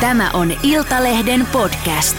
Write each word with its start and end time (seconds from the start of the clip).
Tämä 0.00 0.30
on 0.30 0.52
Iltalehden 0.62 1.46
podcast. 1.52 2.16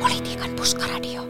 Politiikan 0.00 0.50
puskaradio. 0.56 1.22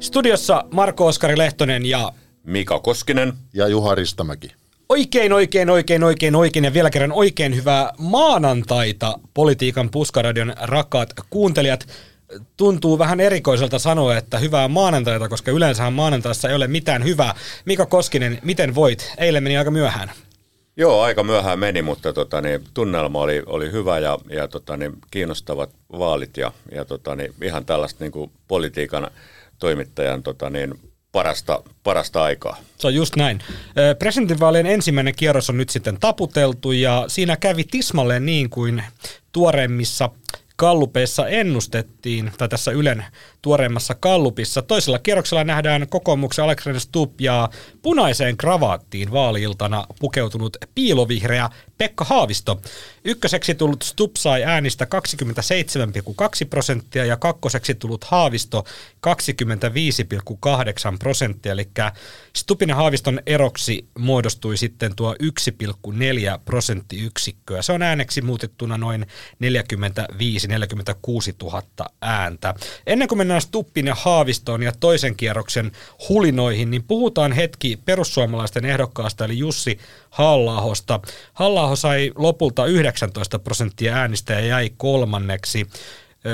Studiossa 0.00 0.64
Marko 0.74 1.06
Oskari 1.06 1.38
Lehtonen 1.38 1.86
ja 1.86 2.12
Mika 2.44 2.78
Koskinen. 2.78 3.32
Ja 3.52 3.68
Juha 3.68 3.94
Ristamäki. 3.94 4.61
Oikein, 4.92 5.32
oikein, 5.32 5.70
oikein, 5.70 6.04
oikein, 6.04 6.36
oikein 6.36 6.64
ja 6.64 6.72
vielä 6.72 6.90
kerran 6.90 7.12
oikein 7.12 7.56
hyvää 7.56 7.92
maanantaita 7.98 9.18
Politiikan 9.34 9.90
puskaradion 9.90 10.54
rakkaat 10.60 11.08
kuuntelijat. 11.30 11.86
Tuntuu 12.56 12.98
vähän 12.98 13.20
erikoiselta 13.20 13.78
sanoa, 13.78 14.16
että 14.16 14.38
hyvää 14.38 14.68
maanantaita, 14.68 15.28
koska 15.28 15.50
yleensähän 15.50 15.92
maanantaissa 15.92 16.48
ei 16.48 16.54
ole 16.54 16.66
mitään 16.66 17.04
hyvää. 17.04 17.34
Mika 17.64 17.86
Koskinen, 17.86 18.38
miten 18.42 18.74
voit? 18.74 19.12
Eilen 19.18 19.42
meni 19.42 19.56
aika 19.56 19.70
myöhään. 19.70 20.10
Joo, 20.76 21.00
aika 21.02 21.22
myöhään 21.22 21.58
meni, 21.58 21.82
mutta 21.82 22.12
tota, 22.12 22.40
niin, 22.40 22.64
tunnelma 22.74 23.20
oli, 23.20 23.42
oli 23.46 23.72
hyvä 23.72 23.98
ja, 23.98 24.18
ja 24.30 24.48
tota, 24.48 24.76
niin, 24.76 24.92
kiinnostavat 25.10 25.70
vaalit 25.98 26.36
ja, 26.36 26.52
ja 26.72 26.84
tota, 26.84 27.16
niin, 27.16 27.34
ihan 27.42 27.64
tällaista 27.64 28.04
niin 28.04 28.12
kuin 28.12 28.30
politiikan 28.48 29.10
toimittajan 29.58 30.22
tota, 30.22 30.50
niin, 30.50 30.91
parasta, 31.12 31.62
parasta 31.82 32.22
aikaa. 32.22 32.56
Se 32.78 32.86
on 32.86 32.94
just 32.94 33.16
näin. 33.16 33.38
Presidentinvaalien 33.98 34.66
ensimmäinen 34.66 35.14
kierros 35.16 35.50
on 35.50 35.56
nyt 35.56 35.70
sitten 35.70 36.00
taputeltu 36.00 36.72
ja 36.72 37.04
siinä 37.08 37.36
kävi 37.36 37.64
tismalleen 37.64 38.26
niin 38.26 38.50
kuin 38.50 38.82
tuoreimmissa 39.32 40.10
kallupeissa 40.56 41.28
ennustettiin, 41.28 42.32
tai 42.38 42.48
tässä 42.48 42.70
Ylen 42.70 43.04
tuoreimmassa 43.42 43.94
kallupissa. 43.94 44.62
Toisella 44.62 44.98
kierroksella 44.98 45.44
nähdään 45.44 45.86
kokoomuksen 45.88 46.44
Alexander 46.44 46.80
Stubb 46.80 47.20
ja 47.20 47.48
punaiseen 47.82 48.36
kravaattiin 48.36 49.12
vaaliiltana 49.12 49.86
pukeutunut 50.00 50.56
piilovihreä 50.74 51.50
Pekka 51.78 52.04
Haavisto. 52.04 52.60
Ykköseksi 53.04 53.54
tullut 53.54 53.82
Stubb 53.82 54.16
sai 54.16 54.44
äänistä 54.44 54.86
27,2 56.44 56.48
prosenttia 56.50 57.04
ja 57.04 57.16
kakkoseksi 57.16 57.74
tullut 57.74 58.04
Haavisto 58.04 58.64
25,8 59.06 59.12
prosenttia, 60.98 61.52
eli 61.52 61.68
Stubbin 62.36 62.68
ja 62.68 62.74
Haaviston 62.74 63.20
eroksi 63.26 63.86
muodostui 63.98 64.56
sitten 64.56 64.96
tuo 64.96 65.14
1,4 65.14 65.18
prosenttiyksikköä. 66.44 67.62
Se 67.62 67.72
on 67.72 67.82
ääneksi 67.82 68.22
muutettuna 68.22 68.78
noin 68.78 69.06
45-46 69.06 69.06
000 71.42 71.62
ääntä. 72.02 72.54
Ennen 72.86 73.08
kuin 73.08 73.18
mennään 73.18 73.42
Stuppin 73.42 73.86
ja 73.86 73.94
Haavistoon 73.94 74.62
ja 74.62 74.72
toisen 74.80 75.16
kierroksen 75.16 75.72
hulinoihin, 76.08 76.70
niin 76.70 76.82
puhutaan 76.82 77.32
hetki 77.32 77.71
perussuomalaisten 77.76 78.64
ehdokkaasta 78.64 79.24
eli 79.24 79.38
Jussi 79.38 79.78
Hallahosta. 80.10 81.00
Hallaho 81.32 81.76
sai 81.76 82.12
lopulta 82.16 82.66
19 82.66 83.38
prosenttia 83.38 83.94
äänistä 83.94 84.32
ja 84.32 84.40
jäi 84.40 84.70
kolmanneksi. 84.76 85.66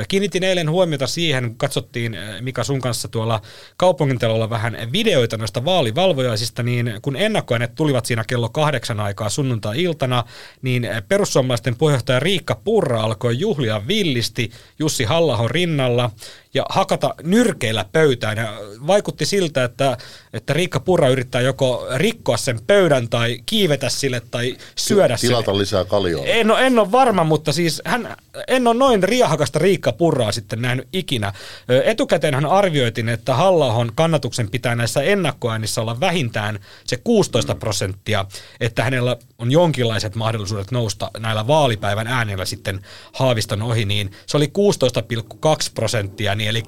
Kiinnitin 0.08 0.44
eilen 0.44 0.70
huomiota 0.70 1.06
siihen, 1.06 1.44
kun 1.44 1.58
katsottiin 1.58 2.16
Mika 2.40 2.64
sun 2.64 2.80
kanssa 2.80 3.08
tuolla 3.08 3.40
kaupungintalolla 3.76 4.50
vähän 4.50 4.78
videoita 4.92 5.36
noista 5.36 5.64
vaalivalvojaisista, 5.64 6.62
niin 6.62 6.92
kun 7.02 7.16
ennakkoäänet 7.16 7.74
tulivat 7.74 8.06
siinä 8.06 8.24
kello 8.24 8.48
kahdeksan 8.48 9.00
aikaa 9.00 9.28
sunnuntai-iltana, 9.28 10.24
niin 10.62 10.88
perussuomalaisten 11.08 11.76
puheenjohtaja 11.76 12.20
Riikka 12.20 12.60
Purra 12.64 13.02
alkoi 13.02 13.38
juhlia 13.38 13.82
villisti 13.88 14.50
Jussi 14.78 15.04
Hallahon 15.04 15.50
rinnalla 15.50 16.10
ja 16.54 16.64
hakata 16.68 17.14
nyrkeillä 17.22 17.84
pöytään. 17.92 18.38
Ja 18.38 18.58
vaikutti 18.86 19.26
siltä, 19.26 19.64
että, 19.64 19.96
että 20.32 20.52
Riikka 20.52 20.80
Purra 20.80 21.08
yrittää 21.08 21.40
joko 21.40 21.86
rikkoa 21.94 22.36
sen 22.36 22.60
pöydän 22.66 23.08
tai 23.08 23.38
kiivetä 23.46 23.88
sille 23.88 24.22
tai 24.30 24.56
syödä 24.76 25.16
Tilata 25.16 25.44
sille. 25.44 25.58
lisää 25.58 25.84
kaljoa. 25.84 26.24
En 26.24 26.50
ole, 26.50 26.66
en 26.66 26.78
ole 26.78 26.92
varma, 26.92 27.24
mutta 27.24 27.52
siis 27.52 27.82
hän, 27.84 28.16
en 28.48 28.66
ole 28.66 28.76
noin 28.76 29.02
riahakasta 29.02 29.58
Riikka 29.58 29.77
Purraa 29.92 30.32
sitten 30.32 30.62
nähnyt 30.62 30.88
ikinä. 30.92 31.32
Ö, 31.70 31.82
Etukäteen 31.84 32.34
hän 32.34 32.46
arvioitin, 32.46 33.08
että 33.08 33.34
halla 33.34 33.72
kannatuksen 33.94 34.50
pitää 34.50 34.74
näissä 34.74 35.02
ennakkoäänissä 35.02 35.80
olla 35.80 36.00
vähintään 36.00 36.58
se 36.84 36.96
16 36.96 37.54
prosenttia, 37.54 38.24
että 38.60 38.84
hänellä 38.84 39.16
on 39.38 39.52
jonkinlaiset 39.52 40.14
mahdollisuudet 40.14 40.70
nousta 40.70 41.10
näillä 41.18 41.46
vaalipäivän 41.46 42.06
äänillä 42.06 42.44
sitten 42.44 42.80
Haaviston 43.12 43.62
ohi, 43.62 43.84
niin 43.84 44.10
se 44.26 44.36
oli 44.36 44.46
16,2 44.46 45.70
prosenttia, 45.74 46.34
niin 46.34 46.48
eli 46.48 46.62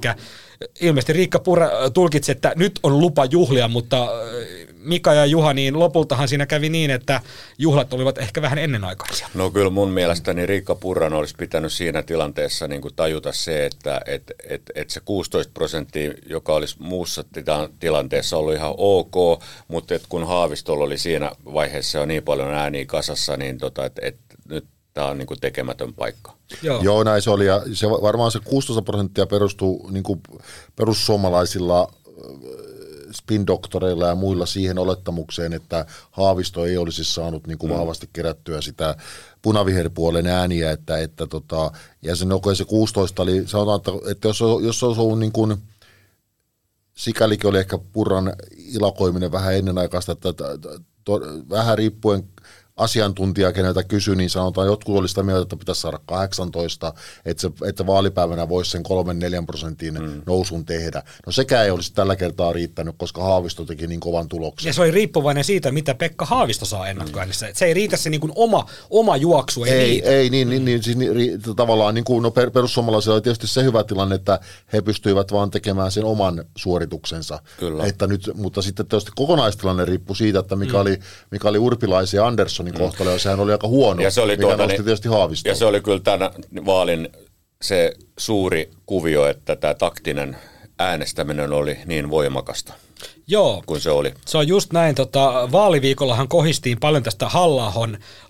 ilmeisesti 0.81 1.12
Riikka 1.12 1.38
Purra 1.38 1.71
tulkitsi, 1.94 2.32
että 2.32 2.53
nyt 2.56 2.81
on 2.82 3.00
lupa 3.00 3.25
juhlia, 3.25 3.69
mutta 3.69 4.09
Mika 4.82 5.14
ja 5.14 5.26
Juha, 5.26 5.54
niin 5.54 5.78
lopultahan 5.78 6.28
siinä 6.28 6.46
kävi 6.46 6.68
niin, 6.68 6.91
että 6.91 7.20
juhlat 7.58 7.92
olivat 7.92 8.18
ehkä 8.18 8.42
vähän 8.42 8.58
ennenaikaisia. 8.58 9.28
No 9.34 9.50
kyllä 9.50 9.70
mun 9.70 9.91
mielestäni 9.91 10.46
Riikka 10.46 10.74
Purran 10.74 11.12
olisi 11.12 11.34
pitänyt 11.38 11.72
siinä 11.72 12.02
tilanteessa 12.02 12.68
niin 12.68 12.82
kuin 12.82 12.94
tajuta 12.94 13.32
se, 13.32 13.66
että 13.66 14.00
et, 14.06 14.32
et, 14.48 14.62
et 14.74 14.91
se 14.91 15.00
16 15.00 15.52
prosenttia, 15.54 16.12
joka 16.26 16.54
olisi 16.54 16.76
muussa 16.78 17.24
tilanteessa 17.80 18.36
ollut 18.36 18.54
ihan 18.54 18.74
ok, 18.76 19.42
mutta 19.68 19.94
et 19.94 20.04
kun 20.08 20.26
Haavistolla 20.26 20.84
oli 20.84 20.98
siinä 20.98 21.32
vaiheessa 21.44 21.98
jo 21.98 22.06
niin 22.06 22.22
paljon 22.22 22.54
ääniä 22.54 22.86
kasassa, 22.86 23.36
niin 23.36 23.58
tota, 23.58 23.84
et, 23.84 23.98
et, 24.02 24.16
nyt 24.48 24.64
tämä 24.94 25.06
on 25.06 25.18
niin 25.18 25.26
kuin 25.26 25.41
tekemätön 25.41 25.94
paikka. 25.94 26.32
Joo. 26.62 26.82
Joo, 26.82 27.04
näin 27.04 27.22
se 27.22 27.30
oli. 27.30 27.47
Ja 27.47 27.62
se, 27.72 27.91
varmaan 27.91 28.30
se 28.30 28.38
16 28.44 28.82
prosenttia 28.82 29.26
perustuu 29.26 29.91
niin 29.91 30.02
kuin 30.02 30.20
perussuomalaisilla 30.76 31.92
spin-doktoreilla 33.30 34.06
ja 34.06 34.14
muilla 34.14 34.46
siihen 34.46 34.78
olettamukseen, 34.78 35.52
että 35.52 35.86
Haavisto 36.10 36.64
ei 36.66 36.78
olisi 36.78 37.04
saanut 37.04 37.46
niin 37.46 37.58
kuin 37.58 37.72
vahvasti 37.72 38.10
kerättyä 38.12 38.60
sitä 38.60 38.96
punaviherpuolen 39.42 40.26
ääniä, 40.26 40.70
että, 40.70 40.98
että 40.98 41.26
tota, 41.26 41.72
ja 42.02 42.16
se, 42.16 42.24
no, 42.24 42.41
se 42.54 42.64
16 42.64 43.22
oli, 43.22 43.42
sanotaan, 43.46 43.76
että, 43.76 44.10
että 44.10 44.28
jos, 44.28 44.41
jos 44.62 44.82
olisi 44.82 45.00
ollut 45.00 45.18
niin 45.18 45.32
kuin, 45.32 45.56
sikälikin 46.94 47.50
oli 47.50 47.58
ehkä 47.58 47.78
Purran 47.92 48.32
ilakoiminen 48.74 49.32
vähän 49.32 49.54
ennenaikaista, 49.54 50.12
että, 50.12 50.28
että, 50.28 50.52
että 50.52 50.68
to, 51.04 51.20
vähän 51.50 51.78
riippuen 51.78 52.24
asiantuntija, 52.80 53.52
keneltä 53.52 53.84
kysyi, 53.84 54.16
niin 54.16 54.30
sanotaan, 54.30 54.66
jotkut 54.66 54.96
oli 54.96 55.08
sitä 55.08 55.22
mieltä, 55.22 55.42
että 55.42 55.56
pitäisi 55.56 55.80
saada 55.80 56.00
18, 56.06 56.92
että, 57.24 57.41
se, 57.41 57.50
että 57.68 57.86
vaalipäivänä 57.86 58.48
voisi 58.48 58.70
sen 58.70 58.82
3-4 59.42 59.46
prosentin 59.46 59.94
mm. 59.94 60.22
nousun 60.26 60.64
tehdä. 60.64 61.02
No 61.26 61.32
sekään 61.32 61.64
ei 61.64 61.70
olisi 61.70 61.92
tällä 61.92 62.16
kertaa 62.16 62.52
riittänyt, 62.52 62.94
koska 62.98 63.22
Haavisto 63.22 63.64
teki 63.64 63.86
niin 63.86 64.00
kovan 64.00 64.28
tuloksen. 64.28 64.68
Ja 64.68 64.74
se 64.74 64.80
oli 64.82 64.91
riippuvainen 64.91 65.44
siitä, 65.44 65.72
mitä 65.72 65.94
Pekka 65.94 66.24
Haavisto 66.24 66.64
saa 66.64 66.88
ennakkoäänissä. 66.88 67.46
Mm. 67.46 67.52
Se 67.54 67.64
ei 67.64 67.74
riitä 67.74 67.96
se 67.96 68.10
niin 68.10 68.20
kuin 68.20 68.32
oma, 68.34 68.66
oma 68.91 69.16
juoksu, 69.16 69.64
ei, 69.64 69.72
ei, 69.72 69.86
riitä. 69.88 70.08
ei 70.08 70.30
niin, 70.30 70.50
niin, 70.50 70.64
niin, 70.64 70.82
siis, 70.82 70.97
niin 70.97 71.41
tavallaan 71.56 71.94
niin 71.94 72.04
kuin, 72.04 72.22
no 72.22 72.30
per, 72.30 72.50
perussuomalaisilla 72.50 73.14
oli 73.14 73.22
tietysti 73.22 73.47
se 73.47 73.64
hyvä 73.64 73.84
tilanne, 73.84 74.14
että 74.14 74.41
he 74.72 74.82
pystyivät 74.82 75.32
vaan 75.32 75.50
tekemään 75.50 75.92
sen 75.92 76.04
oman 76.04 76.44
suorituksensa. 76.56 77.38
Kyllä. 77.58 77.84
Että 77.84 78.06
nyt, 78.06 78.30
mutta 78.34 78.62
sitten 78.62 78.86
tietysti 78.86 79.12
kokonaistilanne 79.16 79.84
riippui 79.84 80.16
siitä, 80.16 80.38
että 80.38 80.56
mikä, 80.56 80.72
mm. 80.72 80.80
oli, 80.80 80.98
mikä 81.30 81.48
oli 81.48 81.58
Urpilaisen 81.58 82.18
ja 82.18 82.26
Anderssonin 82.26 82.69
mm. 82.72 82.78
kohtalo, 82.78 83.10
ja 83.10 83.19
sehän 83.19 83.41
oli 83.41 83.53
aika 83.53 83.69
huono, 83.69 84.03
Ja 84.03 84.10
se 84.10 84.20
oli, 84.20 84.32
mikä 84.32 84.41
tuota, 84.42 84.56
nosti 84.56 84.72
niin- 84.76 84.84
tietysti 84.84 85.08
Haavistoa. 85.08 85.50
ja 85.50 85.54
se 85.56 85.64
oli 85.64 85.81
kyllä 85.81 86.00
tämän 86.00 86.31
vaalin 86.66 87.08
se 87.62 87.92
suuri 88.19 88.70
kuvio, 88.86 89.26
että 89.26 89.56
tämä 89.56 89.75
taktinen 89.75 90.36
äänestäminen 90.78 91.53
oli 91.53 91.78
niin 91.86 92.10
voimakasta 92.10 92.72
Joo, 93.30 93.62
kuin 93.66 93.80
se 93.80 93.91
oli. 93.91 94.14
se 94.26 94.38
on 94.38 94.48
just 94.48 94.72
näin. 94.72 94.94
Tota, 94.94 95.48
vaaliviikollahan 95.52 96.28
kohistiin 96.28 96.80
paljon 96.80 97.02
tästä 97.02 97.28
halla 97.28 97.72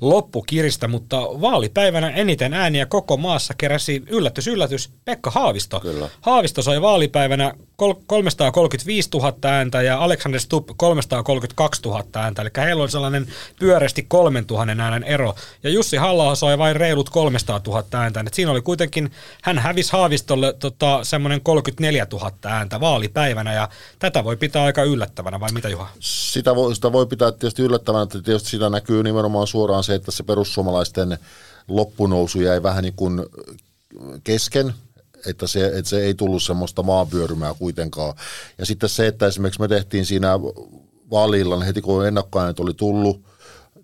loppukiristä, 0.00 0.88
mutta 0.88 1.20
vaalipäivänä 1.20 2.10
eniten 2.10 2.54
ääniä 2.54 2.86
koko 2.86 3.16
maassa 3.16 3.54
keräsi 3.58 4.02
yllätys, 4.06 4.46
yllätys, 4.46 4.90
Pekka 5.04 5.30
Haavisto. 5.30 5.80
Kyllä. 5.80 6.08
Haavisto 6.20 6.62
sai 6.62 6.82
vaalipäivänä 6.82 7.54
kol- 7.76 7.94
335 8.06 9.08
000 9.14 9.34
ääntä 9.42 9.82
ja 9.82 10.04
Alexander 10.04 10.40
Stubb 10.40 10.68
332 10.76 11.82
000 11.82 12.04
ääntä, 12.14 12.42
eli 12.42 12.50
heillä 12.56 12.82
oli 12.82 12.90
sellainen 12.90 13.26
pyöreästi 13.58 14.02
3000 14.08 14.82
äänen 14.82 15.04
ero. 15.04 15.34
Ja 15.62 15.70
Jussi 15.70 15.96
halla 15.96 16.34
sai 16.34 16.58
vain 16.58 16.76
reilut 16.76 17.10
300 17.10 17.60
000 17.66 17.84
ääntä, 17.92 18.24
et 18.26 18.34
siinä 18.34 18.50
oli 18.50 18.62
kuitenkin, 18.62 19.10
hän 19.42 19.58
hävisi 19.58 19.92
Haavistolle 19.92 20.52
tota, 20.52 21.04
semmoinen 21.04 21.40
34 21.40 22.06
000 22.12 22.30
ääntä 22.44 22.80
vaalipäivänä, 22.80 23.52
ja 23.52 23.68
tätä 23.98 24.24
voi 24.24 24.36
pitää 24.36 24.64
aika 24.64 24.82
yllättävänä, 24.92 25.40
vai 25.40 25.52
mitä 25.52 25.68
Juha? 25.68 25.88
sitä 26.00 26.54
voi, 26.54 26.74
sitä 26.74 26.92
voi 26.92 27.06
pitää 27.06 27.32
tietysti 27.32 27.62
yllättävänä, 27.62 28.02
että 28.02 28.22
tietysti 28.22 28.50
sitä 28.50 28.70
näkyy 28.70 29.02
nimenomaan 29.02 29.46
suoraan 29.46 29.84
se, 29.84 29.94
että 29.94 30.10
se 30.10 30.22
perussuomalaisten 30.22 31.18
loppunousu 31.68 32.40
jäi 32.40 32.62
vähän 32.62 32.82
niin 32.82 32.94
kuin 32.96 33.26
kesken, 34.24 34.74
että 35.26 35.46
se, 35.46 35.66
että 35.66 35.88
se 35.88 36.00
ei 36.00 36.14
tullut 36.14 36.42
semmoista 36.42 36.82
maanvyörymää 36.82 37.54
kuitenkaan. 37.54 38.14
Ja 38.58 38.66
sitten 38.66 38.88
se, 38.88 39.06
että 39.06 39.26
esimerkiksi 39.26 39.60
me 39.60 39.68
tehtiin 39.68 40.06
siinä 40.06 40.40
vaaliillan 41.10 41.62
heti 41.62 41.82
kun 41.82 42.06
ennakkoäänet 42.06 42.60
oli 42.60 42.74
tullut, 42.74 43.22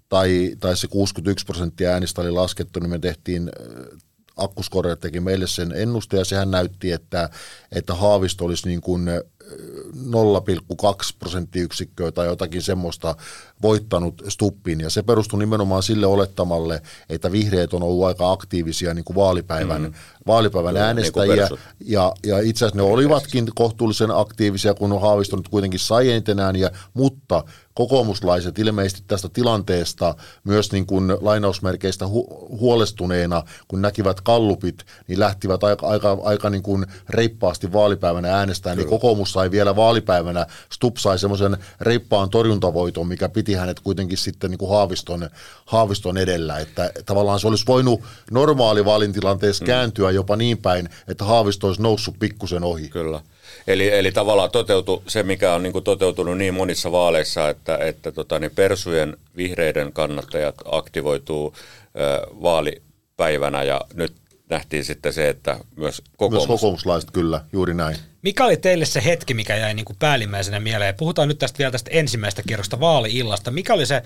tai, 0.09 0.57
tai 0.61 0.77
se 0.77 0.89
61 0.89 1.47
prosenttia 1.47 1.91
äänistä 1.91 2.21
oli 2.21 2.31
laskettu, 2.31 2.81
niin 2.81 2.91
me 2.91 2.99
tehtiin 2.99 3.51
äh, 3.61 3.99
Akkuskore 4.37 4.97
teki 4.97 5.21
meille 5.21 5.47
sen 5.47 5.73
ennuste 5.73 6.17
ja 6.17 6.25
sehän 6.25 6.51
näytti, 6.51 6.93
että, 6.93 7.31
että 7.73 7.95
Haavisto 7.95 8.45
olisi 8.45 8.69
niin 8.69 8.81
kuin 8.81 9.09
0,2 9.47 11.17
prosenttiyksikköä 11.19 12.13
tai 12.13 12.27
jotakin 12.27 12.63
semmoista 12.63 13.17
voittanut 13.63 14.23
Stuppin. 14.29 14.81
Ja 14.81 14.91
se 14.91 15.03
perustui 15.03 15.39
nimenomaan 15.39 15.83
sille 15.83 16.07
olettamalle, 16.07 16.83
että 17.09 17.33
vihreät 17.33 17.75
on 17.75 17.83
ollut 17.83 18.07
aika 18.07 18.33
aktiivisia 18.33 18.95
niin 18.95 19.05
kuin 19.05 19.17
vaalipäivän, 19.17 19.83
mm. 19.83 19.93
vaalipäivän 20.27 20.75
Joo, 20.75 20.85
äänestäjiä. 20.85 21.49
Niin 21.49 21.59
ja, 21.81 22.13
ja 22.27 22.39
itse 22.39 22.65
asiassa 22.65 22.83
ne 22.83 22.93
olivatkin 22.93 23.49
kohtuullisen 23.55 24.11
aktiivisia, 24.11 24.75
kun 24.75 25.01
Haavisto 25.01 25.37
nyt 25.37 25.49
kuitenkin 25.49 25.81
sai 25.81 26.11
eniten 26.11 26.41
ääniä, 26.41 26.71
mutta 26.95 27.45
kokoomuslaiset 27.75 28.59
ilmeisesti 28.59 29.03
tästä 29.07 29.29
tilanteesta 29.29 30.15
myös 30.45 30.73
niin 30.73 30.87
kuin 30.87 31.13
lainausmerkeistä 31.21 32.05
hu- 32.05 32.49
huolestuneena, 32.49 33.43
kun 33.69 33.83
näkivät 33.83 34.21
kallupit, 34.21 34.85
niin 35.09 35.21
lähtivät 35.21 35.65
aika, 35.65 35.87
aika, 35.87 36.19
aika 36.23 36.51
niin 36.51 36.63
kuin 36.63 36.87
reippaasti 37.09 37.73
vaalipäivänä 37.73 38.37
äänestämään, 38.37 38.79
niin 38.79 38.89
kokoomus 38.89 39.36
sai 39.37 39.51
vielä 39.51 39.77
vaalipäivänä, 39.77 40.47
Stup 40.73 40.97
sai 40.97 41.19
semmoisen 41.19 41.57
reippaan 41.81 42.31
torjuntavoiton, 42.31 43.07
mikä 43.07 43.29
piti 43.29 43.55
hänet 43.55 43.81
kuitenkin 43.81 44.19
sitten 44.19 44.51
niin 44.51 44.59
kuin 44.59 44.71
Haaviston, 44.71 45.31
Haaviston 45.67 46.19
edellä, 46.19 46.59
että 46.59 46.91
tavallaan 47.07 47.41
se 47.41 47.49
olisi 47.49 47.65
voinut 47.67 48.01
normaali 48.31 48.85
vaalintilanteessa 48.85 49.65
mm. 49.65 49.67
kääntyä 49.67 50.11
jopa 50.11 50.37
niin 50.37 50.59
päin, 50.59 50.89
että 51.09 51.25
Haavisto 51.25 51.67
olisi 51.67 51.83
noussut 51.83 52.15
pikkusen 52.19 52.65
ohi. 52.65 52.89
Kyllä. 52.89 53.21
Eli, 53.67 53.99
eli 53.99 54.13
tavallaan 54.13 54.51
toteutu 54.51 55.03
se, 55.07 55.23
mikä 55.23 55.55
on 55.55 55.63
niin 55.63 55.73
kuin 55.73 55.85
toteutunut 55.85 56.39
niin 56.39 56.55
monissa 56.55 56.93
vaaleissa, 56.93 57.49
että, 57.49 57.79
että 57.79 58.13
tota, 58.13 58.39
niin 58.39 58.51
persujen 58.55 59.17
vihreiden 59.37 59.93
kannattajat 59.93 60.55
aktivoituu 60.65 61.55
ö, 61.57 62.27
vaalipäivänä 62.43 63.63
ja 63.63 63.81
nyt 63.95 64.13
nähtiin 64.49 64.85
sitten 64.85 65.13
se, 65.13 65.29
että 65.29 65.59
myös 65.77 66.03
kokoomus. 66.17 66.49
Myös 66.49 66.61
kokoomuslaiset, 66.61 67.11
kyllä, 67.11 67.41
juuri 67.53 67.75
näin. 67.75 67.97
Mikä 68.27 68.45
oli 68.45 68.57
teille 68.57 68.85
se 68.85 69.05
hetki, 69.05 69.35
mikä 69.35 69.57
jäi 69.57 69.75
niin 69.75 69.85
kuin 69.85 69.97
päällimmäisenä 69.99 70.61
mieleen? 70.61 70.95
Puhutaan 70.95 71.29
nyt 71.29 71.39
tästä 71.39 71.59
vielä 71.59 71.71
tästä 71.71 71.91
ensimmäisestä 71.93 72.43
kierrosta 72.47 72.81
vaali-illasta. 72.81 73.51
Mikä 73.51 73.75
oli 73.75 73.87
se 73.87 74.03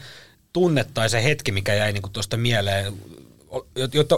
tunne 0.52 0.86
tai 0.94 1.10
se 1.10 1.24
hetki, 1.24 1.52
mikä 1.52 1.74
jäi 1.74 1.92
niin 1.92 2.02
kuin 2.02 2.12
tuosta 2.12 2.36
mieleen? 2.36 2.92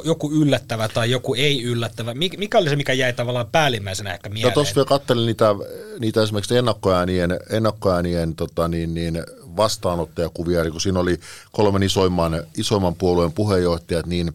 joku 0.04 0.32
yllättävä 0.32 0.88
tai 0.88 1.10
joku 1.10 1.34
ei 1.34 1.62
yllättävä? 1.62 2.14
Mikä 2.14 2.58
oli 2.58 2.68
se, 2.68 2.76
mikä 2.76 2.92
jäi 2.92 3.12
tavallaan 3.12 3.46
päällimmäisenä 3.52 4.14
ehkä 4.14 4.28
mieleen? 4.28 4.50
No 4.50 4.54
tuossa 4.54 4.74
vielä 4.74 4.86
katselin 4.86 5.26
niitä, 5.26 5.54
niitä 5.98 6.22
esimerkiksi 6.22 6.56
ennakkoäänien, 6.56 7.38
ennakkoäänien 7.50 8.34
tota 8.34 8.68
niin, 8.68 8.94
niin 8.94 9.24
vastaanottajakuvia, 9.56 10.60
eli 10.60 10.70
kun 10.70 10.80
siinä 10.80 11.00
oli 11.00 11.20
kolmen 11.52 11.82
isoimman, 11.82 12.42
isoimman 12.56 12.94
puolueen 12.94 13.32
puheenjohtajat, 13.32 14.06
niin 14.06 14.32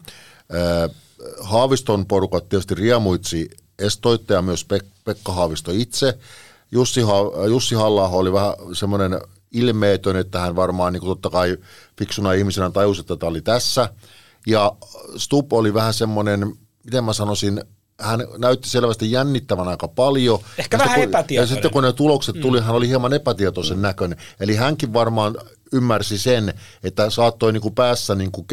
ää, 0.52 0.88
Haaviston 1.40 2.06
porukat 2.06 2.48
tietysti 2.48 2.74
riemuitsi 2.74 3.50
estoitte 3.78 4.34
ja 4.34 4.42
myös 4.42 4.66
Pek- 4.74 4.97
Pekka 5.14 5.32
Haavisto 5.32 5.70
itse. 5.74 6.18
Jussi, 6.72 7.00
ha- 7.00 7.46
Jussi 7.48 7.74
halla 7.74 8.08
oli 8.08 8.32
vähän 8.32 8.54
semmoinen 8.72 9.20
ilmeetön, 9.52 10.16
että 10.16 10.40
hän 10.40 10.56
varmaan 10.56 10.92
niin 10.92 11.00
kuin 11.00 11.10
totta 11.10 11.30
kai 11.30 11.56
fiksuna 11.98 12.32
ihmisenä 12.32 12.70
tajusi, 12.70 13.00
että 13.00 13.16
tämä 13.16 13.30
oli 13.30 13.40
tässä– 13.40 13.88
ja 14.48 14.72
Stup 15.16 15.52
oli 15.52 15.74
vähän 15.74 15.94
semmoinen, 15.94 16.52
miten 16.84 17.04
mä 17.04 17.12
sanoisin, 17.12 17.64
hän 18.00 18.20
näytti 18.38 18.70
selvästi 18.70 19.10
jännittävän 19.10 19.68
aika 19.68 19.88
paljon. 19.88 20.38
Ehkä 20.58 20.76
ja 20.76 20.84
vähän 20.84 21.00
epätietoinen. 21.00 21.50
Ja 21.50 21.54
sitten 21.54 21.70
kun 21.70 21.82
ne 21.82 21.92
tulokset 21.92 22.40
tuli, 22.40 22.60
mm. 22.60 22.66
hän 22.66 22.76
oli 22.76 22.88
hieman 22.88 23.12
epätietoisen 23.12 23.76
mm. 23.76 23.82
näköinen. 23.82 24.18
Eli 24.40 24.56
hänkin 24.56 24.92
varmaan 24.92 25.36
ymmärsi 25.72 26.18
sen, 26.18 26.54
että 26.82 27.10
saattoi 27.10 27.52
niin 27.52 27.60
kuin 27.60 27.74
päässä 27.74 28.14
niin 28.14 28.32
kuin 28.32 28.46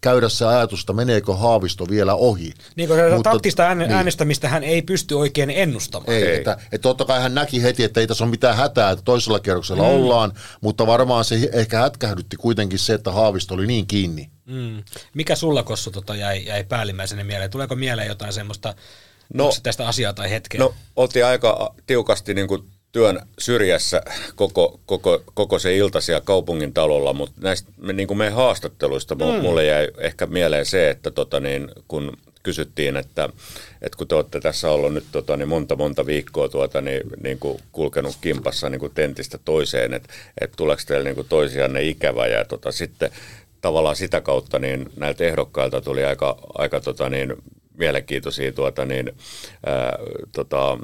käydä 0.00 0.28
se 0.28 0.44
ajatus, 0.44 0.80
että 0.80 0.92
meneekö 0.92 1.34
Haavisto 1.34 1.88
vielä 1.88 2.14
ohi. 2.14 2.52
Niin 2.76 2.88
kuin 2.88 3.14
Mutta, 3.14 3.30
taktista 3.30 3.74
niin. 3.74 3.92
äänestämistä 3.92 4.48
hän 4.48 4.64
ei 4.64 4.82
pysty 4.82 5.14
oikein 5.14 5.50
ennustamaan. 5.50 6.12
Ei, 6.12 6.22
ei. 6.22 6.36
Että, 6.36 6.58
että 6.72 6.82
totta 6.82 7.04
kai 7.04 7.22
hän 7.22 7.34
näki 7.34 7.62
heti, 7.62 7.84
että 7.84 8.00
ei 8.00 8.06
tässä 8.06 8.24
ole 8.24 8.30
mitään 8.30 8.56
hätää, 8.56 8.90
että 8.90 9.04
toisella 9.04 9.40
kierroksella 9.40 9.82
mm. 9.82 9.88
ollaan, 9.88 10.32
mutta 10.60 10.86
varmaan 10.86 11.24
se 11.24 11.50
ehkä 11.52 11.78
hätkähdytti 11.78 12.36
kuitenkin 12.36 12.78
se, 12.78 12.94
että 12.94 13.12
Haavisto 13.12 13.54
oli 13.54 13.66
niin 13.66 13.86
kiinni. 13.86 14.30
Mm. 14.46 14.84
Mikä 15.14 15.36
sulla, 15.36 15.62
Kossu, 15.62 15.90
tota 15.90 16.16
jäi, 16.16 16.44
jäi 16.46 16.64
päällimmäisenä 16.64 17.24
mieleen? 17.24 17.50
Tuleeko 17.50 17.74
mieleen 17.74 18.08
jotain 18.08 18.32
semmoista 18.32 18.74
no, 19.34 19.50
tästä 19.62 19.88
asiaa 19.88 20.12
tai 20.12 20.30
hetkeä? 20.30 20.58
No, 20.58 20.74
oltiin 20.96 21.26
aika 21.26 21.74
tiukasti 21.86 22.34
niin 22.34 22.48
kuin 22.48 22.70
työn 22.92 23.20
syrjässä 23.38 24.02
koko, 24.36 24.80
koko, 24.86 25.22
koko 25.34 25.58
se 25.58 25.76
ilta 25.76 26.00
siellä 26.00 26.20
kaupungin 26.20 26.74
talolla, 26.74 27.12
mutta 27.12 27.40
näistä 27.40 27.70
niin 27.92 28.08
kuin 28.08 28.18
meidän 28.18 28.34
haastatteluista 28.34 29.14
mm. 29.14 29.20
mulle 29.20 29.64
jäi 29.64 29.88
ehkä 29.98 30.26
mieleen 30.26 30.66
se, 30.66 30.90
että 30.90 31.10
tota 31.10 31.40
niin, 31.40 31.70
kun 31.88 32.12
kysyttiin, 32.42 32.96
että, 32.96 33.28
että 33.82 33.98
kun 33.98 34.08
te 34.08 34.14
olette 34.14 34.40
tässä 34.40 34.70
ollut 34.70 34.94
nyt 34.94 35.04
tota, 35.12 35.36
niin 35.36 35.48
monta 35.48 35.76
monta 35.76 36.06
viikkoa 36.06 36.48
tuota, 36.48 36.80
niin, 36.80 37.00
niin 37.22 37.38
kuin 37.38 37.58
kulkenut 37.72 38.16
kimpassa 38.20 38.68
niin 38.68 38.80
kuin 38.80 38.92
tentistä 38.94 39.38
toiseen, 39.44 39.94
että, 39.94 40.14
että 40.40 40.56
tuleeko 40.56 40.82
teille 40.86 41.04
niin 41.04 41.14
kuin 41.14 41.28
toisianne 41.28 41.82
ikävä 41.82 42.26
ja 42.26 42.44
tota, 42.44 42.72
sitten 42.72 43.10
tavallaan 43.60 43.96
sitä 43.96 44.20
kautta 44.20 44.58
niin 44.58 44.90
näiltä 44.96 45.24
ehdokkailta 45.24 45.80
tuli 45.80 46.04
aika, 46.04 46.38
aika 46.54 46.80
tota 46.80 47.08
niin, 47.08 47.34
mielenkiintoisia 47.78 48.52
tuota 48.52 48.84
niin, 48.84 49.12
ää, 49.66 49.98
tota, 50.32 50.78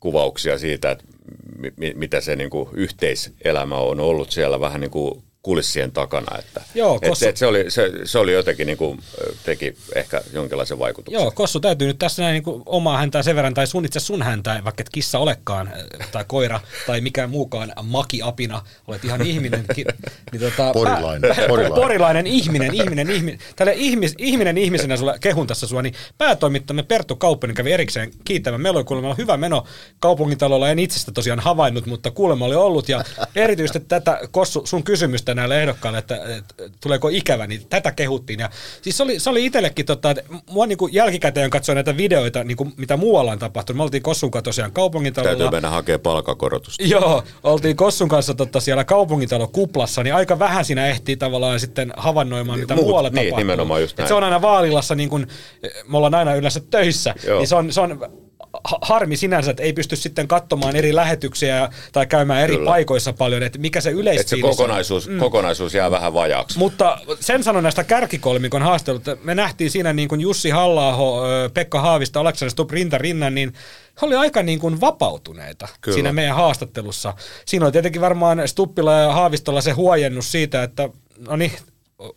kuvauksia 0.00 0.58
siitä, 0.58 0.90
että 0.90 1.04
mi, 1.76 1.94
mitä 1.94 2.20
se 2.20 2.36
niin 2.36 2.50
kuin, 2.50 2.68
yhteiselämä 2.72 3.76
on 3.76 4.00
ollut 4.00 4.30
siellä. 4.30 4.60
Vähän 4.60 4.80
niin 4.80 4.90
kuin 4.90 5.22
kulissien 5.48 5.92
takana. 5.92 6.38
Että, 6.38 6.60
Joo, 6.74 7.00
Kossu... 7.00 7.24
et, 7.24 7.28
et 7.28 7.36
se, 7.36 7.46
oli, 7.46 7.64
se, 7.68 7.92
se 8.04 8.18
oli 8.18 8.32
jotenkin 8.32 8.66
niin 8.66 8.78
kuin, 8.78 9.00
teki 9.44 9.76
ehkä 9.94 10.20
jonkinlaisen 10.32 10.78
vaikutuksen. 10.78 11.22
Joo, 11.22 11.30
Kossu 11.30 11.60
täytyy 11.60 11.88
nyt 11.88 11.98
tässä 11.98 12.22
näin 12.22 12.32
niin 12.32 12.42
kuin 12.42 12.62
omaa 12.66 12.98
häntää 12.98 13.22
sen 13.22 13.36
verran, 13.36 13.54
tai 13.54 13.66
sun 13.66 13.84
itse 13.84 14.00
sun 14.00 14.22
häntä, 14.22 14.60
vaikka 14.64 14.80
et 14.80 14.88
kissa 14.88 15.18
olekaan, 15.18 15.72
tai 16.12 16.24
koira, 16.28 16.60
tai 16.86 17.00
mikään 17.00 17.30
muukaan 17.30 17.72
makiapina, 17.82 18.62
olet 18.86 19.04
ihan 19.04 19.22
ihminen. 19.22 19.64
Ki, 19.74 19.84
niin 20.32 20.40
tota, 20.40 20.72
porilainen, 20.72 21.36
pää, 21.36 21.48
porilainen. 21.48 21.82
porilainen. 21.82 22.26
ihminen, 22.26 22.74
ihminen, 22.74 23.10
ihminen. 23.10 23.38
Tälle 23.56 23.72
ihmis, 23.76 24.14
ihminen 24.18 24.58
ihmisenä 24.58 24.96
sulla, 24.96 25.18
kehun 25.18 25.46
tässä 25.46 25.66
sua, 25.66 25.82
niin 25.82 25.94
päätoimittamme 26.18 26.82
Perttu 26.82 27.16
Kauppanen 27.16 27.56
kävi 27.56 27.72
erikseen 27.72 28.10
kiittämään. 28.24 28.60
Meillä 28.60 28.78
oli 28.78 28.84
kuulemma 28.84 29.14
hyvä 29.18 29.36
meno 29.36 29.64
kaupungintalolla, 30.00 30.70
en 30.70 30.78
itsestä 30.78 31.12
tosiaan 31.12 31.40
havainnut, 31.40 31.86
mutta 31.86 32.10
kuulemma 32.10 32.44
oli 32.44 32.54
ollut, 32.54 32.88
ja 32.88 33.04
erityisesti 33.34 33.80
tätä 33.80 34.20
Kossu, 34.30 34.66
sun 34.66 34.82
kysymystä 34.82 35.37
näille 35.38 35.62
ehdokkaille, 35.62 35.98
että, 35.98 36.16
että 36.38 36.54
tuleeko 36.82 37.08
ikävä, 37.08 37.46
niin 37.46 37.66
tätä 37.68 37.92
kehuttiin. 37.92 38.40
Ja 38.40 38.50
siis 38.82 38.96
se 38.96 39.02
oli, 39.02 39.20
se 39.20 39.30
oli 39.30 39.46
itsellekin, 39.46 39.86
tota, 39.86 40.10
että 40.10 40.22
mua 40.50 40.66
niin 40.66 40.78
kuin 40.78 40.94
jälkikäteen 40.94 41.50
katsoin 41.50 41.74
näitä 41.76 41.96
videoita, 41.96 42.44
niin 42.44 42.56
kuin, 42.56 42.72
mitä 42.76 42.96
muualla 42.96 43.32
on 43.32 43.38
tapahtunut. 43.38 43.76
Me 43.76 43.82
oltiin 43.82 44.02
Kossun 44.02 44.30
kanssa 44.30 44.44
tosiaan 44.44 44.72
kaupungintalolla. 44.72 45.36
Täytyy 45.36 45.50
mennä 45.50 45.70
hakemaan 45.70 46.00
palkakorotusta. 46.00 46.84
Joo, 46.84 47.24
oltiin 47.42 47.76
Kossun 47.76 48.08
kanssa 48.08 48.34
tota, 48.34 48.60
siellä 48.60 48.84
kaupungintalo 48.84 49.48
kuplassa, 49.48 50.02
niin 50.02 50.14
aika 50.14 50.38
vähän 50.38 50.64
siinä 50.64 50.86
ehtii 50.86 51.16
tavallaan 51.16 51.60
sitten 51.60 51.92
havainnoimaan, 51.96 52.58
mitä 52.60 52.74
Muut, 52.74 52.86
muualla 52.86 53.08
niin, 53.08 53.14
tapahtuu. 53.14 53.38
nimenomaan 53.38 53.80
just 53.80 53.98
näin. 53.98 54.08
se 54.08 54.14
on 54.14 54.24
aina 54.24 54.42
vaalillassa, 54.42 54.94
niin 54.94 55.08
kuin, 55.08 55.26
me 55.88 55.96
ollaan 55.96 56.14
aina 56.14 56.34
yleensä 56.34 56.60
töissä, 56.70 57.14
Joo. 57.26 57.38
niin 57.38 57.48
se 57.48 57.54
on, 57.54 57.72
se 57.72 57.80
on 57.80 58.27
harmi 58.64 59.16
sinänsä, 59.16 59.50
että 59.50 59.62
ei 59.62 59.72
pysty 59.72 59.96
sitten 59.96 60.28
katsomaan 60.28 60.76
eri 60.76 60.94
lähetyksiä 60.94 61.68
tai 61.92 62.06
käymään 62.06 62.42
eri 62.42 62.54
Kyllä. 62.54 62.70
paikoissa 62.70 63.12
paljon, 63.12 63.42
että 63.42 63.58
mikä 63.58 63.80
se 63.80 63.90
yleisfiilis 63.90 64.56
se 64.56 64.56
kokonaisuus, 64.56 65.08
mm. 65.08 65.18
kokonaisuus 65.18 65.74
jää 65.74 65.90
vähän 65.90 66.14
vajaaksi. 66.14 66.58
Mutta 66.58 66.98
sen 67.20 67.44
sanon 67.44 67.62
näistä 67.62 67.84
kärkikolmikon 67.84 68.62
haastelut, 68.62 69.08
että 69.08 69.24
me 69.24 69.34
nähtiin 69.34 69.70
siinä 69.70 69.92
niin 69.92 70.08
kuin 70.08 70.20
Jussi 70.20 70.50
halla 70.50 70.96
Pekka 71.54 71.80
Haavista, 71.80 72.20
Aleksander 72.20 72.50
Stubb 72.50 72.70
rinta 72.70 72.98
rinnan, 72.98 73.34
niin 73.34 73.52
he 74.02 74.06
oli 74.06 74.14
aika 74.14 74.42
niin 74.42 74.58
kuin 74.58 74.80
vapautuneita 74.80 75.68
Kyllä. 75.80 75.94
siinä 75.94 76.12
meidän 76.12 76.36
haastattelussa. 76.36 77.14
Siinä 77.46 77.66
oli 77.66 77.72
tietenkin 77.72 78.00
varmaan 78.00 78.48
Stuppilla 78.48 78.92
ja 78.92 79.12
Haavistolla 79.12 79.60
se 79.60 79.70
huojennus 79.70 80.32
siitä, 80.32 80.62
että 80.62 80.88
no 81.28 81.36
niin, 81.36 81.52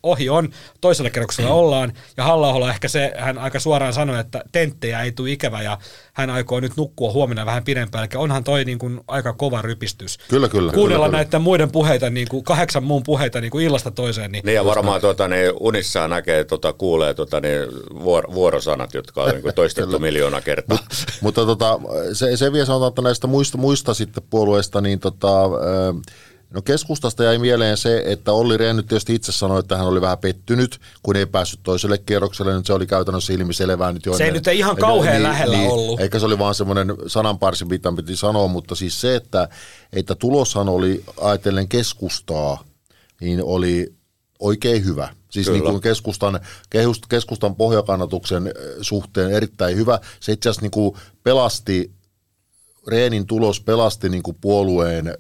ohi 0.04 0.30
on, 0.30 0.50
toisella 0.82 1.10
kerroksella 1.10 1.50
mm. 1.50 1.56
ollaan, 1.62 1.94
ja 2.18 2.24
halla 2.24 2.70
ehkä 2.70 2.88
se, 2.88 3.14
hän 3.18 3.38
aika 3.38 3.60
suoraan 3.60 3.94
sanoi, 3.94 4.20
että 4.20 4.44
tenttejä 4.52 5.02
ei 5.02 5.12
tule 5.12 5.32
ikävä, 5.32 5.62
ja 5.62 5.78
hän 6.14 6.30
aikoo 6.30 6.60
nyt 6.60 6.78
nukkua 6.78 7.12
huomenna 7.12 7.46
vähän 7.46 7.64
pidempään, 7.64 8.08
eli 8.12 8.24
onhan 8.24 8.44
toi 8.44 8.66
niin 8.66 8.80
kuin 8.80 9.00
aika 9.08 9.34
kova 9.34 9.62
rypistys. 9.62 10.18
Kyllä, 10.30 10.50
kyllä. 10.50 10.72
Kuunnella 10.72 11.06
kyllä, 11.06 11.18
näiden 11.18 11.42
muiden 11.42 11.72
puheita, 11.72 12.10
niin 12.10 12.28
kuin 12.30 12.44
kahdeksan 12.44 12.84
muun 12.84 13.04
puheita 13.04 13.42
niin 13.42 13.52
kuin 13.52 13.66
illasta 13.66 13.92
toiseen. 13.92 14.32
Niin, 14.32 14.46
niin 14.46 14.56
ja 14.56 14.66
varmaan 14.66 15.02
tuota, 15.02 15.28
niin 15.28 15.52
unissaan 15.60 16.10
näkee, 16.10 16.44
tuota, 16.44 16.74
kuulee 16.74 17.14
tuota, 17.14 17.42
niin 17.42 17.62
vuor- 18.04 18.34
vuorosanat, 18.34 18.94
jotka 18.94 19.24
on 19.24 19.30
niin 19.30 19.56
toistettu 19.56 20.00
miljoona 20.10 20.42
kertaa. 20.42 20.78
Mut, 20.78 21.06
mutta 21.22 21.46
tota, 21.46 21.80
se, 22.14 22.38
se 22.38 22.52
vielä 22.52 22.66
sanotaan, 22.66 22.90
että 22.90 23.02
näistä 23.02 23.28
muista, 23.28 23.58
muista 23.58 23.94
sitten 23.94 24.24
puolueista, 24.30 24.82
niin 24.82 25.00
tota, 25.00 25.50
No 26.52 26.62
keskustasta 26.62 27.24
jäi 27.24 27.38
mieleen 27.38 27.78
se, 27.78 28.04
että 28.06 28.32
Olli 28.34 28.58
Rehn 28.58 28.78
nyt 28.78 28.88
tietysti 28.88 29.16
itse 29.16 29.32
sanoi, 29.32 29.60
että 29.60 29.78
hän 29.78 29.88
oli 29.88 30.02
vähän 30.02 30.18
pettynyt, 30.18 30.80
kun 31.04 31.16
ei 31.16 31.26
päässyt 31.26 31.60
toiselle 31.64 31.98
kierrokselle. 31.98 32.56
Nyt 32.56 32.66
se 32.66 32.74
oli 32.74 32.88
käytännössä 32.88 33.34
ilmiselvää 33.34 33.92
nyt 33.92 34.06
jo. 34.06 34.18
Se 34.18 34.24
ei 34.24 34.32
nyt 34.32 34.48
ihan 34.48 34.76
kauhean 34.76 35.14
niin, 35.14 35.24
lähellä 35.24 35.58
niin, 35.58 35.72
ollut. 35.72 36.00
Eikä 36.00 36.20
se 36.20 36.26
oli 36.26 36.40
vaan 36.40 36.56
semmoinen 36.56 36.96
sananparsi, 37.08 37.66
mitä 37.66 37.94
piti 37.96 38.16
sanoa, 38.16 38.48
mutta 38.48 38.76
siis 38.76 39.02
se, 39.02 39.16
että, 39.16 39.50
että 39.94 40.16
tuloshan 40.16 40.70
oli 40.70 41.04
ajatellen 41.22 41.68
keskustaa, 41.68 42.64
niin 43.22 43.44
oli 43.44 43.94
oikein 44.40 44.86
hyvä. 44.86 45.16
Siis 45.30 45.48
Kyllä. 45.48 45.60
niin 45.60 45.72
kuin 45.72 45.82
keskustan, 45.82 46.40
kehust- 46.76 47.08
keskustan 47.10 47.56
pohjakannatuksen 47.56 48.48
äh, 48.48 48.54
suhteen 48.82 49.32
erittäin 49.32 49.78
hyvä. 49.78 50.00
Se 50.20 50.32
itse 50.32 50.50
asiassa 50.50 50.62
niin 50.62 50.72
kuin 50.72 50.96
pelasti, 51.24 51.92
Reenin 52.88 53.28
tulos 53.28 53.62
pelasti 53.62 54.10
niin 54.10 54.24
kuin 54.24 54.38
puolueen 54.42 55.18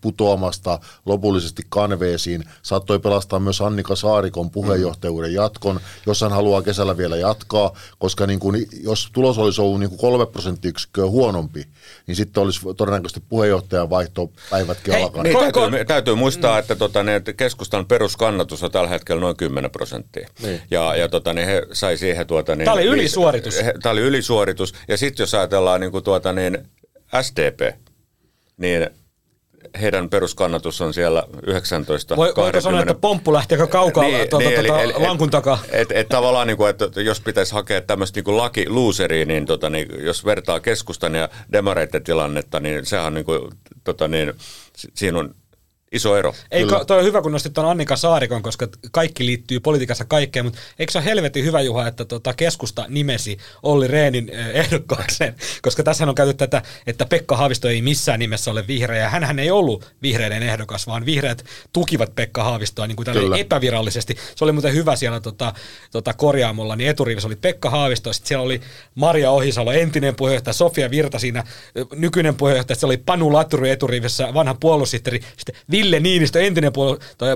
putoamasta 0.00 0.78
lopullisesti 1.06 1.62
kanveesiin. 1.68 2.44
Saattoi 2.62 2.98
pelastaa 2.98 3.38
myös 3.40 3.60
Annika 3.60 3.96
Saarikon 3.96 4.50
puheenjohtajuuden 4.50 5.34
jatkon, 5.34 5.80
jos 6.06 6.20
hän 6.20 6.32
haluaa 6.32 6.62
kesällä 6.62 6.96
vielä 6.96 7.16
jatkaa, 7.16 7.76
koska 7.98 8.26
niin 8.26 8.40
kuin, 8.40 8.66
jos 8.82 9.10
tulos 9.12 9.38
olisi 9.38 9.60
ollut 9.60 9.80
niin 9.80 9.90
kuin 9.90 9.98
kolme 9.98 10.26
prosenttiyksikköä 10.26 11.06
huonompi, 11.06 11.66
niin 12.06 12.16
sitten 12.16 12.42
olisi 12.42 12.60
todennäköisesti 12.76 13.22
puheenjohtajan 13.28 13.90
vaihtopäivätkin 13.90 14.94
Hei, 14.94 15.02
alkaneet. 15.02 15.36
Niin, 15.36 15.52
täytyy, 15.52 15.84
täytyy 15.84 16.14
muistaa, 16.14 16.58
että 16.58 16.76
tota, 16.76 17.02
ne, 17.02 17.22
keskustan 17.36 17.86
peruskannatus 17.86 18.62
on 18.62 18.70
tällä 18.70 18.88
hetkellä 18.88 19.20
noin 19.20 19.36
10 19.36 19.70
prosenttia. 19.70 20.28
Niin. 20.42 20.60
Ja, 20.70 20.96
ja 20.96 21.08
tota, 21.08 21.32
niin 21.34 21.46
he 21.46 21.66
sai 21.72 21.96
siihen... 21.96 22.26
Tuota, 22.26 22.56
niin, 22.56 22.64
Tää 22.64 22.74
oli 22.74 22.84
ylisuoritus. 22.84 23.54
Tämä 23.82 23.92
oli 23.92 24.00
ylisuoritus. 24.00 24.74
Ja 24.88 24.96
sitten 24.96 25.22
jos 25.22 25.34
ajatellaan 25.34 25.80
niin 25.80 25.92
kuin, 25.92 26.04
tuota, 26.04 26.32
niin 26.32 26.58
SDP, 27.22 27.60
niin 28.56 28.90
heidän 29.80 30.10
peruskannatus 30.10 30.80
on 30.80 30.94
siellä 30.94 31.22
19 31.46 32.16
Voi, 32.16 32.32
voiko 32.36 32.60
sanoa, 32.60 32.80
että 32.80 32.94
pomppu 32.94 33.32
lähti 33.32 33.54
aika 33.54 33.66
kaukaa 33.66 34.04
niin, 34.04 34.28
tuota, 34.30 34.48
niin, 34.48 34.66
tuota, 34.66 34.82
eli- 34.82 34.92
lankun 34.98 35.30
takaa? 35.30 35.58
Et, 35.70 35.92
et 35.92 36.08
tavallaan, 36.08 36.46
niin 36.46 36.56
kuin, 36.56 36.70
että 36.70 37.00
jos 37.00 37.20
pitäisi 37.20 37.52
hakea 37.52 37.80
tämmöistä 37.80 38.20
niin 38.26 38.36
laki 38.36 38.68
looseriä, 38.68 39.24
niin, 39.24 39.46
tota, 39.46 39.70
niin 39.70 39.88
jos 40.04 40.24
vertaa 40.24 40.60
keskustan 40.60 41.14
ja 41.14 41.28
demareiden 41.52 42.04
tilannetta, 42.04 42.60
niin 42.60 42.86
sehän 42.86 43.06
on 43.06 43.14
niin 43.14 43.24
kuin, 43.24 43.40
tota, 43.84 44.08
niin, 44.08 44.32
si- 44.76 44.90
siinä 44.94 45.18
on 45.18 45.34
iso 45.94 46.16
ero. 46.16 46.34
Ei, 46.50 46.64
ko- 46.64 46.84
toi 46.84 46.98
on 46.98 47.04
hyvä, 47.04 47.22
kun 47.22 47.32
nostit 47.32 47.52
tuon 47.52 47.68
Annika 47.68 47.96
Saarikon, 47.96 48.42
koska 48.42 48.68
kaikki 48.92 49.26
liittyy 49.26 49.60
politiikassa 49.60 50.04
kaikkeen, 50.04 50.44
mutta 50.44 50.58
eikö 50.78 50.92
se 50.92 50.98
ole 50.98 51.04
helvetin 51.04 51.44
hyvä, 51.44 51.60
Juha, 51.60 51.86
että 51.86 52.04
tota 52.04 52.34
keskusta 52.34 52.84
nimesi 52.88 53.38
Olli 53.62 53.88
Reenin 53.88 54.30
eh, 54.30 54.46
ehdokkaakseen, 54.54 55.34
koska 55.62 55.82
tässä 55.82 56.04
on 56.04 56.14
käyty 56.14 56.34
tätä, 56.34 56.62
että 56.86 57.06
Pekka 57.06 57.36
Haavisto 57.36 57.68
ei 57.68 57.82
missään 57.82 58.18
nimessä 58.18 58.50
ole 58.50 58.66
vihreä, 58.66 59.02
ja 59.02 59.08
hänhän 59.08 59.38
ei 59.38 59.50
ollut 59.50 59.92
vihreiden 60.02 60.42
ehdokas, 60.42 60.86
vaan 60.86 61.06
vihreät 61.06 61.44
tukivat 61.72 62.14
Pekka 62.14 62.44
Haavistoa 62.44 62.86
niin 62.86 62.96
kuin 62.96 63.08
epävirallisesti. 63.38 64.16
Se 64.36 64.44
oli 64.44 64.52
muuten 64.52 64.74
hyvä 64.74 64.96
siellä 64.96 65.20
tota, 65.20 65.54
tota 65.90 66.14
korjaamolla, 66.14 66.76
niin 66.76 66.90
eturivissä 66.90 67.28
oli 67.28 67.36
Pekka 67.36 67.70
Haavisto, 67.70 68.12
sitten 68.12 68.28
siellä 68.28 68.44
oli 68.44 68.60
Maria 68.94 69.30
Ohisalo, 69.30 69.72
entinen 69.72 70.14
puheenjohtaja, 70.16 70.54
Sofia 70.54 70.90
Virta 70.90 71.18
siinä, 71.18 71.44
ö, 71.78 71.86
nykyinen 71.96 72.34
puheenjohtaja, 72.34 72.76
siellä 72.76 72.90
oli 72.90 73.02
Panu 73.06 73.32
Laturi 73.32 73.70
eturivissä, 73.70 74.34
vanha 74.34 74.54
puolussihteeri, 74.54 75.20
sitten 75.36 75.54
Ville 75.84 76.00
Niinistö, 76.00 76.40
entinen 76.40 76.72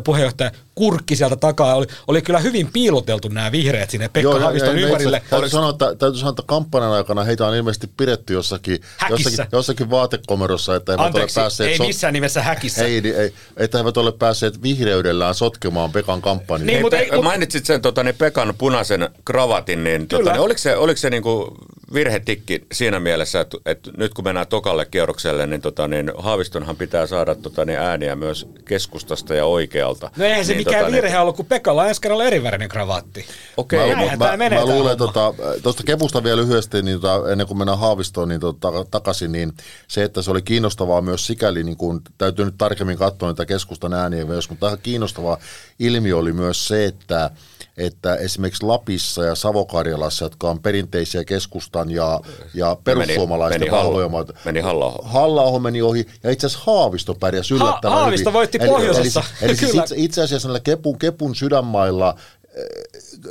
puheenjohtaja, 0.05 0.50
kurkki 0.75 1.17
sieltä 1.17 1.37
takaa. 1.37 1.75
Oli, 1.75 1.87
oli 2.07 2.23
kyllä 2.23 2.38
hyvin 2.38 2.73
piiloteltu 2.73 3.28
nämä 3.28 3.52
vihreät 3.52 3.90
sinne 3.90 4.09
Pekka 4.09 4.31
ja- 4.35 4.40
Haaviston 4.40 4.75
ja- 4.75 4.81
ja 4.81 4.87
ympärille. 4.87 5.17
itse- 5.17 5.31
Täytyy 5.31 5.49
sanoa, 5.50 5.71
että, 5.71 5.95
täytyy 5.95 6.19
sanoa, 6.19 6.31
että 6.31 6.43
kampanjan 6.47 6.93
aikana 6.93 7.25
heitä 7.25 7.47
on 7.47 7.55
ilmeisesti 7.57 7.90
pidetty 7.97 8.33
jossakin, 8.33 8.81
Häkissä. 8.97 9.31
jossakin, 9.31 9.49
jossakin 9.52 9.90
vaatekomerossa, 9.90 10.76
että 10.76 10.93
eivät 10.93 11.07
Anteeksi, 11.07 11.40
ole 11.40 11.45
päässeet... 11.45 11.71
ei 11.71 11.76
so- 11.76 11.85
missään 11.87 12.12
nimessä 12.12 12.43
häkissä. 12.43 12.85
ei, 12.85 13.00
niin 13.00 13.17
ei, 13.17 13.33
että 13.57 13.78
he 13.78 13.83
eivät 13.83 13.97
ole 13.97 14.12
päässeet 14.12 14.62
vihreydellään 14.62 15.35
sotkemaan 15.35 15.93
Pekan 15.93 16.23
kampanjaa. 16.23 16.67
Niin, 16.67 16.75
Hei, 16.75 16.83
mutta 16.83 16.99
ei- 16.99 17.23
mainitsit 17.23 17.67
sen 17.67 17.83
tota, 17.83 18.02
niin 18.05 18.14
Pekan 18.14 18.55
punaisen 18.59 19.09
kravatin, 19.25 19.85
niin, 19.85 20.09
tota, 20.09 20.33
niin 20.33 20.40
oliko 20.40 20.59
se, 20.59 20.76
oliko 20.76 20.97
se 20.99 21.11
niinku 21.11 21.57
virhetikki 21.95 22.66
siinä 22.73 23.00
mielessä, 23.00 23.40
että, 23.40 23.57
että 23.66 23.90
nyt 23.97 24.14
kun 24.14 24.25
mennään 24.25 24.47
tokalle 24.47 24.87
kierrokselle, 24.87 25.47
niin, 25.47 25.61
tota, 25.61 25.88
niin 25.88 26.12
Haavistonhan 26.18 26.76
pitää 26.76 27.07
saada 27.07 27.35
tota, 27.35 27.64
niin 27.64 27.78
ääniä 27.78 28.16
myös 28.16 28.47
keskustasta 28.64 29.35
ja 29.35 29.45
oikealta. 29.45 30.11
No 30.16 30.25
eihän 30.25 30.45
se 30.45 30.52
niin, 30.52 30.61
mikään 30.66 30.85
tota, 30.85 30.97
virhe 30.97 31.18
ollut, 31.18 31.37
kun 31.37 31.47
Pekalla 31.47 31.83
on 31.83 31.88
ensi 31.88 32.00
kerralla 32.00 32.25
erivärinen 32.25 32.68
kravaatti. 32.68 33.26
Okei, 33.57 33.95
Mä, 33.95 34.00
mutta- 34.00 34.16
mä, 34.16 34.37
mä, 34.37 34.37
mä 34.37 34.50
tää 34.50 34.64
luulen, 34.64 34.78
homma. 34.78 34.97
tuosta 34.97 35.35
tota, 35.62 35.83
kepusta 35.83 36.23
vielä 36.23 36.42
lyhyesti, 36.42 36.83
niin 36.83 37.00
tota, 37.00 37.33
ennen 37.33 37.47
kuin 37.47 37.59
mennään 37.59 37.78
Haavistoon 37.78 38.28
niin 38.28 38.40
tota, 38.40 38.73
takaisin, 38.90 39.33
niin 39.33 39.52
se, 39.88 40.04
että 40.04 40.23
se 40.23 40.30
oli 40.30 40.42
kiinnostavaa 40.42 41.00
myös 41.00 41.26
sikäli, 41.26 41.64
niin 41.64 41.76
kun, 41.76 42.02
täytyy 42.18 42.45
nyt 42.45 42.59
tarkemmin 42.59 42.99
katsoa 42.99 43.28
niitä 43.28 43.47
keskustan 43.47 43.92
ääniä 43.92 44.25
myös, 44.25 44.50
mutta 44.50 44.66
tähän 44.66 44.78
kiinnostava 44.83 45.38
ilmiö 45.78 46.16
oli 46.16 46.33
myös 46.33 46.68
se, 46.68 46.85
että 46.85 47.30
että 47.78 48.14
esimerkiksi 48.14 48.66
Lapissa 48.66 49.25
ja 49.25 49.35
Savokarjalassa, 49.35 50.25
jotka 50.25 50.50
on 50.50 50.61
perinteisiä 50.62 51.25
keskustan 51.25 51.90
ja, 51.90 52.20
ja 52.54 52.76
perussuomalaisten 52.85 53.61
meni 53.61 53.70
Halla- 53.70 53.85
vahvoja 53.85 54.08
maita, 54.08 54.32
meni 54.44 54.61
Halla-aho. 54.61 55.02
halla 55.02 55.58
meni 55.58 55.82
ohi, 55.82 56.06
ja 56.23 56.30
itse 56.30 56.47
asiassa 56.47 56.64
Haavisto 56.73 57.14
pärjäsi 57.14 57.54
yllättävän 57.54 57.97
Ha- 57.97 58.00
Haavisto 58.02 58.30
hyvin. 58.30 58.32
voitti 58.38 58.58
Eli- 58.61 58.68
pohjoisessa. 58.68 59.20
Eli, 59.20 59.49
eli 59.50 59.56
siis 59.56 59.70
Kyllä. 59.70 59.82
itse, 59.85 59.94
itse 59.99 60.23
asiassa 60.23 60.49
näillä 60.49 60.61
Kepun, 60.61 60.99
Kepun 60.99 61.35
sydänmailla 61.35 62.14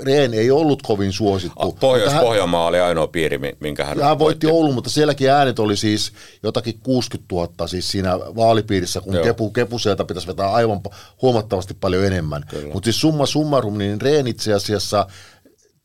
Rehn 0.03 0.33
ei 0.33 0.51
ollut 0.51 0.81
kovin 0.81 1.13
suosittu. 1.13 1.77
Pohjois-Pohjanmaa 1.79 2.65
oli 2.65 2.79
ainoa 2.79 3.07
piiri, 3.07 3.37
mi- 3.37 3.57
minkä 3.59 3.85
hän, 3.85 4.01
hän 4.01 4.19
voitti 4.19 4.47
Oulun, 4.47 4.73
mutta 4.73 4.89
sielläkin 4.89 5.31
äänet 5.31 5.59
oli 5.59 5.77
siis 5.77 6.11
jotakin 6.43 6.79
60 6.83 7.35
000 7.35 7.67
siis 7.67 7.91
siinä 7.91 8.19
vaalipiirissä, 8.19 9.01
kun 9.01 9.13
Joo. 9.13 9.23
Kepu, 9.23 9.49
Kepu 9.49 9.79
sieltä 9.79 10.05
pitäisi 10.05 10.27
vetää 10.27 10.51
aivan 10.51 10.79
huomattavasti 11.21 11.73
paljon 11.73 12.05
enemmän. 12.05 12.43
Mutta 12.73 12.87
siis 12.87 13.01
summa 13.01 13.25
summarum, 13.25 13.77
niin 13.77 14.01
Rehn 14.01 14.27
itse 14.27 14.53
asiassa 14.53 15.07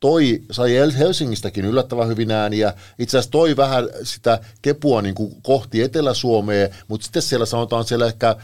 toi, 0.00 0.42
sai 0.50 0.76
El- 0.76 0.92
Helsingistäkin 0.98 1.64
yllättävän 1.64 2.08
hyvin 2.08 2.30
ääniä. 2.30 2.74
Itse 2.98 3.18
asiassa 3.18 3.30
toi 3.30 3.56
vähän 3.56 3.88
sitä 4.02 4.38
Kepua 4.62 5.02
niin 5.02 5.14
kuin 5.14 5.34
kohti 5.42 5.82
Etelä-Suomea, 5.82 6.68
mutta 6.88 7.04
sitten 7.04 7.22
siellä 7.22 7.46
sanotaan 7.46 7.84
siellä 7.84 8.06
ehkä 8.06 8.36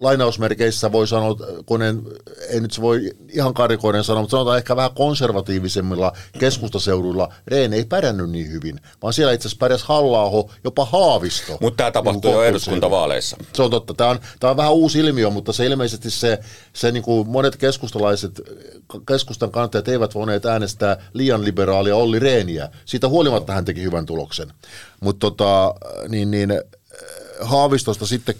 lainausmerkeissä 0.00 0.92
voi 0.92 1.08
sanoa, 1.08 1.36
kun 1.66 1.82
en, 1.82 2.02
ei 2.48 2.60
nyt 2.60 2.70
se 2.70 2.82
voi 2.82 3.10
ihan 3.32 3.54
karikoiden 3.54 4.04
sanoa, 4.04 4.22
mutta 4.22 4.30
sanotaan 4.30 4.58
ehkä 4.58 4.76
vähän 4.76 4.94
konservatiivisemmilla 4.94 6.12
keskustaseuduilla 6.38 7.32
Rehn 7.46 7.72
ei 7.72 7.84
pärjännyt 7.84 8.30
niin 8.30 8.52
hyvin, 8.52 8.80
vaan 9.02 9.12
siellä 9.12 9.32
itse 9.32 9.48
asiassa 9.48 9.58
pärjäsi 9.60 9.84
halla 9.88 10.48
jopa 10.64 10.84
Haavisto. 10.84 11.58
Mutta 11.60 11.76
tämä 11.76 11.90
tapahtui 11.90 12.30
Niin 12.30 12.38
jo 12.38 12.44
eduskuntavaaleissa. 12.44 13.36
se 13.52 13.62
on 13.62 13.70
totta. 13.70 13.94
Tämä 13.94 14.10
on, 14.10 14.18
tämä 14.40 14.50
on 14.50 14.56
vähän 14.56 14.72
uusi 14.72 14.98
ilmiö, 14.98 15.30
mutta 15.30 15.52
se 15.52 15.66
ilmeisesti 15.66 16.10
se, 16.10 16.38
se 16.72 16.92
niin 16.92 17.02
kuin 17.02 17.28
monet 17.28 17.56
keskustalaiset, 17.56 18.40
keskustan 19.08 19.50
kannattajat 19.50 19.88
eivät 19.88 20.14
voineet 20.14 20.46
äänestää 20.46 20.96
liian 21.12 21.44
liberaalia 21.44 21.96
Olli 21.96 22.18
Reeniä. 22.18 22.68
Siitä 22.84 23.08
huolimatta 23.08 23.52
hän 23.52 23.64
teki 23.64 23.82
hyvän 23.82 24.06
tuloksen. 24.06 24.52
Mutta 25.00 25.30
tota, 25.30 25.74
niin, 26.08 26.30
niin, 26.30 26.52
Haavistosta 27.40 28.06
sitten 28.06 28.34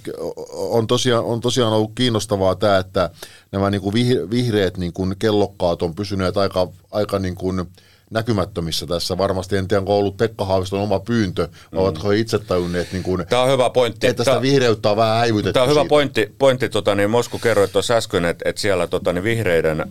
on 0.52 0.86
tosiaan, 0.86 1.24
on 1.24 1.40
tosiaan 1.40 1.72
ollut 1.72 1.92
kiinnostavaa 1.94 2.54
tämä, 2.54 2.78
että 2.78 3.10
nämä 3.52 3.70
niin 3.70 3.80
kuin 3.80 3.94
vih- 3.94 4.30
vihreät 4.30 4.76
niin 4.76 4.92
kuin 4.92 5.16
kellokkaat 5.18 5.82
on 5.82 5.94
pysyneet 5.94 6.36
aika, 6.36 6.68
aika 6.90 7.18
niin 7.18 7.34
kuin 7.34 7.66
näkymättömissä 8.10 8.86
tässä. 8.86 9.18
Varmasti 9.18 9.56
en 9.56 9.68
tiedä, 9.68 9.78
onko 9.80 9.98
ollut 9.98 10.16
Pekka 10.16 10.44
Haaviston 10.44 10.80
oma 10.80 11.00
pyyntö, 11.00 11.48
vai 11.72 11.80
ovatko 11.82 12.08
he 12.10 12.16
itse 12.16 12.38
tajunneet, 12.38 12.92
niin 12.92 13.02
kuin, 13.02 13.26
Tämä 13.28 13.42
on 13.42 13.50
hyvä 13.50 13.70
pointti. 13.70 14.06
että 14.06 14.22
sitä 14.24 14.32
Tää- 14.32 14.42
vihreyttä 14.42 14.90
on 14.90 14.96
vähän 14.96 15.18
häivytetty 15.18 15.52
Tämä 15.52 15.64
on 15.64 15.70
hyvä 15.70 15.80
siitä. 15.80 15.88
pointti, 15.88 16.34
pointti 16.38 16.68
tota, 16.68 16.94
niin 16.94 17.10
Mosku 17.10 17.38
kerroit 17.38 17.72
tuossa 17.72 17.94
äsken, 17.94 18.24
että, 18.24 18.48
että 18.48 18.60
siellä 18.60 18.86
tota, 18.86 19.12
niin 19.12 19.24
vihreiden 19.24 19.80
ö, 19.80 19.84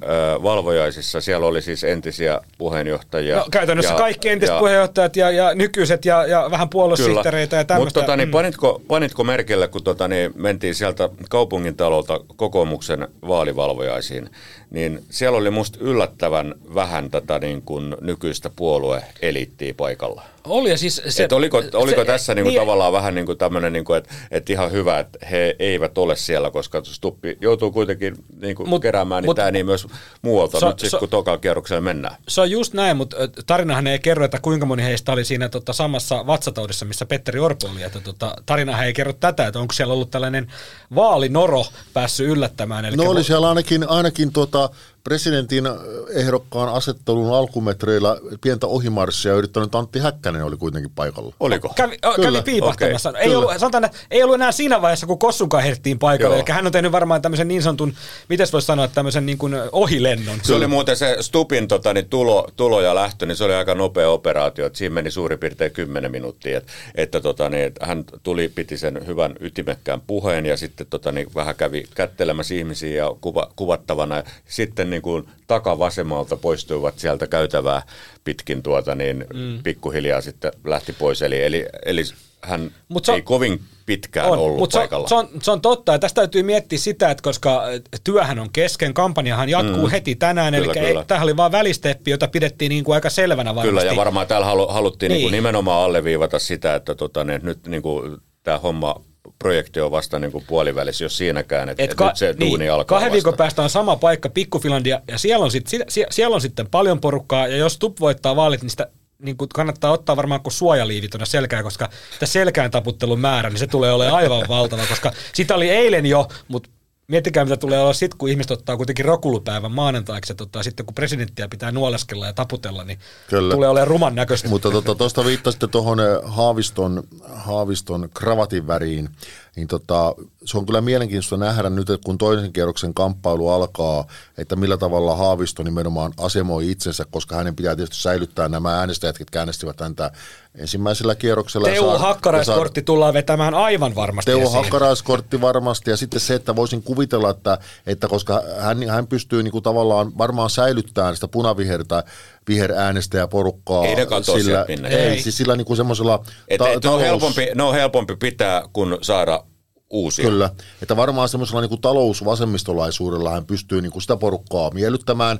valvojaisissa, 0.44 1.22
siellä 1.22 1.48
oli 1.48 1.62
siis 1.62 1.84
entisiä 1.84 2.42
puheenjohtajia. 2.58 3.36
No, 3.38 3.46
käytännössä 3.52 3.94
ja- 3.94 3.98
kaikki 3.98 4.30
entiset 4.30 4.54
ja- 4.56 4.60
puheenjohtajat 4.60 5.16
ja, 5.16 5.32
ja 5.32 5.56
nykyiset 5.56 6.06
ja, 6.06 6.26
ja 6.26 6.48
vähän 6.52 6.70
puoluesihteereitä 6.70 7.56
ja 7.56 7.60
Mutta 7.62 7.74
tämmöistä. 7.74 8.00
tota, 8.00 8.16
niin, 8.18 8.30
Mm. 8.30 8.32
panitko, 8.32 8.82
panitko 8.88 9.24
merkille, 9.24 9.68
kun 9.68 9.84
tota, 9.84 10.08
niin, 10.08 10.32
mentiin 10.36 10.76
sieltä 10.76 11.10
kaupungintalolta 11.30 12.20
kokoomuksen 12.36 13.08
vaalivalvojaisiin, 13.28 14.30
niin 14.70 15.04
siellä 15.10 15.38
oli 15.38 15.50
musta 15.50 15.80
yllättävän 15.82 16.56
vähän 16.76 17.10
tätä 17.10 17.40
niin 17.40 17.62
kuin 17.62 17.96
nykyistä 18.02 18.50
puolueeliittiä 18.56 19.74
paikalla. 19.74 20.24
Oli 20.50 20.70
ja 20.70 20.78
siis 20.78 21.02
se, 21.08 21.24
et 21.24 21.32
oliko 21.32 21.64
oliko 21.74 22.02
se- 22.02 22.06
tässä 22.06 22.36
niinku 22.36 22.52
tavallaan 22.52 22.94
vähän 22.94 23.16
niinku 23.16 23.36
tämmöinen, 23.36 23.74
niinku, 23.74 23.94
että 23.94 24.10
et 24.32 24.50
ihan 24.50 24.72
hyvä, 24.72 25.00
että 25.00 25.20
he 25.32 25.56
eivät 25.60 25.98
ole 25.98 26.16
siellä, 26.16 26.52
koska 26.52 26.82
Stuppi 26.84 27.38
joutuu 27.42 27.72
kuitenkin 27.72 28.16
niinku 28.42 28.64
Mut- 28.66 28.80
keräämään 28.82 29.24
mut- 29.24 29.30
niitä 29.36 29.44
ääniä 29.44 29.64
myös 29.64 29.88
muualta, 30.22 30.60
Se- 30.60 30.66
nyt 30.68 30.80
siis 30.80 30.92
se- 30.92 30.98
kun 30.98 31.10
tokalla 31.10 31.38
kierroksella 31.38 31.82
mennään. 31.82 32.16
Se 32.28 32.42
on 32.42 32.52
just 32.52 32.74
näin, 32.74 32.98
mutta 32.98 33.18
tarinahan 33.46 33.88
ei 33.88 34.00
kerro, 34.00 34.26
että 34.26 34.40
kuinka 34.40 34.66
moni 34.66 34.84
heistä 34.84 35.12
oli 35.12 35.26
siinä 35.26 35.50
tota, 35.50 35.74
samassa 35.74 36.28
vatsataudissa, 36.28 36.86
missä 36.86 37.06
Petteri 37.06 37.40
Orpo 37.40 37.68
oli. 37.72 37.84
Että, 37.84 38.00
tota, 38.00 38.36
tarinahan 38.46 38.86
ei 38.86 38.94
kerro 38.94 39.14
tätä, 39.14 39.48
että 39.48 39.60
onko 39.60 39.74
siellä 39.74 39.94
ollut 39.94 40.12
tällainen 40.12 40.48
vaalinoro 40.96 41.66
päässyt 41.94 42.28
yllättämään. 42.30 42.86
Eli 42.86 42.96
No 42.98 43.04
oli 43.10 43.24
siellä 43.24 43.50
ainakin, 43.50 43.90
ainakin 43.90 44.34
tuota, 44.34 44.70
presidentin 45.08 45.66
ehdokkaan 46.10 46.70
asettelun 46.70 47.34
alkumetreillä 47.34 48.18
pientä 48.42 48.68
ohimarssia 48.68 49.34
yrittänyt 49.34 49.76
Antti 49.76 50.00
Häkkänen 50.00 50.44
oli 50.44 50.58
kuitenkin 50.58 50.92
paikalla. 50.96 51.34
Oliko? 51.40 51.74
Kävi, 51.76 51.98
o, 52.06 52.22
kävi 52.22 52.42
piipahtamassa. 52.42 53.10
okei, 53.10 53.22
ei, 53.22 53.28
kyllä. 53.28 53.40
ollut, 53.40 53.60
sanotaan, 53.60 53.86
että 53.86 53.98
ei 54.12 54.24
ollut 54.24 54.36
enää 54.36 54.52
siinä 54.52 54.82
vaiheessa, 54.82 55.08
kun 55.08 55.20
Kossunkaan 55.20 55.64
herttiin 55.64 56.00
paikalle. 56.00 56.36
Joo. 56.36 56.46
Eli 56.48 56.56
hän 56.56 56.66
on 56.66 56.72
tehnyt 56.72 56.92
varmaan 56.92 57.22
tämmöisen 57.22 57.48
niin 57.48 57.62
sanotun, 57.62 57.94
miten 58.30 58.48
voisi 58.54 58.66
sanoa, 58.66 58.88
tämmöisen 58.88 59.26
niin 59.26 59.38
kuin 59.38 59.56
ohilennon. 59.72 60.40
Se 60.44 60.56
oli 60.56 60.68
muuten 60.68 60.98
se 60.98 61.18
Stupin 61.20 61.68
tota, 61.68 61.94
niin 61.94 62.10
tulo, 62.10 62.48
tulo 62.56 62.82
ja 62.82 62.96
lähtö, 62.96 63.26
niin 63.26 63.36
se 63.36 63.44
oli 63.44 63.54
aika 63.54 63.76
nopea 63.76 64.10
operaatio, 64.10 64.66
että 64.66 64.78
siinä 64.78 64.94
meni 64.94 65.12
suurin 65.12 65.40
piirtein 65.40 65.72
10 65.72 66.12
minuuttia, 66.12 66.58
että, 66.58 66.72
että 66.96 67.22
tota, 67.22 67.50
niin, 67.50 67.64
että 67.64 67.86
hän 67.86 68.04
tuli, 68.24 68.50
piti 68.50 68.78
sen 68.78 69.08
hyvän 69.08 69.36
ytimekkään 69.40 70.02
puheen 70.02 70.46
ja 70.46 70.58
sitten 70.58 70.88
tota, 70.90 71.12
niin, 71.12 71.28
vähän 71.36 71.56
kävi 71.56 71.84
kättelemässä 71.96 72.54
ihmisiä 72.54 73.04
ja 73.04 73.16
kuva, 73.22 73.52
kuvattavana. 73.56 74.24
Sitten 74.46 74.90
niin 74.90 74.97
niin 74.98 75.02
kuin 75.02 75.30
takavasemmalta 75.48 76.38
poistuivat 76.38 77.00
sieltä 77.00 77.28
käytävää 77.28 77.82
pitkin 78.24 78.64
tuota, 78.64 78.96
niin 78.96 79.26
mm. 79.34 79.64
pikkuhiljaa 79.64 80.22
sitten 80.22 80.52
lähti 80.66 80.94
pois. 80.94 81.22
Eli, 81.22 81.44
eli, 81.44 81.66
eli 81.86 82.04
hän 82.42 82.72
Mut 82.90 83.06
se 83.06 83.12
on, 83.12 83.16
ei 83.16 83.22
kovin 83.22 83.62
pitkään 83.86 84.30
on, 84.30 84.40
ollut 84.40 84.60
mutta 84.60 84.78
paikalla. 84.78 85.08
Se 85.08 85.16
on, 85.16 85.28
se, 85.28 85.36
on, 85.36 85.42
se 85.42 85.52
on 85.52 85.62
totta, 85.62 85.92
ja 85.92 86.00
tästä 86.00 86.22
täytyy 86.22 86.44
miettiä 86.44 86.80
sitä, 86.80 87.12
että 87.12 87.22
koska 87.22 87.64
työhän 88.04 88.40
on 88.40 88.50
kesken, 88.54 88.94
kampanjahan 88.94 89.50
jatkuu 89.50 89.86
mm. 89.86 89.92
heti 89.92 90.16
tänään, 90.16 90.54
kyllä, 90.54 90.74
eli 90.74 90.88
kyllä. 90.88 91.04
tämähän 91.04 91.26
oli 91.26 91.38
vain 91.38 91.52
välisteppi, 91.52 92.12
jota 92.12 92.28
pidettiin 92.28 92.70
niin 92.70 92.84
kuin 92.84 92.96
aika 92.96 93.10
selvänä 93.10 93.56
varmasti. 93.56 93.68
Kyllä, 93.68 93.92
ja 93.92 93.96
varmaan 93.96 94.28
täällä 94.28 94.46
halu, 94.46 94.68
haluttiin 94.68 95.10
niin. 95.10 95.18
Niin 95.18 95.26
kuin 95.26 95.32
nimenomaan 95.32 95.86
alleviivata 95.86 96.40
sitä, 96.40 96.76
että 96.76 96.96
tota, 96.96 97.24
niin, 97.24 97.42
nyt 97.44 97.68
niin 97.68 97.82
kuin, 97.82 98.18
tämä 98.44 98.58
homma 98.58 99.02
projekti 99.40 99.82
on 99.82 99.92
vasta 99.92 100.20
niin 100.20 100.32
kuin 100.32 100.44
puolivälissä, 100.48 101.06
jos 101.06 101.18
siinäkään, 101.18 101.70
että 101.70 101.84
et 101.84 101.94
ka- 101.96 102.08
nyt 102.08 102.18
se 102.18 102.36
niin, 102.40 102.50
duuni 102.50 102.70
alkaa 102.70 102.96
Kahden 102.96 103.06
vasta. 103.06 103.14
viikon 103.14 103.38
päästä 103.38 103.62
on 103.62 103.70
sama 103.70 103.96
paikka, 103.96 104.30
Pikkufinlandia, 104.30 105.02
ja 105.08 105.18
siellä 105.18 105.44
on, 105.44 105.52
sit, 105.52 105.68
siellä 106.10 106.36
on 106.36 106.42
sitten 106.42 106.68
paljon 106.70 107.00
porukkaa, 107.02 107.48
ja 107.48 107.58
jos 107.58 107.78
TUP 107.78 108.00
voittaa 108.00 108.36
vaalit, 108.36 108.62
niin 108.62 108.70
sitä 108.70 108.88
niin 109.20 109.38
kuin 109.38 109.50
kannattaa 109.50 109.92
ottaa 109.92 110.16
varmaan 110.16 110.42
kuin 110.42 110.54
suojaliivi 110.54 111.08
tuonne 111.08 111.26
selkään, 111.26 111.64
koska 111.64 111.90
tämä 112.20 112.28
selkään 112.28 112.72
taputtelun 112.72 113.20
määrä, 113.20 113.50
niin 113.50 113.60
se 113.60 113.68
tulee 113.68 113.92
olemaan 113.92 114.16
aivan 114.16 114.48
valtava, 114.48 114.86
koska 114.90 115.12
sitä 115.34 115.56
oli 115.56 115.70
eilen 115.70 116.06
jo, 116.06 116.28
mutta 116.48 116.70
Miettikää, 117.12 117.46
mitä 117.46 117.58
tulee 117.58 117.82
olla 117.82 117.94
sitten, 117.94 118.18
kun 118.18 118.30
ihmiset 118.30 118.52
ottaa 118.52 118.78
kuitenkin 118.78 119.06
rokulupäivän 119.06 119.72
maanantaiksi, 119.72 120.34
että 120.34 120.44
ottaa 120.44 120.64
sitten 120.64 120.86
kun 120.86 120.96
presidenttiä 120.96 121.48
pitää 121.48 121.72
nuoleskella 121.72 122.26
ja 122.26 122.34
taputella, 122.34 122.84
niin 122.84 123.00
Kyllä. 123.30 123.54
tulee 123.54 123.70
olemaan 123.70 123.88
ruman 123.88 124.16
näköistä. 124.16 124.50
Mutta 124.50 124.72
tuosta 124.72 124.96
tota, 124.96 125.26
viittasitte 125.26 125.68
tuohon 125.68 126.00
eh, 126.00 126.06
Haaviston, 126.24 127.04
Haaviston 127.34 128.10
kravatin 128.14 128.68
väriin, 128.68 129.10
niin 129.58 129.68
tota, 129.68 130.16
se 130.46 130.58
on 130.58 130.66
kyllä 130.66 130.82
mielenkiintoista 130.82 131.38
nähdä 131.38 131.70
nyt, 131.70 131.90
että 131.90 132.06
kun 132.06 132.18
toisen 132.18 132.54
kierroksen 132.54 132.94
kamppailu 132.94 133.50
alkaa, 133.50 134.08
että 134.38 134.56
millä 134.56 134.78
tavalla 134.78 135.16
Haavisto 135.16 135.64
nimenomaan 135.64 136.14
asemoi 136.18 136.72
itsensä, 136.72 137.06
koska 137.12 137.36
hänen 137.36 137.56
pitää 137.56 137.76
tietysti 137.76 138.02
säilyttää 138.02 138.50
nämä 138.50 138.80
äänestäjät, 138.80 139.20
jotka 139.20 139.40
äänestivät 139.40 139.80
häntä 139.80 140.12
ensimmäisellä 140.56 141.16
kierroksella. 141.16 141.68
Teuvo 141.68 141.98
Hakkaraiskortti 141.98 142.82
tullaan 142.82 143.14
vetämään 143.14 143.54
aivan 143.54 143.96
varmasti 143.96 144.32
Teuvo 144.32 144.50
Hakkaraiskortti 144.50 145.42
varmasti 145.42 145.92
ja 145.92 145.98
sitten 145.98 146.20
se, 146.20 146.36
että 146.36 146.56
voisin 146.56 146.84
kuvitella, 146.84 147.30
että, 147.30 147.58
että 147.88 148.08
koska 148.08 148.44
hän, 148.60 148.90
hän 148.90 149.08
pystyy 149.08 149.44
niin 149.44 149.52
kuin 149.52 149.64
tavallaan 149.64 150.18
varmaan 150.18 150.50
säilyttämään 150.50 151.16
sitä 151.16 151.28
punavihertä 151.28 152.04
viheräänestäjäporukkaa. 152.48 153.86
Ei 153.86 153.96
ne 153.96 154.08
sillä, 154.22 154.66
ei, 154.68 154.96
ei. 154.96 155.22
Siis 155.22 155.38
sillä 155.38 155.56
niin 155.56 155.66
kuin 155.66 155.78
semmoisella 155.78 156.18
ta- 156.18 156.58
talous... 156.58 156.84
ne, 156.84 156.90
on 156.90 157.02
helpompi, 157.02 157.48
ne 157.56 157.64
on 157.64 157.76
helpompi 157.76 158.16
pitää 158.16 158.64
kuin 158.74 158.98
saada 159.02 159.44
uusia. 159.90 160.26
Kyllä, 160.26 160.50
että 160.82 160.96
varmaan 160.96 161.30
semmoisella 161.30 161.62
niin 161.62 161.82
talousvasemmistolaisuudella 161.82 163.32
hän 163.32 163.46
pystyy 163.46 163.82
niin 163.82 163.92
kuin 163.92 164.02
sitä 164.02 164.18
porukkaa 164.18 164.72
miellyttämään 164.72 165.40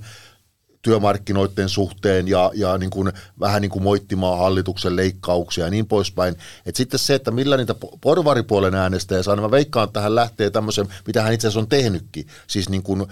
työmarkkinoiden 0.82 1.70
suhteen 1.70 2.28
ja, 2.28 2.52
ja 2.54 2.78
niin 2.78 2.90
kuin, 2.90 3.12
vähän 3.40 3.62
niin 3.62 3.70
kuin 3.70 3.84
moittimaan 3.84 4.38
hallituksen 4.38 4.96
leikkauksia 4.96 5.66
ja 5.66 5.72
niin 5.72 5.88
poispäin. 5.88 6.36
Et 6.66 6.76
sitten 6.76 7.00
se, 7.00 7.16
että 7.16 7.32
millä 7.32 7.58
niitä 7.58 7.76
porvaripuolen 8.02 8.76
äänestäjä 8.76 9.24
saa, 9.24 9.36
niin 9.36 9.44
mä 9.44 9.52
veikkaan, 9.52 9.88
että 9.88 10.02
hän 10.02 10.16
lähtee 10.16 10.50
tämmöisen, 10.50 10.88
mitä 11.08 11.22
hän 11.22 11.34
itse 11.34 11.48
asiassa 11.48 11.60
on 11.60 11.68
tehnytkin, 11.68 12.28
siis 12.48 12.70
niin 12.70 12.84
kuin 12.84 13.08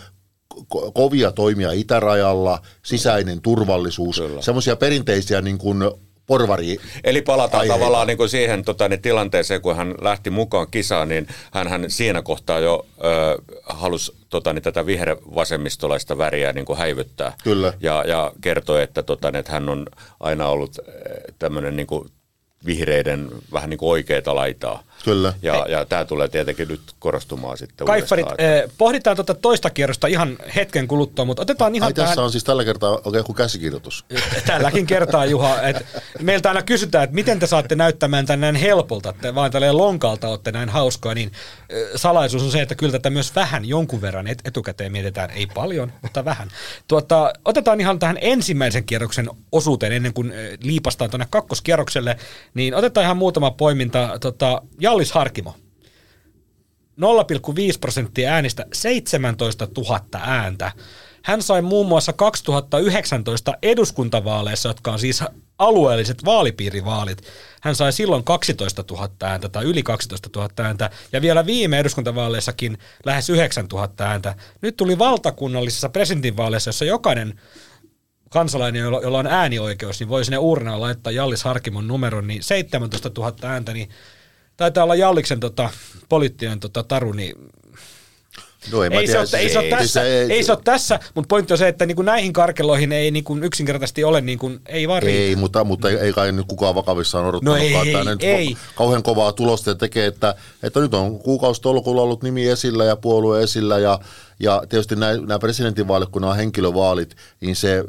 ko- 0.75 0.91
kovia 0.93 1.31
toimia 1.31 1.71
itärajalla, 1.71 2.61
sisäinen 2.83 3.41
turvallisuus, 3.41 4.21
semmoisia 4.39 4.75
perinteisiä 4.75 5.41
niin 5.41 5.57
kuin 5.57 5.77
porvari. 6.27 6.77
Eli 7.03 7.21
palataan 7.21 7.61
aiheita. 7.61 7.79
tavallaan 7.79 8.07
niin 8.07 8.17
kuin 8.17 8.29
siihen 8.29 8.63
tota, 8.63 8.89
niin 8.89 9.01
tilanteeseen, 9.01 9.61
kun 9.61 9.75
hän 9.75 9.95
lähti 10.01 10.29
mukaan 10.29 10.67
kisaan, 10.71 11.09
niin 11.09 11.27
hän, 11.51 11.67
hän 11.67 11.85
siinä 11.87 12.21
kohtaa 12.21 12.59
jo 12.59 12.85
ö, 13.03 13.41
halusi 13.63 14.15
tota, 14.29 14.53
niin 14.53 14.63
tätä 14.63 14.85
vihervasemmistolaista 14.85 16.17
väriä 16.17 16.53
niin 16.53 16.65
kuin 16.65 16.79
häivyttää. 16.79 17.33
Kyllä. 17.43 17.73
Ja, 17.79 18.03
ja 18.07 18.31
kertoi, 18.41 18.83
että, 18.83 19.03
tota, 19.03 19.31
niin, 19.31 19.39
että 19.39 19.51
hän 19.51 19.69
on 19.69 19.85
aina 20.19 20.47
ollut 20.47 20.79
tämmöinen 21.39 21.75
niin 21.75 21.87
kuin 21.87 22.09
vihreiden 22.65 23.29
vähän 23.53 23.69
niin 23.69 23.77
kuin 23.77 23.89
oikeita 23.89 24.35
laitaa. 24.35 24.83
Kyllä. 25.05 25.33
Ja, 25.41 25.65
ja 25.69 25.85
tämä 25.85 26.05
tulee 26.05 26.27
tietenkin 26.27 26.67
nyt 26.67 26.81
korostumaan 26.99 27.57
sitten 27.57 27.87
Kaifarit, 27.87 28.25
eh, 28.37 28.63
pohditaan 28.77 29.15
tuota 29.15 29.33
toista 29.33 29.69
kierrosta 29.69 30.07
ihan 30.07 30.37
hetken 30.55 30.87
kuluttua, 30.87 31.25
mutta 31.25 31.41
otetaan 31.41 31.75
ihan 31.75 31.87
Ai, 31.87 31.93
tähän... 31.93 32.09
tässä 32.09 32.21
on 32.21 32.31
siis 32.31 32.43
tällä 32.43 32.65
kertaa 32.65 32.89
oikein 32.89 33.15
joku 33.15 33.33
käsikirjoitus. 33.33 34.05
Tälläkin 34.45 34.85
kertaa, 34.85 35.25
Juha. 35.25 35.61
Et 35.61 35.85
meiltä 36.21 36.49
aina 36.49 36.61
kysytään, 36.61 37.03
että 37.03 37.13
miten 37.13 37.39
te 37.39 37.47
saatte 37.47 37.75
näyttämään 37.75 38.25
tämän 38.25 38.41
näin 38.41 38.55
helpolta, 38.55 39.09
että 39.09 39.35
vaan 39.35 39.51
tälleen 39.51 39.77
lonkalta 39.77 40.27
olette 40.27 40.51
näin 40.51 40.69
hauskaa, 40.69 41.13
niin 41.13 41.31
eh, 41.69 41.87
salaisuus 41.95 42.43
on 42.43 42.51
se, 42.51 42.61
että 42.61 42.75
kyllä 42.75 42.91
tätä 42.91 43.09
myös 43.09 43.35
vähän 43.35 43.65
jonkun 43.65 44.01
verran 44.01 44.27
et, 44.27 44.41
etukäteen 44.45 44.91
mietitään, 44.91 45.29
ei 45.31 45.45
paljon, 45.45 45.93
mutta 46.01 46.25
vähän. 46.25 46.47
Tuota, 46.87 47.33
otetaan 47.45 47.81
ihan 47.81 47.99
tähän 47.99 48.17
ensimmäisen 48.21 48.83
kierroksen 48.83 49.29
osuuteen 49.51 49.91
ennen 49.91 50.13
kuin 50.13 50.31
eh, 50.31 50.57
liipastaan 50.63 51.09
tuonne 51.09 51.27
kakkoskierrokselle, 51.29 52.17
niin 52.53 52.75
otetaan 52.75 53.03
ihan 53.03 53.17
muutama 53.17 53.51
poiminta. 53.51 54.17
Tota, 54.21 54.61
Jallis 54.95 55.11
Harkimo. 55.11 55.55
0,5 57.01 57.79
prosenttia 57.81 58.31
äänistä, 58.31 58.65
17 58.73 59.67
000 59.77 60.01
ääntä. 60.19 60.71
Hän 61.23 61.41
sai 61.41 61.61
muun 61.61 61.87
muassa 61.87 62.13
2019 62.13 63.53
eduskuntavaaleissa, 63.61 64.69
jotka 64.69 64.91
on 64.91 64.99
siis 64.99 65.23
alueelliset 65.59 66.25
vaalipiirivaalit. 66.25 67.21
Hän 67.61 67.75
sai 67.75 67.93
silloin 67.93 68.23
12 68.23 68.83
000 68.91 69.09
ääntä 69.23 69.49
tai 69.49 69.63
yli 69.63 69.83
12 69.83 70.29
000 70.35 70.49
ääntä 70.57 70.89
ja 71.11 71.21
vielä 71.21 71.45
viime 71.45 71.79
eduskuntavaaleissakin 71.79 72.77
lähes 73.05 73.29
9 73.29 73.65
000 73.73 73.89
ääntä. 73.99 74.35
Nyt 74.61 74.77
tuli 74.77 74.99
valtakunnallisissa 74.99 75.89
presidentinvaaleissa, 75.89 76.69
jossa 76.69 76.85
jokainen 76.85 77.39
kansalainen, 78.29 78.81
jolla 78.81 79.19
on 79.19 79.27
äänioikeus, 79.27 79.99
niin 79.99 80.09
voi 80.09 80.25
sinne 80.25 80.37
urnaan 80.37 80.81
laittaa 80.81 81.11
Jallis 81.11 81.43
Harkimon 81.43 81.87
numeron, 81.87 82.27
niin 82.27 82.43
17 82.43 83.11
000 83.17 83.33
ääntä, 83.43 83.73
niin 83.73 83.89
taitaa 84.57 84.83
olla 84.83 84.95
Jalliksen 84.95 85.39
tota, 85.39 85.69
poliittinen 86.09 86.59
tota, 86.59 86.83
taru, 86.83 87.11
niin 87.11 87.35
No, 88.71 88.83
ei, 88.83 88.89
ei, 88.93 89.07
se 89.07 89.19
ole, 89.19 89.27
ei, 89.37 89.49
se 89.49 89.59
ole 89.59 89.69
tässä, 89.69 90.03
ei, 90.03 90.33
ei 90.33 90.43
se 90.43 90.51
ole 90.51 90.59
tässä, 90.63 90.99
mutta 91.15 91.27
pointti 91.27 91.53
on 91.53 91.57
se, 91.57 91.67
että 91.67 91.85
niin 91.85 91.95
kuin 91.95 92.05
näihin 92.05 92.33
karkeloihin 92.33 92.91
ei 92.91 93.11
niin 93.11 93.23
kuin 93.23 93.43
yksinkertaisesti 93.43 94.03
ole, 94.03 94.21
niin 94.21 94.39
kuin, 94.39 94.59
ei 94.65 94.87
vaan 94.87 95.03
Ei, 95.03 95.35
mutta, 95.35 95.63
mutta 95.63 95.89
ei, 95.89 95.95
ei 95.97 96.13
kai 96.13 96.31
nyt 96.31 96.47
kukaan 96.47 96.75
vakavissaan 96.75 97.25
odottanut, 97.25 97.59
no 97.59 97.63
ei, 97.63 97.89
että 97.89 98.03
nyt 98.03 98.23
ei. 98.23 98.57
kauhean 98.75 99.03
kovaa 99.03 99.31
tulosta 99.31 99.75
tekee, 99.75 100.05
että, 100.05 100.35
että 100.63 100.79
nyt 100.79 100.93
on 100.93 101.19
kuukausi 101.19 101.61
tolkulla 101.61 102.01
ollut 102.01 102.23
nimi 102.23 102.49
esillä 102.49 102.85
ja 102.85 102.95
puolue 102.95 103.43
esillä 103.43 103.79
ja, 103.79 103.99
ja 104.39 104.63
tietysti 104.69 104.95
nämä, 104.95 105.17
nämä 105.17 105.39
presidentinvaalit, 105.39 106.09
kun 106.09 106.21
nämä 106.21 106.31
on 106.31 106.37
henkilövaalit, 106.37 107.15
niin 107.41 107.55
se 107.55 107.83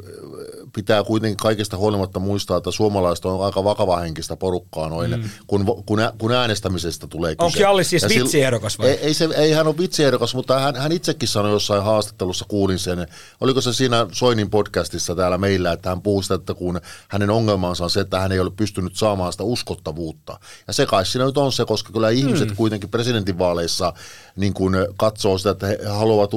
pitää 0.77 1.03
kuitenkin 1.03 1.37
kaikesta 1.37 1.77
huolimatta 1.77 2.19
muistaa, 2.19 2.57
että 2.57 2.71
suomalaiset 2.71 3.25
on 3.25 3.45
aika 3.45 3.63
vakava 3.63 3.97
henkistä 3.97 4.35
porukkaa 4.35 4.89
noin, 4.89 5.11
mm. 5.11 5.29
kun, 5.47 5.65
kun, 5.85 5.99
kun 6.17 6.31
äänestämisestä 6.31 7.07
tulee 7.07 7.35
kyse. 7.35 7.45
Onko 7.45 7.59
Jalli 7.59 7.83
siis 7.83 8.09
vitsiehdokas 8.09 8.79
vai? 8.79 8.87
Ei, 8.87 8.97
ei, 8.97 9.13
se, 9.13 9.29
ei 9.35 9.51
hän 9.51 9.67
ole 9.67 9.77
vitsiehdokas, 9.77 10.35
mutta 10.35 10.59
hän, 10.59 10.75
hän 10.75 10.91
itsekin 10.91 11.29
sanoi 11.29 11.51
jossain 11.51 11.83
haastattelussa, 11.83 12.45
kuulin 12.47 12.79
sen, 12.79 13.07
oliko 13.41 13.61
se 13.61 13.73
siinä 13.73 14.07
Soinin 14.11 14.49
podcastissa 14.49 15.15
täällä 15.15 15.37
meillä, 15.37 15.71
että 15.71 15.89
hän 15.89 16.01
puhuu 16.01 16.21
sitä, 16.21 16.35
että 16.35 16.53
kun 16.53 16.81
hänen 17.07 17.29
ongelmansa 17.29 17.83
on 17.83 17.89
se, 17.89 17.99
että 17.99 18.19
hän 18.19 18.31
ei 18.31 18.39
ole 18.39 18.51
pystynyt 18.51 18.95
saamaan 18.95 19.31
sitä 19.31 19.43
uskottavuutta. 19.43 20.39
Ja 20.67 20.73
se 20.73 20.85
kai 20.85 21.05
siinä 21.05 21.25
nyt 21.25 21.37
on 21.37 21.51
se, 21.51 21.65
koska 21.65 21.93
kyllä 21.93 22.09
ihmiset 22.09 22.49
mm. 22.49 22.55
kuitenkin 22.55 22.89
presidentinvaaleissa 22.89 23.93
niin 24.35 24.53
kuin 24.53 24.75
katsoo 24.97 25.37
sitä, 25.37 25.49
että 25.49 25.67
he 25.67 25.79
haluavat 25.89 26.31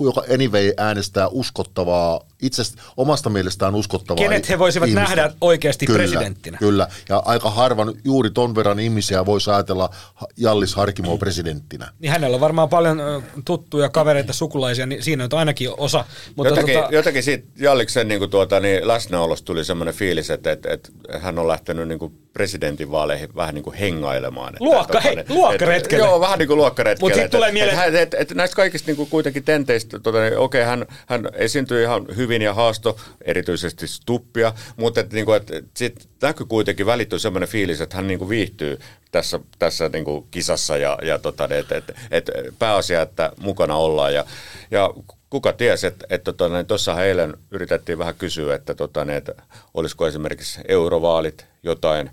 joka 0.00 0.22
anyway 0.34 0.72
äänestää 0.76 1.28
uskottavaa, 1.28 2.20
itse 2.46 2.62
omasta 2.96 3.30
mielestään 3.30 3.74
uskottavaa 3.74 4.24
Kenet 4.24 4.48
he 4.48 4.58
voisivat 4.58 4.88
ihmistä. 4.88 5.16
nähdä 5.16 5.32
oikeasti 5.40 5.86
kyllä, 5.86 5.98
presidenttinä. 5.98 6.58
Kyllä, 6.58 6.88
ja 7.08 7.22
aika 7.24 7.50
harvan 7.50 7.94
juuri 8.04 8.30
ton 8.30 8.54
verran 8.54 8.80
ihmisiä 8.80 9.26
voi 9.26 9.38
ajatella 9.54 9.90
Jallis 10.36 10.74
Harkimoa 10.74 11.18
presidenttinä. 11.18 11.92
Niin 11.98 12.12
hänellä 12.12 12.34
on 12.34 12.40
varmaan 12.40 12.68
paljon 12.68 13.02
tuttuja 13.44 13.88
kavereita, 13.88 14.32
sukulaisia, 14.32 14.86
niin 14.86 15.02
siinä 15.02 15.24
on 15.24 15.38
ainakin 15.38 15.70
osa. 15.76 16.04
Mutta 16.36 16.48
jotakin, 16.48 16.74
tota... 16.74 16.88
jotakin 16.94 17.22
siitä 17.22 17.46
Jalliksen 17.58 18.08
niin 18.08 18.18
kuin 18.18 18.30
tuota, 18.30 18.60
niin 18.60 18.88
läsnäolosta 18.88 19.44
tuli 19.46 19.64
semmoinen 19.64 19.94
fiilis, 19.94 20.30
että, 20.30 20.52
että, 20.52 20.72
että 20.72 20.90
hän 21.18 21.38
on 21.38 21.48
lähtenyt 21.48 21.88
niin 21.88 21.98
kuin 21.98 22.23
presidentinvaaleihin 22.34 23.34
vähän 23.36 23.54
niin 23.54 23.62
kuin 23.62 23.76
hengailemaan. 23.76 24.48
Että, 24.48 24.64
Luokka, 24.64 25.00
hei, 25.00 25.18
että, 25.18 25.34
luokkaretkelle. 25.34 26.04
Joo, 26.04 26.20
vähän 26.20 26.38
niin 26.38 26.46
kuin 26.46 26.56
luokkaretkelle. 26.56 27.08
Mutta 27.08 27.14
sitten 27.14 27.30
tulee 27.30 27.52
mieleen... 27.52 27.78
Että, 27.78 28.00
että, 28.00 28.16
että, 28.18 28.34
näistä 28.34 28.56
kaikista 28.56 28.86
niin 28.86 28.96
kuin 28.96 29.10
kuitenkin 29.10 29.44
tenteistä, 29.44 29.98
tota, 29.98 30.20
niin, 30.20 30.38
okei, 30.38 30.62
okay, 30.62 30.70
hän, 30.70 30.86
hän 31.06 31.28
esiintyi 31.34 31.82
ihan 31.82 32.06
hyvin 32.16 32.42
ja 32.42 32.54
haasto, 32.54 32.96
erityisesti 33.24 33.88
Stuppia, 33.88 34.52
mutta 34.76 35.00
että, 35.00 35.14
niin 35.14 35.26
kuin, 35.26 35.36
että, 35.36 35.56
että 35.56 35.70
sit 35.74 36.08
näkyy 36.22 36.46
kuitenkin 36.46 36.86
välittyy 36.86 37.18
sellainen 37.18 37.48
fiilis, 37.48 37.80
että 37.80 37.96
hän 37.96 38.06
niin 38.06 38.18
kuin 38.18 38.28
viihtyy 38.28 38.78
tässä, 39.12 39.40
tässä 39.58 39.88
niin 39.88 40.04
kuin 40.04 40.26
kisassa 40.30 40.76
ja, 40.76 40.98
ja 41.02 41.18
tota, 41.18 41.48
että, 41.50 41.76
että, 41.76 41.92
että 42.10 42.32
pääasia, 42.58 43.02
että 43.02 43.32
mukana 43.40 43.76
ollaan. 43.76 44.14
Ja, 44.14 44.24
ja 44.70 44.90
kuka 45.30 45.52
tiesi, 45.52 45.86
että, 45.86 46.06
että 46.10 46.32
tuossa 46.68 46.92
tota, 46.92 47.04
eilen 47.04 47.34
yritettiin 47.50 47.98
vähän 47.98 48.14
kysyä, 48.14 48.54
että, 48.54 48.74
tota, 48.74 49.06
että 49.12 49.34
olisiko 49.74 50.06
esimerkiksi 50.06 50.60
eurovaalit 50.68 51.46
jotain, 51.62 52.10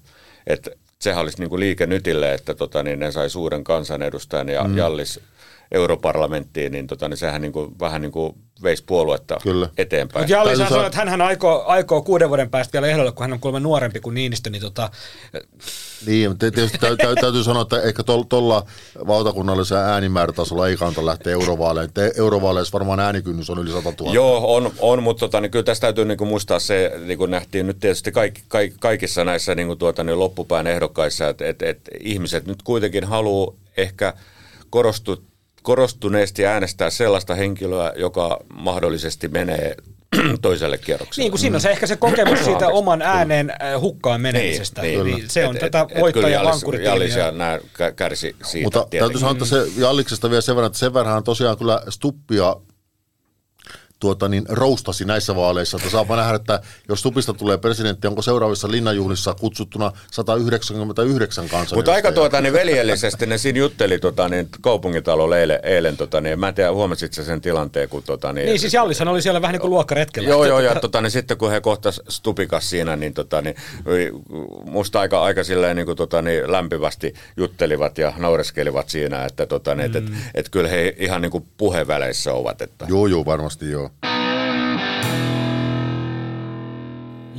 että 0.48 0.72
sehän 1.00 1.22
olisi 1.22 1.40
niin 1.40 1.50
kuin 1.50 1.60
liike 1.60 1.88
nytille, 1.88 2.34
että 2.34 2.54
tota, 2.54 2.84
niin 2.84 3.00
ne 3.00 3.12
sai 3.12 3.30
suuren 3.30 3.64
kansanedustajan 3.64 4.50
ja 4.50 4.64
mm. 4.64 4.78
Jallis 4.78 5.20
europarlamenttiin, 5.72 6.72
niin, 6.72 6.88
tota, 6.88 7.10
niin 7.10 7.18
sehän 7.18 7.42
niin 7.42 7.52
kuin, 7.52 7.80
vähän 7.80 8.02
niin 8.02 8.12
kuin 8.12 8.36
veisi 8.64 8.84
puoluetta 8.86 9.38
Kyllä. 9.44 9.70
eteenpäin. 9.78 10.24
Mutta 10.24 10.34
Jalli 10.34 10.50
Täytyy 10.50 10.66
sanoi, 10.66 10.70
sanoa- 10.70 10.88
että 10.88 11.12
hän 11.12 11.22
aikoo, 11.22 11.64
aikoo 11.66 12.02
kuuden 12.02 12.30
vuoden 12.30 12.50
päästä 12.50 12.74
vielä 12.74 12.88
ehdolle, 12.88 13.12
kun 13.12 13.24
hän 13.24 13.34
on 13.34 13.40
kuulemma 13.40 13.60
nuorempi 13.60 14.00
kuin 14.00 14.14
Niinistö, 14.14 14.50
niin 14.50 14.62
tota, 14.62 14.90
Niin, 16.06 16.30
mutta 16.30 16.52
tietysti 16.52 16.78
täy, 16.78 16.98
täy, 16.98 17.16
täytyy 17.16 17.44
sanoa, 17.44 17.62
että 17.62 17.82
ehkä 17.82 18.04
tuolla 18.30 18.66
valtakunnallisella 19.08 19.84
äänimäärätasolla 19.84 20.68
ei 20.68 20.78
kannata 20.78 21.06
lähteä 21.06 21.34
eurovaaleihin. 21.34 21.94
Te, 21.94 22.12
eurovaaleissa 22.18 22.74
varmaan 22.74 23.00
äänikynnys 23.00 23.50
on 23.50 23.60
yli 23.60 23.72
100 23.72 23.94
000. 24.00 24.14
Joo, 24.14 24.56
on, 24.56 24.72
on 24.80 25.04
mutta 25.04 25.20
tota, 25.20 25.42
niin 25.42 25.52
kyllä 25.52 25.64
tässä 25.64 25.82
täytyy 25.82 26.06
niin 26.06 26.18
kuin 26.18 26.28
muistaa 26.28 26.60
se, 26.60 26.92
niin 27.06 27.18
kuin 27.18 27.32
nähtiin 27.32 27.68
nyt 27.68 27.80
tietysti 27.80 28.12
kaik, 28.12 28.40
kaik, 28.48 28.74
kaikissa 28.80 29.24
näissä 29.24 29.56
niin 29.56 29.68
kuin 29.68 29.80
tuota, 29.80 30.04
niin 30.04 30.20
loppupään 30.20 30.68
ehdokkaissa, 30.68 31.30
että 31.30 31.48
et, 31.48 31.62
et 31.62 31.80
ihmiset 32.00 32.46
nyt 32.46 32.64
kuitenkin 32.64 33.04
haluaa 33.04 33.54
ehkä 33.78 34.14
korostu, 34.70 35.24
korostuneesti 35.62 36.46
äänestää 36.46 36.90
sellaista 36.90 37.36
henkilöä, 37.36 37.94
joka 37.96 38.40
mahdollisesti 38.54 39.28
menee 39.28 39.76
toiselle 40.42 40.78
kierrokselle. 40.78 41.24
niin 41.24 41.32
kuin 41.32 41.40
siinä 41.40 41.58
on 41.58 41.62
se 41.62 41.70
ehkä 41.72 41.88
se 41.88 41.96
kokemus 41.96 42.46
siitä 42.46 42.68
oman 42.68 43.02
ääneen 43.02 43.54
hukkaan 43.80 44.22
menemisestä. 44.22 44.82
Niin, 44.82 45.04
niin, 45.04 45.30
se 45.30 45.48
on 45.48 45.56
Et- 45.56 45.60
tätä 45.60 45.82
et- 45.82 45.92
et 45.96 46.02
voittaja 46.02 46.42
kyllä 46.66 46.90
Jallis- 46.90 47.18
ja 47.18 47.32
nämä 47.32 47.58
kä- 47.58 47.94
kärsi 47.96 48.36
siitä. 48.44 48.66
Mutta 48.66 48.80
tietenkin. 48.80 49.00
täytyy 49.00 49.20
sanoa, 49.20 49.32
että 49.32 49.46
se 49.46 49.82
Jalliksesta 49.82 50.30
vielä 50.30 50.42
sen 50.42 50.56
verran, 50.56 50.68
että 50.68 50.80
sen 50.80 50.94
verran 50.94 51.24
tosiaan 51.24 51.58
kyllä 51.58 51.82
Stuppia 51.90 52.56
tuota, 54.02 54.30
niin, 54.30 54.44
roustasi 54.50 55.06
näissä 55.06 55.36
vaaleissa, 55.36 55.78
että 55.78 55.90
saapa 55.90 56.16
nähdä, 56.16 56.36
että 56.36 56.62
jos 56.90 57.00
Stupista 57.00 57.34
tulee 57.34 57.58
presidentti, 57.58 58.08
onko 58.08 58.22
seuraavissa 58.22 58.72
linnanjuhlissa 58.72 59.34
kutsuttuna 59.34 59.92
199 60.12 61.44
kansanedustajaa. 61.44 61.78
Mutta 61.78 61.94
aika 61.94 62.12
tuota, 62.12 62.42
niin 62.42 62.54
veljellisesti 62.54 63.26
ne 63.26 63.38
siinä 63.38 63.60
jutteli 63.60 64.00
tota, 64.00 64.30
niin, 64.30 64.48
kaupungintalolla 64.62 65.38
eilen, 65.38 65.60
eilen 65.64 65.98
tota, 65.98 66.22
niin, 66.22 66.40
mä 66.40 66.48
en 66.48 66.54
tiedä, 66.54 66.72
huomasit 66.72 67.14
sen 67.14 67.42
tilanteen, 67.42 67.90
kun 67.90 68.04
tota, 68.04 68.34
niin, 68.34 68.46
Niin 68.46 68.60
siis 68.60 68.74
Jallishan 68.74 69.08
oli 69.08 69.22
siellä 69.22 69.42
vähän 69.42 69.54
niin 69.54 69.62
kuin 69.62 69.72
luokkaretkellä. 69.72 70.30
Joo, 70.30 70.46
joo, 70.46 70.60
ja 70.60 70.76
tota, 70.76 71.02
niin 71.02 71.12
sitten 71.12 71.38
kun 71.38 71.52
he 71.52 71.62
kohtas 71.62 72.02
Stupikas 72.10 72.70
siinä, 72.70 72.96
niin, 72.96 73.14
tota, 73.14 73.42
niin 73.42 73.56
musta 74.66 75.00
aika, 75.00 75.24
aika 75.24 75.44
silleen, 75.44 75.76
niin 75.76 75.86
kuin, 75.86 75.98
tota, 75.98 76.22
niin, 76.22 76.52
lämpivästi 76.52 77.14
juttelivat 77.38 77.98
ja 77.98 78.14
naureskelivat 78.18 78.90
siinä, 78.90 79.26
että 79.26 79.46
tota, 79.46 79.76
niin, 79.76 79.92
mm. 79.92 79.98
et, 79.98 80.04
et, 80.04 80.14
et, 80.34 80.50
kyllä 80.50 80.70
he 80.70 80.96
ihan 80.98 81.22
niin 81.22 81.32
kuin 81.32 81.46
puheväleissä 81.58 82.34
ovat. 82.34 82.62
Että. 82.62 82.86
Joo, 82.90 83.08
joo, 83.08 83.26
varmasti 83.26 83.72
joo. 83.72 83.91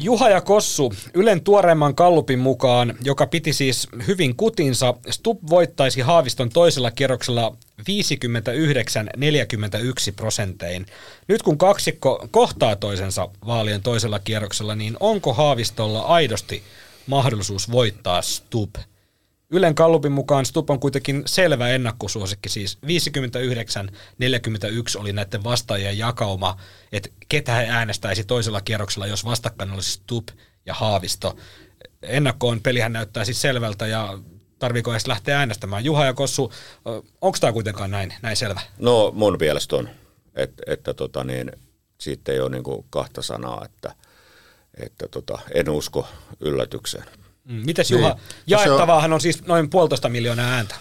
Juha 0.02 0.30
ja 0.30 0.40
Kossu, 0.40 0.92
Ylen 1.14 1.44
tuoreimman 1.44 1.94
kallupin 1.94 2.38
mukaan, 2.38 2.94
joka 3.04 3.26
piti 3.26 3.52
siis 3.52 3.88
hyvin 4.06 4.36
kutinsa, 4.36 4.94
Stubb 5.10 5.50
voittaisi 5.50 6.00
Haaviston 6.00 6.50
toisella 6.50 6.90
kierroksella 6.90 7.56
59-41 7.80 7.84
prosentein. 10.16 10.86
Nyt 11.28 11.42
kun 11.42 11.58
kaksikko 11.58 12.28
kohtaa 12.30 12.76
toisensa 12.76 13.28
vaalien 13.46 13.82
toisella 13.82 14.18
kierroksella, 14.18 14.74
niin 14.74 14.96
onko 15.00 15.34
Haavistolla 15.34 16.00
aidosti 16.00 16.62
mahdollisuus 17.06 17.70
voittaa 17.70 18.22
Stubb? 18.22 18.76
Ylen 19.54 19.74
Kallupin 19.74 20.12
mukaan 20.12 20.46
Stubb 20.46 20.70
on 20.70 20.80
kuitenkin 20.80 21.22
selvä 21.26 21.68
ennakkosuosikki, 21.68 22.48
siis 22.48 22.78
59-41 22.86 22.88
oli 25.00 25.12
näiden 25.12 25.44
vastaajien 25.44 25.98
jakauma, 25.98 26.56
että 26.92 27.08
ketä 27.28 27.54
he 27.54 27.66
äänestäisi 27.68 28.24
toisella 28.24 28.60
kierroksella, 28.60 29.06
jos 29.06 29.24
vastakkain 29.24 29.70
olisi 29.70 29.92
Stubb 29.92 30.28
ja 30.66 30.74
Haavisto. 30.74 31.36
Ennakkoon 32.02 32.60
pelihän 32.60 32.92
näyttää 32.92 33.24
siis 33.24 33.40
selvältä 33.40 33.86
ja 33.86 34.18
tarviiko 34.58 34.92
edes 34.92 35.06
lähteä 35.06 35.38
äänestämään. 35.38 35.84
Juha 35.84 36.04
ja 36.04 36.14
Kossu, 36.14 36.52
onko 37.20 37.38
tämä 37.40 37.52
kuitenkaan 37.52 37.90
näin, 37.90 38.14
näin 38.22 38.36
selvä? 38.36 38.60
No 38.78 39.12
mun 39.14 39.36
mielestä 39.40 39.76
on, 39.76 39.88
että, 40.34 40.62
että 40.66 40.94
tota, 40.94 41.24
niin, 41.24 41.52
siitä 41.98 42.32
ei 42.32 42.40
ole 42.40 42.50
niin 42.50 42.64
kuin 42.64 42.86
kahta 42.90 43.22
sanaa, 43.22 43.64
että, 43.64 43.94
että 44.82 45.08
tota, 45.08 45.38
en 45.54 45.70
usko 45.70 46.08
yllätykseen. 46.40 47.21
Mm, 47.44 47.62
Mites 47.66 47.90
Juha? 47.90 48.09
Niin. 48.09 48.18
Se 48.18 48.55
on- 48.55 48.68
Jaettavaahan 48.68 49.12
on 49.12 49.20
siis 49.20 49.46
noin 49.46 49.70
puolitoista 49.70 50.09
miljoonaa 50.09 50.46
ääntä. 50.50 50.74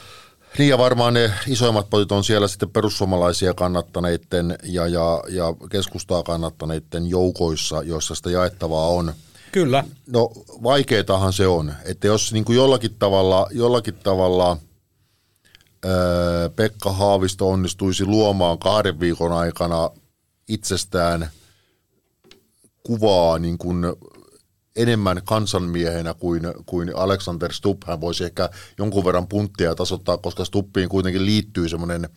Niin 0.58 0.70
ja 0.70 0.78
varmaan 0.78 1.14
ne 1.14 1.32
isoimmat 1.48 1.90
potit 1.90 2.12
on 2.12 2.24
siellä 2.24 2.48
sitten 2.48 2.70
perussuomalaisia 2.70 3.54
kannattaneiden 3.54 4.58
ja, 4.64 4.88
ja, 4.88 5.24
ja 5.30 5.46
keskustaa 5.72 6.24
kannattaneiden 6.24 7.08
joukoissa, 7.08 7.84
joissa 7.84 8.16
sitä 8.16 8.32
jaettavaa 8.32 8.88
on. 8.88 9.14
Kyllä. 9.52 9.84
No 10.08 10.30
vaikeetahan 10.64 11.34
se 11.34 11.48
on, 11.48 11.74
että 11.86 12.08
jos 12.08 12.34
niin 12.34 12.46
kuin 12.46 12.56
jollakin 12.56 12.96
tavalla, 13.00 13.48
jollakin 13.52 13.96
tavalla 13.96 14.58
öö, 15.86 16.50
Pekka 16.50 16.92
Haavisto 16.94 17.50
onnistuisi 17.50 18.06
luomaan 18.06 18.60
kahden 18.60 19.00
viikon 19.00 19.32
aikana 19.32 19.90
itsestään 20.48 21.30
kuvaa 22.84 23.40
niin 23.40 23.58
kuin 23.58 23.86
enemmän 24.76 25.22
kansanmiehenä 25.26 26.14
kuin, 26.14 26.42
kuin 26.66 26.96
Alexander 26.96 27.54
Stubb, 27.54 27.84
hän 27.88 28.02
voisi 28.02 28.24
ehkä 28.24 28.50
jonkun 28.78 29.06
verran 29.06 29.28
punttia 29.28 29.76
tasoittaa, 29.76 30.18
koska 30.18 30.46
Stubbiin 30.46 30.90
kuitenkin 30.90 31.26
liittyy 31.26 31.70
semmoinen 31.70 32.10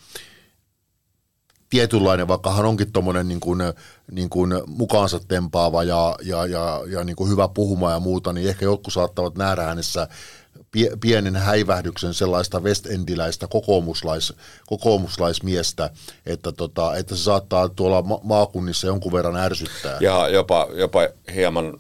tietynlainen, 1.71 2.29
vaikka 2.29 2.53
hän 2.53 2.67
onkin 2.67 2.93
tuommoinen 2.93 3.29
niin 3.29 3.41
kuin, 3.41 3.59
niin 4.11 4.31
kuin 4.31 4.53
mukaansa 4.67 5.21
tempaava 5.29 5.85
ja, 5.85 6.17
ja, 6.23 6.47
ja, 6.47 6.83
ja 6.87 7.05
niin 7.05 7.17
kuin 7.17 7.31
hyvä 7.31 7.49
puhuma 7.49 7.91
ja 7.91 8.01
muuta, 8.01 8.33
niin 8.33 8.49
ehkä 8.49 8.65
jotkut 8.65 8.93
saattavat 8.93 9.37
nähdä 9.37 9.63
hänessä 9.63 10.09
pie- 10.71 10.97
pienen 11.01 11.37
häivähdyksen 11.37 12.15
sellaista 12.15 12.61
westendiläistä 12.61 13.47
kokoomuslais, 13.47 14.33
kokoomuslaismiestä, 14.67 15.91
että, 16.27 16.53
tota, 16.53 16.97
että 16.97 17.17
se 17.17 17.23
saattaa 17.23 17.69
tuolla 17.69 18.03
ma- 18.03 18.21
maakunnissa 18.23 18.87
jonkun 18.87 19.13
verran 19.13 19.37
ärsyttää. 19.37 19.99
Ja 20.01 20.29
jopa, 20.29 20.69
jopa 20.75 21.01
hieman, 21.35 21.77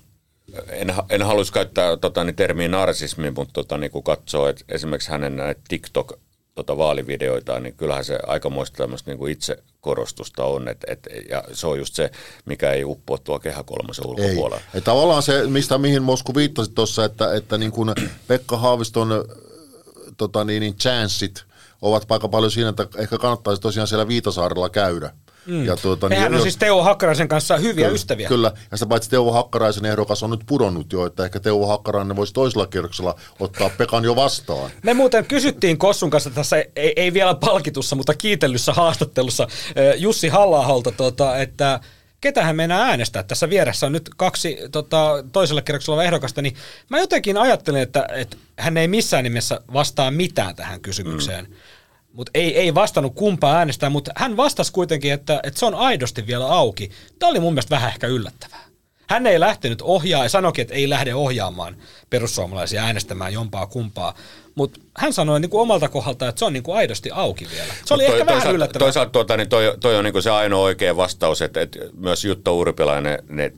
en, 0.68 0.94
en 1.08 1.22
haluaisi 1.22 1.52
käyttää 1.52 1.96
tota, 1.96 2.24
niin 2.24 2.36
termiä 2.36 2.68
narsismi, 2.68 3.30
mutta 3.30 3.52
tota, 3.52 3.78
niin 3.78 3.90
kun 3.90 4.02
katsoo 4.02 4.48
että 4.48 4.64
esimerkiksi 4.68 5.10
hänen 5.10 5.36
näitä 5.36 5.60
TikTok 5.68 6.12
tota, 6.54 6.76
vaalivideoitaan, 6.76 7.62
niin 7.62 7.74
kyllähän 7.74 8.04
se 8.04 8.18
aikamoista 8.26 8.76
tämmöistä 8.76 9.14
niin 9.14 9.28
itsekorostusta 9.28 10.44
on, 10.44 10.68
et, 10.68 10.84
et, 10.86 11.08
ja 11.28 11.44
se 11.52 11.66
on 11.66 11.78
just 11.78 11.94
se, 11.94 12.10
mikä 12.44 12.72
ei 12.72 12.84
uppoa 12.84 13.18
tuo 13.18 13.38
kehä 13.38 13.62
kolmosen 13.62 14.04
Ei. 14.04 14.10
ulkopuolella. 14.10 14.64
Ja 14.74 14.80
tavallaan 14.80 15.22
se, 15.22 15.46
mistä 15.46 15.78
mihin 15.78 16.02
Mosku 16.02 16.34
viittasi 16.34 16.70
tuossa, 16.70 17.04
että, 17.04 17.34
että 17.34 17.58
niin 17.58 17.72
kuin 17.72 17.92
Pekka 18.28 18.56
Haaviston 18.56 19.24
tota 20.16 20.44
niin, 20.44 20.60
niin 20.60 20.76
chanssit 20.76 21.44
ovat 21.82 22.12
aika 22.12 22.28
paljon 22.28 22.50
siinä, 22.50 22.68
että 22.68 22.86
ehkä 22.98 23.18
kannattaisi 23.18 23.62
tosiaan 23.62 23.88
siellä 23.88 24.08
Viitasaarella 24.08 24.70
käydä. 24.70 25.10
Mm. 25.46 25.64
Ja 25.64 25.76
tuota, 25.76 26.08
Hehän 26.08 26.26
on 26.26 26.32
jos- 26.32 26.42
siis 26.42 26.56
Teo 26.56 26.82
Hakkaraisen 26.82 27.28
kanssa 27.28 27.56
hyviä 27.56 27.84
Kyllä, 27.84 27.94
ystäviä. 27.94 28.28
Kyllä, 28.28 28.52
ja 28.70 28.76
sitä 28.76 28.88
paitsi 28.88 29.10
Teuvo 29.10 29.32
Hakkaraisen 29.32 29.84
ehdokas 29.84 30.22
on 30.22 30.30
nyt 30.30 30.40
pudonnut 30.46 30.92
jo, 30.92 31.06
että 31.06 31.24
ehkä 31.24 31.40
Teuvo 31.40 31.66
Hakkarainen 31.66 32.16
voisi 32.16 32.32
toisella 32.32 32.66
kierroksella 32.66 33.14
ottaa 33.40 33.70
Pekan 33.70 34.04
jo 34.04 34.16
vastaan. 34.16 34.70
Me 34.82 34.94
muuten 34.94 35.24
kysyttiin 35.26 35.78
Kossun 35.78 36.10
kanssa 36.10 36.30
tässä, 36.30 36.56
ei, 36.76 36.92
ei 36.96 37.12
vielä 37.12 37.34
palkitussa, 37.34 37.96
mutta 37.96 38.14
kiitellyssä 38.14 38.72
haastattelussa 38.72 39.48
Jussi 39.96 40.28
halla 40.28 40.82
tota, 40.96 41.38
että 41.38 41.80
ketä 42.24 42.42
hän 42.42 42.56
meinaa 42.56 42.82
äänestää. 42.82 43.22
Tässä 43.22 43.50
vieressä 43.50 43.86
on 43.86 43.92
nyt 43.92 44.10
kaksi 44.16 44.58
tota, 44.72 45.24
toisella 45.32 45.62
kierroksella 45.62 46.04
ehdokasta, 46.04 46.42
niin 46.42 46.56
mä 46.88 46.98
jotenkin 46.98 47.36
ajattelin, 47.36 47.82
että, 47.82 48.08
että 48.14 48.36
hän 48.58 48.76
ei 48.76 48.88
missään 48.88 49.24
nimessä 49.24 49.60
vastaa 49.72 50.10
mitään 50.10 50.56
tähän 50.56 50.80
kysymykseen. 50.80 51.44
Mm. 51.44 51.54
Mutta 52.14 52.30
ei, 52.34 52.56
ei 52.56 52.74
vastannut 52.74 53.14
kumpaa 53.14 53.56
äänestää, 53.56 53.90
mutta 53.90 54.10
hän 54.16 54.36
vastasi 54.36 54.72
kuitenkin, 54.72 55.12
että, 55.12 55.40
että 55.42 55.60
se 55.60 55.66
on 55.66 55.74
aidosti 55.74 56.26
vielä 56.26 56.46
auki. 56.46 56.90
Tämä 57.18 57.30
oli 57.30 57.40
mun 57.40 57.52
mielestä 57.52 57.74
vähän 57.74 57.90
ehkä 57.90 58.06
yllättävää. 58.06 58.64
Hän 59.08 59.26
ei 59.26 59.40
lähtenyt 59.40 59.82
ohjaa 59.82 60.22
ja 60.22 60.28
sanoikin, 60.28 60.62
että 60.62 60.74
ei 60.74 60.88
lähde 60.88 61.14
ohjaamaan 61.14 61.76
perussuomalaisia 62.10 62.82
äänestämään 62.82 63.32
jompaa 63.32 63.66
kumpaa. 63.66 64.14
Mutta 64.54 64.80
hän 64.96 65.12
sanoi 65.12 65.40
niin 65.40 65.50
kuin 65.50 65.60
omalta 65.60 65.88
kohdalta, 65.88 66.28
että 66.28 66.38
se 66.38 66.44
on 66.44 66.52
niin 66.52 66.62
kuin 66.62 66.76
aidosti 66.76 67.10
auki 67.12 67.48
vielä. 67.50 67.74
Se 67.84 67.94
oli 67.94 68.02
Mut 68.02 68.12
ehkä 68.12 68.26
vähän 68.26 68.34
toisaalta, 68.34 68.56
yllättävää. 68.56 68.84
Toisaalta 68.84 69.10
tuota, 69.10 69.36
niin 69.36 69.48
toi, 69.48 69.74
toi 69.80 69.96
on 69.96 70.04
niin 70.04 70.22
se 70.22 70.30
ainoa 70.30 70.62
oikea 70.62 70.96
vastaus, 70.96 71.42
että, 71.42 71.60
että 71.60 71.78
myös 71.96 72.24
Jutta 72.24 72.52
Urpilainen 72.52 73.18
ne 73.28 73.52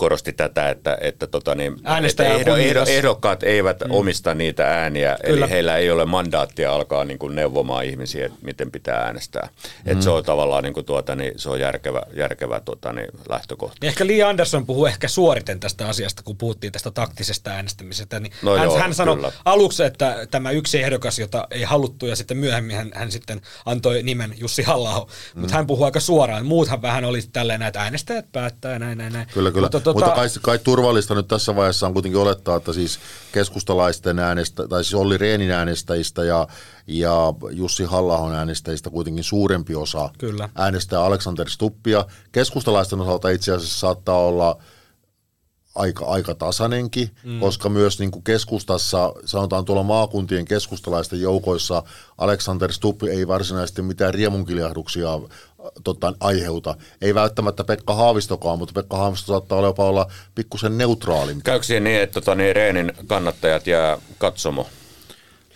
korosti 0.00 0.32
tätä, 0.32 0.70
että, 0.70 0.98
että, 1.00 1.26
tota, 1.26 1.54
niin, 1.54 1.76
että 2.06 2.24
ehdo, 2.24 2.56
ehdo, 2.56 2.84
ehdokkaat 2.86 3.42
eivät 3.42 3.80
mm. 3.80 3.90
omista 3.90 4.34
niitä 4.34 4.66
ääniä, 4.66 5.16
Kyllä. 5.26 5.44
eli 5.44 5.50
heillä 5.50 5.76
ei 5.76 5.90
ole 5.90 6.04
mandaattia 6.04 6.74
alkaa 6.74 7.04
niin 7.04 7.18
kuin 7.18 7.34
neuvomaan 7.34 7.84
ihmisiä, 7.84 8.26
että 8.26 8.38
miten 8.42 8.70
pitää 8.70 8.98
äänestää. 9.02 9.48
Mm. 9.84 9.92
Että 9.92 10.04
se 10.04 10.10
on 10.10 10.24
tavallaan 10.24 10.64
niin 10.64 10.74
kuin, 10.74 10.86
tuota, 10.86 11.14
niin, 11.16 11.32
se 11.36 11.50
on 11.50 11.60
järkevä, 11.60 12.02
järkevä 12.14 12.60
tuota, 12.60 12.92
niin, 12.92 13.06
lähtökohta. 13.28 13.86
Ehkä 13.86 14.06
Li 14.06 14.22
Andersson 14.22 14.66
puhuu 14.66 14.86
ehkä 14.86 15.08
suoriten 15.08 15.60
tästä 15.60 15.88
asiasta, 15.88 16.22
kun 16.22 16.36
puhuttiin 16.36 16.72
tästä 16.72 16.90
taktisesta 16.90 17.50
äänestämisestä. 17.50 18.20
Niin 18.20 18.32
No 18.42 18.56
hän, 18.56 18.64
joo, 18.64 18.78
hän 18.78 18.94
sanoi 18.94 19.16
kyllä. 19.16 19.32
aluksi, 19.44 19.82
että 19.84 20.26
tämä 20.30 20.50
yksi 20.50 20.82
ehdokas, 20.82 21.18
jota 21.18 21.46
ei 21.50 21.62
haluttu, 21.62 22.06
ja 22.06 22.16
sitten 22.16 22.36
myöhemmin 22.36 22.76
hän, 22.76 22.90
hän 22.94 23.10
sitten 23.10 23.40
antoi 23.66 24.02
nimen 24.02 24.34
Jussi 24.38 24.62
halla 24.62 25.06
mm. 25.34 25.40
mutta 25.40 25.56
hän 25.56 25.66
puhuu 25.66 25.84
aika 25.84 26.00
suoraan. 26.00 26.46
Muuthan 26.46 26.82
vähän 26.82 27.04
oli 27.04 27.20
tälleen, 27.32 27.62
että 27.62 27.80
äänestäjät 27.80 28.32
päättää, 28.32 28.78
näin, 28.78 28.98
näin, 28.98 29.12
näin. 29.12 29.26
Kyllä, 29.34 29.50
kyllä. 29.50 29.70
Mutta, 29.72 29.89
tuota, 29.92 30.06
mutta 30.06 30.20
kai, 30.20 30.28
kai, 30.42 30.58
turvallista 30.58 31.14
nyt 31.14 31.28
tässä 31.28 31.56
vaiheessa 31.56 31.86
on 31.86 31.92
kuitenkin 31.92 32.20
olettaa, 32.20 32.56
että 32.56 32.72
siis 32.72 32.98
keskustalaisten 33.32 34.18
äänestä, 34.18 34.68
tai 34.68 34.84
siis 34.84 34.94
Olli 34.94 35.18
Reenin 35.18 35.50
äänestäjistä 35.50 36.24
ja, 36.24 36.46
ja 36.86 37.34
Jussi 37.50 37.84
halla 37.84 38.36
äänestäjistä 38.38 38.90
kuitenkin 38.90 39.24
suurempi 39.24 39.74
osa 39.74 40.10
kyllä. 40.18 40.48
äänestää 40.54 41.04
Alexander 41.04 41.48
Stuppia. 41.48 42.04
Keskustalaisten 42.32 43.00
osalta 43.00 43.28
itse 43.28 43.52
asiassa 43.52 43.78
saattaa 43.78 44.18
olla 44.18 44.56
aika, 45.80 46.04
aika 46.04 46.34
tasainenkin, 46.34 47.10
mm. 47.24 47.40
koska 47.40 47.68
myös 47.68 47.98
niin 47.98 48.10
kuin 48.10 48.24
keskustassa, 48.24 49.12
sanotaan 49.24 49.64
tuolla 49.64 49.82
maakuntien 49.82 50.44
keskustalaisten 50.44 51.20
joukoissa, 51.20 51.82
Alexander 52.18 52.72
Stubb 52.72 53.02
ei 53.02 53.28
varsinaisesti 53.28 53.82
mitään 53.82 54.14
riemunkiljahduksia 54.14 55.14
äh, 55.14 55.20
tota, 55.84 56.14
aiheuta. 56.20 56.74
Ei 57.02 57.14
välttämättä 57.14 57.64
Pekka 57.64 57.94
Haavistokaan, 57.94 58.58
mutta 58.58 58.74
Pekka 58.74 58.96
Haavisto 58.96 59.32
saattaa 59.32 59.62
jopa 59.62 59.84
olla 59.84 60.06
pikkusen 60.34 60.78
neutraalimpi. 60.78 61.42
Käykö 61.42 61.80
niin, 61.80 62.00
että 62.00 62.20
tota, 62.20 62.34
niin 62.34 62.56
Reenin 62.56 62.92
kannattajat 63.06 63.66
jää 63.66 63.98
katsomo? 64.18 64.66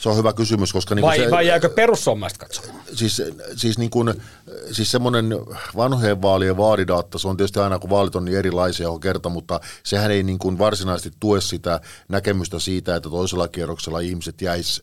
Se 0.04 0.08
on 0.08 0.16
hyvä 0.16 0.32
kysymys, 0.32 0.72
koska... 0.72 0.94
Niin 0.94 1.02
vai, 1.02 1.16
se, 1.18 1.30
vai 1.30 1.46
jääkö 1.46 1.68
perussuomalaiset 1.68 2.38
katsomaan? 2.38 2.84
Siis, 2.94 3.22
siis, 3.56 3.78
niin 3.78 3.90
kuin, 3.90 4.14
siis 4.72 4.90
semmoinen 4.90 5.26
vanhojen 5.76 6.22
vaalien 6.22 6.56
vaalidaatta, 6.56 7.18
se 7.18 7.28
on 7.28 7.36
tietysti 7.36 7.60
aina, 7.60 7.78
kun 7.78 7.90
vaalit 7.90 8.16
on 8.16 8.24
niin 8.24 8.38
erilaisia 8.38 8.90
on 8.90 9.00
kerta, 9.00 9.28
mutta 9.28 9.60
sehän 9.82 10.10
ei 10.10 10.22
niin 10.22 10.38
kuin 10.38 10.58
varsinaisesti 10.58 11.16
tue 11.20 11.40
sitä 11.40 11.80
näkemystä 12.08 12.58
siitä, 12.58 12.96
että 12.96 13.10
toisella 13.10 13.48
kierroksella 13.48 14.00
ihmiset 14.00 14.42
jäisi 14.42 14.82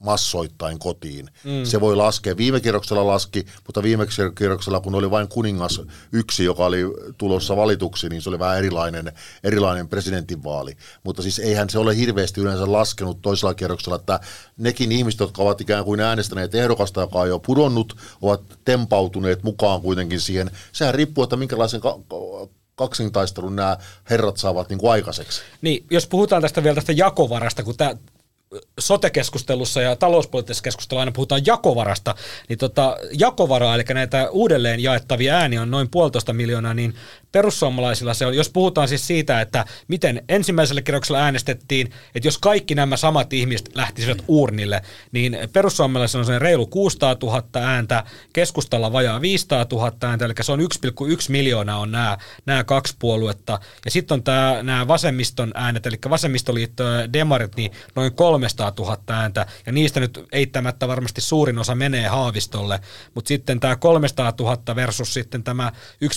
massoittain 0.00 0.78
kotiin. 0.78 1.26
Mm. 1.44 1.64
Se 1.64 1.80
voi 1.80 1.96
laskea. 1.96 2.36
Viime 2.36 2.60
kierroksella 2.60 3.06
laski, 3.06 3.46
mutta 3.66 3.82
viime 3.82 4.06
kierroksella, 4.38 4.80
kun 4.80 4.94
oli 4.94 5.10
vain 5.10 5.28
kuningas 5.28 5.80
yksi, 6.12 6.44
joka 6.44 6.64
oli 6.64 6.80
tulossa 7.18 7.56
valituksi, 7.56 8.08
niin 8.08 8.22
se 8.22 8.28
oli 8.28 8.38
vähän 8.38 8.58
erilainen, 8.58 9.12
erilainen 9.44 9.88
presidentinvaali. 9.88 10.76
Mutta 11.04 11.22
siis 11.22 11.38
eihän 11.38 11.70
se 11.70 11.78
ole 11.78 11.96
hirveästi 11.96 12.40
yleensä 12.40 12.72
laskenut 12.72 13.22
toisella 13.22 13.54
kierroksella, 13.54 13.96
että 13.96 14.20
nekin 14.56 14.92
ihmiset, 14.92 15.20
jotka 15.20 15.42
ovat 15.42 15.60
ikään 15.60 15.84
kuin 15.84 16.00
äänestäneet 16.00 16.54
ehdokasta, 16.54 17.00
joka 17.00 17.18
on 17.18 17.28
jo 17.28 17.38
pudonnut, 17.38 17.96
ovat 18.22 18.42
tempautuneet 18.64 19.42
mukaan 19.42 19.80
kuitenkin 19.80 20.20
siihen. 20.20 20.50
Sehän 20.72 20.94
riippuu, 20.94 21.24
että 21.24 21.36
minkälaisen 21.36 21.80
ka- 21.80 21.98
kaksintaistelun 22.74 23.56
nämä 23.56 23.76
herrat 24.10 24.36
saavat 24.36 24.68
niin 24.68 24.78
kuin 24.78 24.92
aikaiseksi. 24.92 25.42
Niin, 25.62 25.86
jos 25.90 26.06
puhutaan 26.06 26.42
tästä 26.42 26.62
vielä 26.62 26.74
tästä 26.74 26.92
jakovarasta, 26.92 27.62
kun 27.62 27.76
tämä 27.76 27.94
sotekeskustelussa 28.78 29.82
ja 29.82 29.96
talouspoliittisessa 29.96 30.62
keskustelussa 30.62 31.00
aina 31.00 31.12
puhutaan 31.12 31.46
jakovarasta, 31.46 32.14
niin 32.48 32.58
tota, 32.58 32.96
jakovaraa, 33.12 33.74
eli 33.74 33.84
näitä 33.94 34.30
uudelleen 34.30 34.80
jaettavia 34.80 35.34
ääniä 35.34 35.62
on 35.62 35.70
noin 35.70 35.90
puolitoista 35.90 36.32
miljoonaa, 36.32 36.74
niin 36.74 36.94
perussuomalaisilla 37.32 38.14
se 38.14 38.26
on, 38.26 38.36
jos 38.36 38.50
puhutaan 38.50 38.88
siis 38.88 39.06
siitä, 39.06 39.40
että 39.40 39.64
miten 39.88 40.22
ensimmäisellä 40.28 40.82
kierroksella 40.82 41.20
äänestettiin, 41.20 41.92
että 42.14 42.28
jos 42.28 42.38
kaikki 42.38 42.74
nämä 42.74 42.96
samat 42.96 43.32
ihmiset 43.32 43.70
lähtisivät 43.74 44.24
uurnille, 44.28 44.82
niin 45.12 45.38
perussuomalaisilla 45.52 46.20
on 46.20 46.26
se 46.26 46.38
reilu 46.38 46.66
600 46.66 47.16
000 47.22 47.42
ääntä, 47.54 48.04
keskustalla 48.32 48.92
vajaa 48.92 49.20
500 49.20 49.66
000 49.72 49.92
ääntä, 50.02 50.24
eli 50.24 50.34
se 50.40 50.52
on 50.52 50.60
1,1 50.60 50.66
miljoonaa 51.28 51.78
on 51.78 51.92
nämä, 51.92 52.18
nämä 52.46 52.64
kaksi 52.64 52.96
puoluetta, 52.98 53.60
ja 53.84 53.90
sitten 53.90 54.14
on 54.14 54.22
tämä, 54.22 54.62
nämä 54.62 54.88
vasemmiston 54.88 55.50
äänet, 55.54 55.86
eli 55.86 55.96
vasemmistoliitto 56.10 56.82
ja 56.82 57.12
demarit, 57.12 57.56
niin 57.56 57.72
noin 57.94 58.12
300 58.12 58.72
000 58.78 58.98
ääntä, 59.08 59.46
ja 59.66 59.72
niistä 59.72 60.00
nyt 60.00 60.24
eittämättä 60.32 60.88
varmasti 60.88 61.20
suurin 61.20 61.58
osa 61.58 61.74
menee 61.74 62.06
Haavistolle, 62.08 62.80
mutta 63.14 63.28
sitten 63.28 63.60
tämä 63.60 63.76
300 63.76 64.32
000 64.40 64.76
versus 64.76 65.14
sitten 65.14 65.42
tämä 65.42 65.72
1,1 66.04 66.08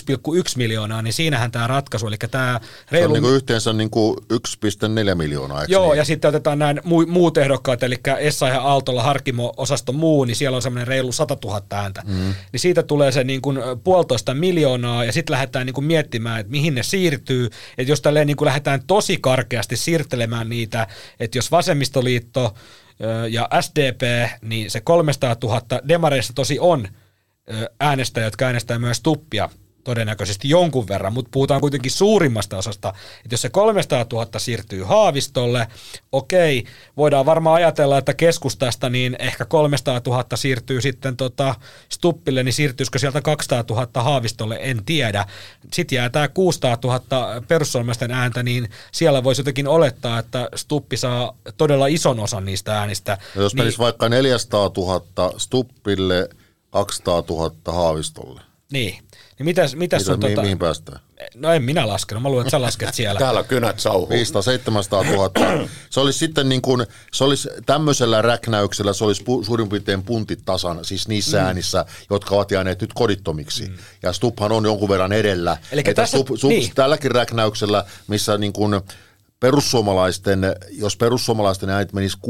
miljoonaa, 0.56 1.02
niin 1.04 1.12
siinähän 1.12 1.50
tämä 1.50 1.66
ratkaisu, 1.66 2.06
eli 2.06 2.16
tämä 2.30 2.60
reilu... 2.90 3.14
Se 3.14 3.18
on 3.18 3.22
niin 3.22 3.34
yhteensä 3.34 3.72
niin 3.72 3.90
kuin 3.90 4.16
1,4 4.32 5.14
miljoonaa, 5.14 5.64
Joo, 5.68 5.88
niin? 5.88 5.98
ja 5.98 6.04
sitten 6.04 6.28
otetaan 6.28 6.58
nämä 6.58 6.74
muut 7.06 7.38
ehdokkaat, 7.38 7.82
eli 7.82 7.96
Essa 8.18 8.48
ja 8.48 8.60
Aaltolla, 8.60 9.02
Harkimo, 9.02 9.54
osasto 9.56 9.92
muu, 9.92 10.24
niin 10.24 10.36
siellä 10.36 10.56
on 10.56 10.62
semmoinen 10.62 10.86
reilu 10.86 11.12
100 11.12 11.36
000 11.44 11.62
ääntä. 11.70 12.02
Mm. 12.06 12.34
Niin 12.52 12.60
siitä 12.60 12.82
tulee 12.82 13.12
se 13.12 13.24
niin 13.24 13.42
kuin 13.42 13.58
puolitoista 13.84 14.34
miljoonaa, 14.34 15.04
ja 15.04 15.12
sitten 15.12 15.34
lähdetään 15.34 15.66
niin 15.66 15.74
kuin 15.74 15.84
miettimään, 15.84 16.40
että 16.40 16.50
mihin 16.50 16.74
ne 16.74 16.82
siirtyy, 16.82 17.50
että 17.78 17.92
jos 17.92 18.00
tälleen 18.00 18.26
niin 18.26 18.36
kuin 18.36 18.46
lähdetään 18.46 18.80
tosi 18.86 19.18
karkeasti 19.20 19.76
siirtelemään 19.76 20.48
niitä, 20.48 20.86
että 21.20 21.38
jos 21.38 21.50
vasemmistoliitto 21.50 22.54
ja 23.30 23.48
SDP, 23.60 24.30
niin 24.42 24.70
se 24.70 24.80
300 24.80 25.36
000 25.42 25.62
demareissa 25.88 26.32
tosi 26.32 26.58
on 26.58 26.88
äänestäjät, 27.80 28.26
jotka 28.26 28.44
äänestää 28.44 28.78
myös 28.78 29.00
tuppia 29.00 29.48
todennäköisesti 29.84 30.48
jonkun 30.48 30.88
verran, 30.88 31.12
mutta 31.12 31.28
puhutaan 31.32 31.60
kuitenkin 31.60 31.90
suurimmasta 31.90 32.56
osasta, 32.56 32.88
että 33.24 33.34
jos 33.34 33.42
se 33.42 33.48
300 33.48 34.06
000 34.12 34.38
siirtyy 34.38 34.82
Haavistolle, 34.82 35.66
okei, 36.12 36.64
voidaan 36.96 37.26
varmaan 37.26 37.56
ajatella, 37.56 37.98
että 37.98 38.14
keskustasta 38.14 38.90
niin 38.90 39.16
ehkä 39.18 39.44
300 39.44 40.00
000 40.06 40.24
siirtyy 40.34 40.80
sitten 40.80 41.16
tota 41.16 41.54
Stuppille, 41.88 42.42
niin 42.42 42.52
siirtyisikö 42.52 42.98
sieltä 42.98 43.22
200 43.22 43.64
000 43.70 44.02
Haavistolle, 44.02 44.58
en 44.60 44.84
tiedä. 44.84 45.26
Sitten 45.72 45.96
jää 45.96 46.10
tämä 46.10 46.28
600 46.28 46.78
000 46.84 47.00
perussuomalaisten 47.48 48.10
ääntä, 48.10 48.42
niin 48.42 48.70
siellä 48.92 49.24
voisi 49.24 49.40
jotenkin 49.40 49.68
olettaa, 49.68 50.18
että 50.18 50.48
Stuppi 50.54 50.96
saa 50.96 51.36
todella 51.56 51.86
ison 51.86 52.20
osan 52.20 52.44
niistä 52.44 52.78
äänistä. 52.78 53.18
No 53.34 53.42
jos 53.42 53.54
niin, 53.54 53.60
menisi 53.60 53.78
vaikka 53.78 54.08
400 54.08 54.70
000 54.76 55.32
Stuppille, 55.38 56.28
200 56.70 57.22
000 57.28 57.52
Haavistolle. 57.72 58.40
Niin. 58.72 58.98
Niin 59.38 59.44
mitäs, 59.44 59.76
mitäs 59.76 60.02
Mitä, 60.02 60.12
on 60.12 60.18
mihin, 60.18 60.34
tota... 60.34 60.42
mihin 60.42 60.58
päästään? 60.58 61.00
No 61.34 61.52
en 61.52 61.62
minä 61.62 61.88
laskenut, 61.88 62.22
mä 62.22 62.28
luulen, 62.28 62.42
että 62.42 62.50
sä 62.50 62.62
lasket 62.62 62.94
siellä. 63.04 63.18
Täällä 63.18 63.42
kynät 63.42 63.80
sauhuu. 63.80 64.08
500-700 64.08 64.12
000. 65.12 65.68
Se 65.90 66.00
olisi 66.00 66.18
sitten 66.18 66.48
niin 66.48 66.62
kuin, 66.62 66.86
se 67.12 67.24
olisi 67.24 67.48
tämmöisellä 67.66 68.22
räknäyksellä, 68.22 68.92
se 68.92 69.04
olisi 69.04 69.24
pu, 69.24 69.44
suurin 69.44 69.68
piirtein 69.68 70.02
puntit 70.02 70.40
tasan, 70.44 70.84
siis 70.84 71.08
niissä 71.08 71.38
mm. 71.38 71.44
äänissä, 71.44 71.84
jotka 72.10 72.34
ovat 72.34 72.50
jääneet 72.50 72.80
nyt 72.80 72.92
kodittomiksi. 72.94 73.68
Mm. 73.68 73.74
Ja 74.02 74.12
Stubhan 74.12 74.52
on 74.52 74.64
jonkun 74.64 74.88
verran 74.88 75.12
edellä. 75.12 75.56
Eli 75.72 75.82
tässä, 75.82 76.18
Stub, 76.18 76.36
Stub, 76.36 76.50
niin. 76.50 76.72
tälläkin 76.74 77.10
räknäyksellä, 77.10 77.84
missä 78.06 78.38
niin 78.38 78.52
kuin, 78.52 78.80
perussuomalaisten, 79.44 80.40
jos 80.70 80.96
perussuomalaisten 80.96 81.70
äänet 81.70 81.92
menisi 81.92 82.18
60-40 82.18 82.20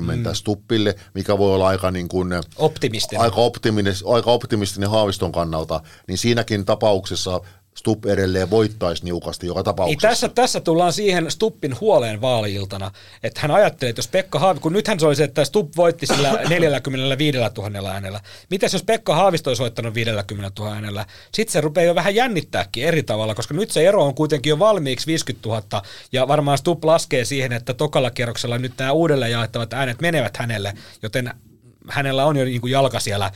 mm. 0.00 0.32
Stuppille, 0.32 0.94
mikä 1.14 1.38
voi 1.38 1.54
olla 1.54 1.68
aika, 1.68 1.90
niin 1.90 2.08
kuin, 2.08 2.32
optimistinen. 2.56 3.22
Aika, 3.22 3.36
optimistinen, 3.36 4.14
aika 4.14 4.30
optimistinen 4.30 4.90
Haaviston 4.90 5.32
kannalta, 5.32 5.80
niin 6.08 6.18
siinäkin 6.18 6.64
tapauksessa 6.64 7.40
Stupp 7.74 8.06
edelleen 8.06 8.50
voittaisi 8.50 9.04
niukasti 9.04 9.46
joka 9.46 9.62
tapauksessa. 9.62 10.08
Niin 10.08 10.10
tässä, 10.10 10.28
tässä 10.28 10.60
tullaan 10.60 10.92
siihen 10.92 11.30
Stuppin 11.30 11.80
huoleen 11.80 12.20
vaaliiltana, 12.20 12.90
että 13.22 13.40
hän 13.40 13.50
ajattelee, 13.50 13.90
että 13.90 13.98
jos 13.98 14.08
Pekka 14.08 14.38
Haavi, 14.38 14.60
kun 14.60 14.72
nythän 14.72 15.00
se 15.00 15.06
oli 15.06 15.16
se, 15.16 15.24
että 15.24 15.44
Stupp 15.44 15.76
voitti 15.76 16.06
sillä 16.06 16.32
45 16.48 17.38
000 17.38 17.90
äänellä. 17.90 18.20
Mitäs 18.50 18.72
jos 18.72 18.82
Pekka 18.82 19.14
Haavisto 19.14 19.50
olisi 19.50 19.62
voittanut 19.62 19.94
50 19.94 20.62
000 20.62 20.74
äänellä? 20.74 21.06
Sitten 21.34 21.52
se 21.52 21.60
rupeaa 21.60 21.86
jo 21.86 21.94
vähän 21.94 22.14
jännittääkin 22.14 22.84
eri 22.84 23.02
tavalla, 23.02 23.34
koska 23.34 23.54
nyt 23.54 23.70
se 23.70 23.86
ero 23.86 24.04
on 24.04 24.14
kuitenkin 24.14 24.50
jo 24.50 24.58
valmiiksi 24.58 25.06
50 25.06 25.48
000, 25.48 25.82
ja 26.12 26.28
varmaan 26.28 26.58
Stupp 26.58 26.84
laskee 26.84 27.24
siihen, 27.24 27.52
että 27.52 27.74
tokalla 27.74 28.10
kierroksella 28.10 28.58
nyt 28.58 28.72
nämä 28.78 28.92
uudelleen 28.92 29.32
jaettavat 29.32 29.72
äänet 29.72 30.00
menevät 30.00 30.36
hänelle, 30.36 30.74
joten 31.02 31.34
hänellä 31.88 32.24
on 32.24 32.36
jo 32.36 32.44
niin 32.44 32.60
kuin 32.60 32.70
jalka 32.70 33.00
siellä 33.00 33.30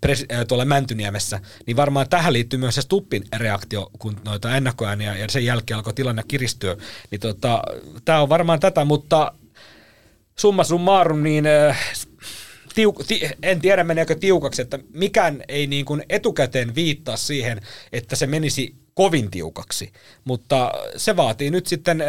pres, 0.00 0.26
tuolla 0.48 0.64
Mäntyniemessä, 0.64 1.40
niin 1.66 1.76
varmaan 1.76 2.08
tähän 2.08 2.32
liittyy 2.32 2.58
myös 2.58 2.74
se 2.74 2.82
Stuppin 2.82 3.24
reaktio, 3.36 3.90
kun 3.98 4.16
noita 4.24 4.56
ennakkoääniä 4.56 5.16
ja 5.16 5.28
sen 5.28 5.44
jälkeen 5.44 5.76
alkoi 5.76 5.94
tilanne 5.94 6.22
kiristyä. 6.28 6.76
Niin 7.10 7.20
tota, 7.20 7.62
tämä 8.04 8.20
on 8.20 8.28
varmaan 8.28 8.60
tätä, 8.60 8.84
mutta 8.84 9.32
summa 10.38 10.64
summarum, 10.64 11.22
niin 11.22 11.46
äh, 11.46 11.96
ti, 13.06 13.30
en 13.42 13.60
tiedä 13.60 13.84
meneekö 13.84 14.14
tiukaksi, 14.14 14.62
että 14.62 14.78
mikään 14.94 15.42
ei 15.48 15.66
niin 15.66 15.84
kuin 15.84 16.02
etukäteen 16.08 16.74
viittaa 16.74 17.16
siihen, 17.16 17.60
että 17.92 18.16
se 18.16 18.26
menisi 18.26 18.74
kovin 18.94 19.30
tiukaksi, 19.30 19.92
mutta 20.24 20.72
se 20.96 21.16
vaatii 21.16 21.50
nyt 21.50 21.66
sitten 21.66 22.04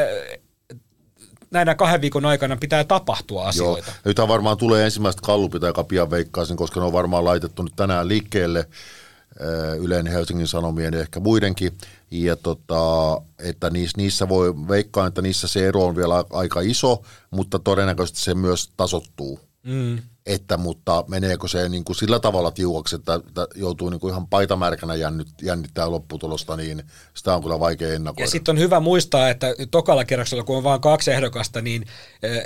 näinä 1.53 1.75
kahden 1.75 2.01
viikon 2.01 2.25
aikana 2.25 2.57
pitää 2.57 2.83
tapahtua 2.83 3.47
asioita. 3.47 3.91
Joo. 3.91 3.97
Nythän 4.05 4.27
varmaan 4.27 4.57
tulee 4.57 4.85
ensimmäistä 4.85 5.21
kallupita, 5.25 5.67
joka 5.67 5.83
pian 5.83 6.11
veikkaisin, 6.11 6.57
koska 6.57 6.79
ne 6.79 6.85
on 6.85 6.93
varmaan 6.93 7.25
laitettu 7.25 7.63
nyt 7.63 7.73
tänään 7.75 8.07
liikkeelle 8.07 8.59
äh, 8.59 9.77
Ylen 9.77 10.07
Helsingin 10.07 10.47
Sanomien 10.47 10.93
ja 10.93 10.99
ehkä 10.99 11.19
muidenkin, 11.19 11.77
ja 12.11 12.35
tota, 12.35 13.21
että 13.39 13.69
niissä, 13.69 13.97
niissä 13.97 14.29
voi 14.29 14.67
veikkaa, 14.67 15.07
että 15.07 15.21
niissä 15.21 15.47
se 15.47 15.67
ero 15.67 15.85
on 15.85 15.95
vielä 15.95 16.23
aika 16.33 16.61
iso, 16.61 17.01
mutta 17.31 17.59
todennäköisesti 17.59 18.19
se 18.19 18.33
myös 18.33 18.71
tasottuu. 18.77 19.39
Mm. 19.63 19.99
Että, 20.25 20.57
mutta 20.57 21.03
meneekö 21.07 21.47
se 21.47 21.69
niin 21.69 21.83
kuin 21.83 21.95
sillä 21.95 22.19
tavalla 22.19 22.51
tiukaksi, 22.51 22.95
että, 22.95 23.15
että 23.15 23.47
joutuu 23.55 23.89
niin 23.89 23.99
kuin 23.99 24.11
ihan 24.11 24.27
paitamärkänä 24.27 24.95
jännit, 24.95 25.27
jännittää 25.41 25.91
lopputulosta, 25.91 26.57
niin 26.57 26.83
sitä 27.13 27.35
on 27.35 27.43
kyllä 27.43 27.59
vaikea 27.59 27.93
ennakoida. 27.93 28.23
Ja 28.23 28.31
sitten 28.31 28.55
on 28.55 28.59
hyvä 28.59 28.79
muistaa, 28.79 29.29
että 29.29 29.47
tokalla 29.71 30.05
kierroksella, 30.05 30.43
kun 30.43 30.57
on 30.57 30.63
vain 30.63 30.81
kaksi 30.81 31.11
ehdokasta, 31.11 31.61
niin 31.61 31.85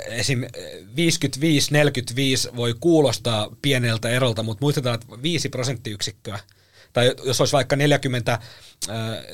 esim. 0.06 0.42
55-45 2.52 2.56
voi 2.56 2.74
kuulostaa 2.80 3.48
pieneltä 3.62 4.08
erolta, 4.08 4.42
mutta 4.42 4.64
muistetaan, 4.64 4.94
että 4.94 5.22
5 5.22 5.48
prosenttiyksikköä– 5.48 6.38
tai 6.92 7.14
jos 7.24 7.40
olisi 7.40 7.52
vaikka 7.52 7.76
40, 7.76 8.38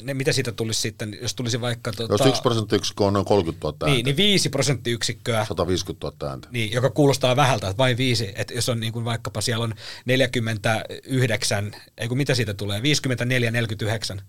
ne, 0.02 0.14
mitä 0.14 0.32
siitä 0.32 0.52
tulisi 0.52 0.80
sitten, 0.80 1.18
jos 1.22 1.34
tulisi 1.34 1.60
vaikka... 1.60 1.92
Tota, 1.92 2.14
jos 2.14 2.26
1 2.26 2.42
prosenttiyksikkö 2.42 3.04
on 3.04 3.12
noin 3.12 3.26
30 3.26 3.66
000 3.66 3.76
ääntä. 3.80 3.86
Niin, 3.86 4.04
niin 4.04 4.16
5 4.16 4.48
prosenttiyksikköä. 4.48 5.44
150 5.44 6.06
000 6.06 6.30
ääntä. 6.30 6.48
Niin, 6.50 6.72
joka 6.72 6.90
kuulostaa 6.90 7.36
vähältä, 7.36 7.68
että 7.68 7.78
vain 7.78 7.96
viisi. 7.96 8.32
Että 8.34 8.54
jos 8.54 8.68
on 8.68 8.80
niin 8.80 8.92
kuin 8.92 9.04
vaikkapa 9.04 9.40
siellä 9.40 9.64
on 9.64 9.74
49, 10.04 11.76
ei 11.98 12.08
kun 12.08 12.18
mitä 12.18 12.34
siitä 12.34 12.54
tulee, 12.54 12.82
54, 12.82 13.50
49. 13.50 14.22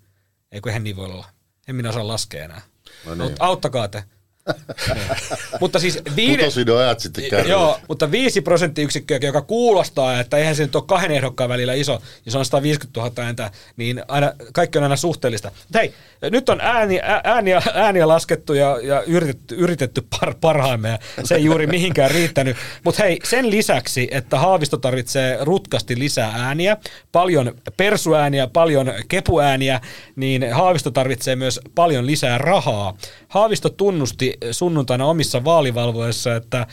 Ei 0.52 0.62
kun 0.62 0.70
eihän 0.70 0.84
niin 0.84 0.96
voi 0.96 1.06
olla. 1.06 1.30
En 1.68 1.76
minä 1.76 1.90
osaa 1.90 2.08
laskea 2.08 2.46
enää. 2.46 2.62
No 3.06 3.16
niin. 3.16 3.36
Auttakaa 3.40 3.88
te. 3.88 4.04
mutta 5.62 5.80
siis 5.80 6.00
viide, 6.16 6.48
ajat 6.78 7.00
sitten 7.00 7.24
Joo, 7.48 7.80
mutta 7.88 8.12
viisi 8.12 8.42
prosenttiyksikköä, 8.42 9.20
joka 9.22 9.42
kuulostaa, 9.42 10.20
että 10.20 10.38
eihän 10.38 10.56
se 10.56 10.64
nyt 10.64 10.76
ole 10.76 10.84
kahden 10.88 11.12
ehdokkaan 11.12 11.50
välillä 11.50 11.74
iso, 11.74 12.02
jos 12.26 12.36
on 12.36 12.46
150 12.46 13.00
000 13.00 13.24
ääntä, 13.24 13.52
niin 13.78 14.04
aina, 14.08 14.34
kaikki 14.54 14.78
on 14.78 14.84
aina 14.84 14.96
suhteellista. 14.96 15.52
Mutta 15.64 15.80
hei, 15.80 15.94
nyt 16.32 16.50
on 16.50 16.62
ääni, 16.62 17.00
ääniä, 17.24 17.62
ääniä 17.74 18.08
laskettu 18.08 18.54
ja, 18.54 18.80
ja 18.84 19.02
yritetty, 19.02 19.56
yritetty 19.56 20.04
par, 20.10 20.36
parhaamme 20.42 20.90
ja 20.90 21.00
se 21.24 21.36
ei 21.36 21.44
juuri 21.44 21.68
mihinkään 21.68 22.12
riittänyt. 22.12 22.58
Mutta 22.84 23.04
hei, 23.04 23.20
sen 23.24 23.52
lisäksi, 23.52 24.08
että 24.12 24.40
Haavisto 24.40 24.78
tarvitsee 24.78 25.38
rutkasti 25.42 26.00
lisää 26.00 26.34
ääniä, 26.36 26.78
paljon 27.12 27.56
persuääniä, 27.78 28.48
paljon 28.48 28.94
kepuääniä, 29.08 29.82
niin 30.16 30.54
Haavisto 30.54 30.92
tarvitsee 30.92 31.36
myös 31.36 31.60
paljon 31.76 32.06
lisää 32.06 32.38
rahaa. 32.38 32.98
Haavisto 33.28 33.70
tunnusti 33.70 34.35
sunnuntaina 34.52 35.06
omissa 35.06 35.44
vaalivalvoissa, 35.44 36.36
että 36.36 36.68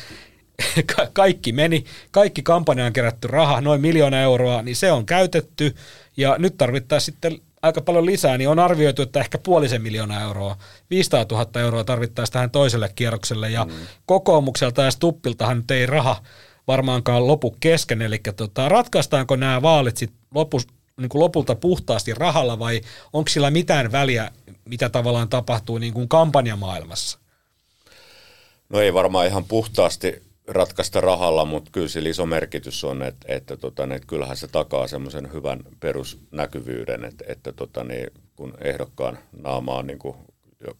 kaikki 1.13 1.53
meni, 1.53 1.85
kaikki 2.11 2.43
kampanjaan 2.43 2.93
kerätty 2.93 3.29
raha, 3.29 3.61
noin 3.61 3.81
miljoona 3.81 4.21
euroa, 4.21 4.63
niin 4.63 4.77
se 4.77 4.93
on 4.93 5.07
käytetty 5.07 5.75
ja 6.17 6.37
nyt 6.39 6.57
tarvittaisiin 6.57 7.15
sitten 7.15 7.39
aika 7.63 7.81
paljon 7.81 8.07
lisää, 8.07 8.39
niin 8.39 8.49
on 8.49 8.59
arvioitu, 8.59 9.03
että 9.03 9.21
ehkä 9.21 9.39
puolisen 9.39 9.83
miljoonaa 9.83 10.21
euroa, 10.21 10.57
500 10.91 11.27
000 11.31 11.61
euroa 11.61 11.85
tarvittaisiin 11.85 12.33
tähän 12.33 12.51
toiselle 12.51 12.93
kierrokselle 12.95 13.51
ja 13.51 13.65
mm. 13.65 13.73
kokoomukselta 14.07 14.83
ja 14.83 14.91
Stuppiltahan 14.91 15.57
nyt 15.57 15.71
ei 15.71 15.87
raha 15.87 16.23
varmaankaan 16.67 17.27
lopu 17.27 17.57
kesken, 17.61 18.03
eli 18.03 18.21
tota, 18.37 18.69
ratkaistaanko 18.69 19.37
nämä 19.37 19.63
vaalit 19.63 19.97
sitten 19.97 20.19
lopus, 20.35 20.67
niin 20.97 21.09
kuin 21.09 21.21
lopulta 21.21 21.55
puhtaasti 21.55 22.15
rahalla 22.15 22.59
vai 22.59 22.81
onko 23.13 23.29
sillä 23.29 23.51
mitään 23.51 23.93
väliä, 23.93 24.31
mitä 24.65 24.89
tavallaan 24.89 25.29
tapahtuu 25.29 25.79
niin 25.79 25.95
kuin 25.95 26.09
kampanjamaailmassa? 26.09 27.22
No 28.73 28.81
ei 28.81 28.95
varmaan 28.95 29.27
ihan 29.27 29.45
puhtaasti 29.45 30.23
ratkaista 30.49 31.01
rahalla, 31.01 31.45
mutta 31.45 31.71
kyllä 31.71 31.89
sillä 31.89 32.09
iso 32.09 32.27
merkitys 32.27 32.85
on, 32.85 33.03
että, 33.03 33.35
että, 33.35 33.57
tota, 33.57 33.83
että 33.83 34.07
kyllähän 34.07 34.37
se 34.37 34.49
takaa 34.49 34.87
semmoisen 34.87 35.33
hyvän 35.33 35.61
perusnäkyvyyden, 35.81 37.05
että, 37.05 37.25
että 37.29 37.53
tota, 37.53 37.85
niin, 37.85 38.07
kun 38.37 38.55
ehdokkaan 38.61 39.19
naama 39.43 39.75
on 39.75 39.87
niin 39.87 39.99
kuin 39.99 40.17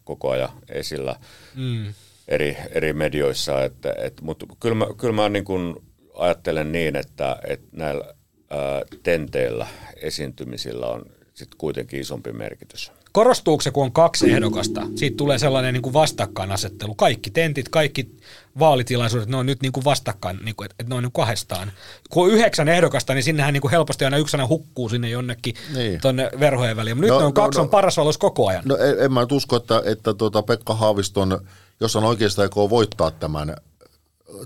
koko 0.03 0.29
ajan 0.29 0.49
esillä 0.69 1.15
mm. 1.55 1.93
eri, 2.27 2.57
eri 2.69 2.93
medioissa. 2.93 3.63
Että, 3.63 3.95
et, 3.97 4.21
mutta 4.21 4.45
kyllä 4.59 4.75
mä, 4.75 4.87
kyllä 4.97 5.13
mä 5.13 5.29
niin 5.29 5.45
kuin 5.45 5.75
ajattelen 6.13 6.71
niin, 6.71 6.95
että, 6.95 7.39
että 7.47 7.67
näillä 7.71 8.05
ää, 8.49 8.81
tenteillä 9.03 9.67
esiintymisillä 9.95 10.87
on 10.87 11.05
sitten 11.33 11.57
kuitenkin 11.57 11.99
isompi 11.99 12.31
merkitys. 12.31 12.91
Korostuuko 13.13 13.61
se, 13.61 13.71
kun 13.71 13.83
on 13.83 13.91
kaksi 13.91 14.31
ehdokasta? 14.31 14.81
Siitä 14.95 15.17
tulee 15.17 15.37
sellainen 15.37 15.73
niin 15.73 15.81
kuin 15.81 15.93
vastakkainasettelu. 15.93 16.95
Kaikki 16.95 17.29
tentit, 17.29 17.69
kaikki 17.69 18.11
vaalitilaisuudet, 18.59 19.29
ne 19.29 19.37
on 19.37 19.45
nyt 19.45 19.61
niin 19.61 19.71
kuin 19.71 19.85
vastakkain, 19.85 20.39
niin 20.43 20.55
kuin, 20.55 20.65
että 20.65 20.83
ne 20.87 20.95
on 20.95 21.03
niin 21.03 21.11
kahdestaan. 21.11 21.71
Kun 22.09 22.23
on 22.23 22.31
yhdeksän 22.31 22.69
ehdokasta, 22.69 23.13
niin 23.13 23.23
sinnehän 23.23 23.53
niin 23.53 23.61
kuin 23.61 23.71
helposti 23.71 24.05
aina 24.05 24.17
yksänä 24.17 24.47
hukkuu 24.47 24.89
sinne 24.89 25.09
jonnekin 25.09 25.55
niin. 25.75 26.01
tuonne 26.01 26.29
verhojen 26.39 26.77
väliin. 26.77 26.97
Mutta 26.97 27.07
no, 27.07 27.15
nyt 27.15 27.25
on 27.25 27.29
no, 27.29 27.33
kaksi 27.33 27.57
no, 27.57 27.63
on 27.63 27.69
paras 27.69 27.97
valos 27.97 28.17
koko 28.17 28.47
ajan. 28.47 28.63
No 28.65 28.77
en, 28.77 28.99
en 28.99 29.13
mä 29.13 29.21
nyt 29.21 29.31
usko, 29.31 29.55
että, 29.55 29.81
että 29.85 30.13
tuota 30.13 30.43
Pekka 30.43 30.75
Haaviston, 30.75 31.39
jos 31.79 31.95
on 31.95 32.03
oikeastaan 32.03 32.45
aikoo 32.45 32.69
voittaa 32.69 33.11
tämän 33.11 33.55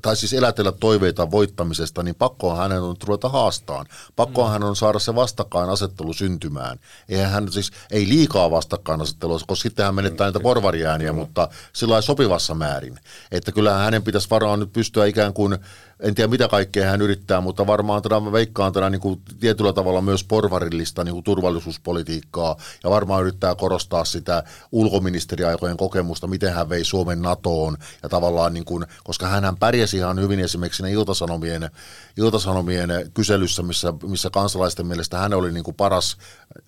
tai 0.02 0.16
siis 0.16 0.34
elätellä 0.34 0.72
toiveita 0.72 1.32
voittamisesta, 1.32 2.04
niin 2.04 2.16
pakkoa 2.16 2.56
hänen 2.56 2.82
on 2.82 2.96
ruveta 3.06 3.30
haastaan. 3.30 3.86
Pakkoa 4.16 4.46
mm. 4.48 4.52
hän 4.52 4.64
on 4.64 4.76
saada 4.76 5.00
se 5.00 5.16
vastakkainasettelu 5.16 6.14
syntymään. 6.14 6.80
Eihän 7.10 7.32
hän 7.32 7.52
siis, 7.52 7.72
ei 7.92 8.08
liikaa 8.08 8.52
vastakkainasettelua, 8.52 9.40
koska 9.48 9.56
sitten 9.56 9.86
hän 9.86 9.96
menettää 9.96 10.28
niitä 10.28 10.40
porvariääniä, 10.40 11.12
mm. 11.12 11.18
mutta 11.18 11.50
sillä 11.74 12.02
sopivassa 12.02 12.56
määrin. 12.56 13.00
Että 13.32 13.52
kyllähän 13.52 13.82
hänen 13.82 14.04
pitäisi 14.04 14.30
varmaan 14.30 14.60
nyt 14.60 14.74
pystyä 14.74 15.06
ikään 15.06 15.34
kuin 15.34 15.58
en 16.00 16.16
tiedä 16.16 16.28
mitä 16.28 16.48
kaikkea 16.48 16.90
hän 16.90 17.02
yrittää, 17.02 17.42
mutta 17.42 17.68
varmaan 17.68 18.02
tätä, 18.02 18.20
mä 18.20 18.32
veikkaan 18.32 18.74
tätä 18.74 18.90
niin 18.90 19.02
kuin 19.02 19.22
tietyllä 19.40 19.74
tavalla 19.74 20.02
myös 20.02 20.24
porvarillista 20.24 21.04
niin 21.04 21.14
kuin 21.14 21.24
turvallisuuspolitiikkaa 21.24 22.56
ja 22.84 22.90
varmaan 22.90 23.22
yrittää 23.22 23.56
korostaa 23.56 24.06
sitä 24.06 24.44
ulkoministeriaikojen 24.72 25.78
kokemusta, 25.78 26.28
miten 26.28 26.54
hän 26.54 26.70
vei 26.70 26.84
Suomen 26.84 27.22
NATOon 27.22 27.78
ja 28.04 28.10
tavallaan, 28.10 28.54
niin 28.54 28.66
kuin, 28.66 28.86
koska 29.04 29.28
hän 29.28 29.58
pärjäsi 29.58 29.98
ihan 29.98 30.20
hyvin 30.20 30.40
esimerkiksi 30.40 30.84
ne 30.84 30.92
iltasanomien, 30.92 31.70
iltasanomien 32.18 32.90
kyselyssä, 33.14 33.64
missä, 33.64 33.94
missä 34.04 34.30
kansalaisten 34.30 34.88
mielestä 34.88 35.18
hän 35.18 35.34
oli 35.34 35.52
niin 35.52 35.64
kuin 35.64 35.76
paras 35.76 36.18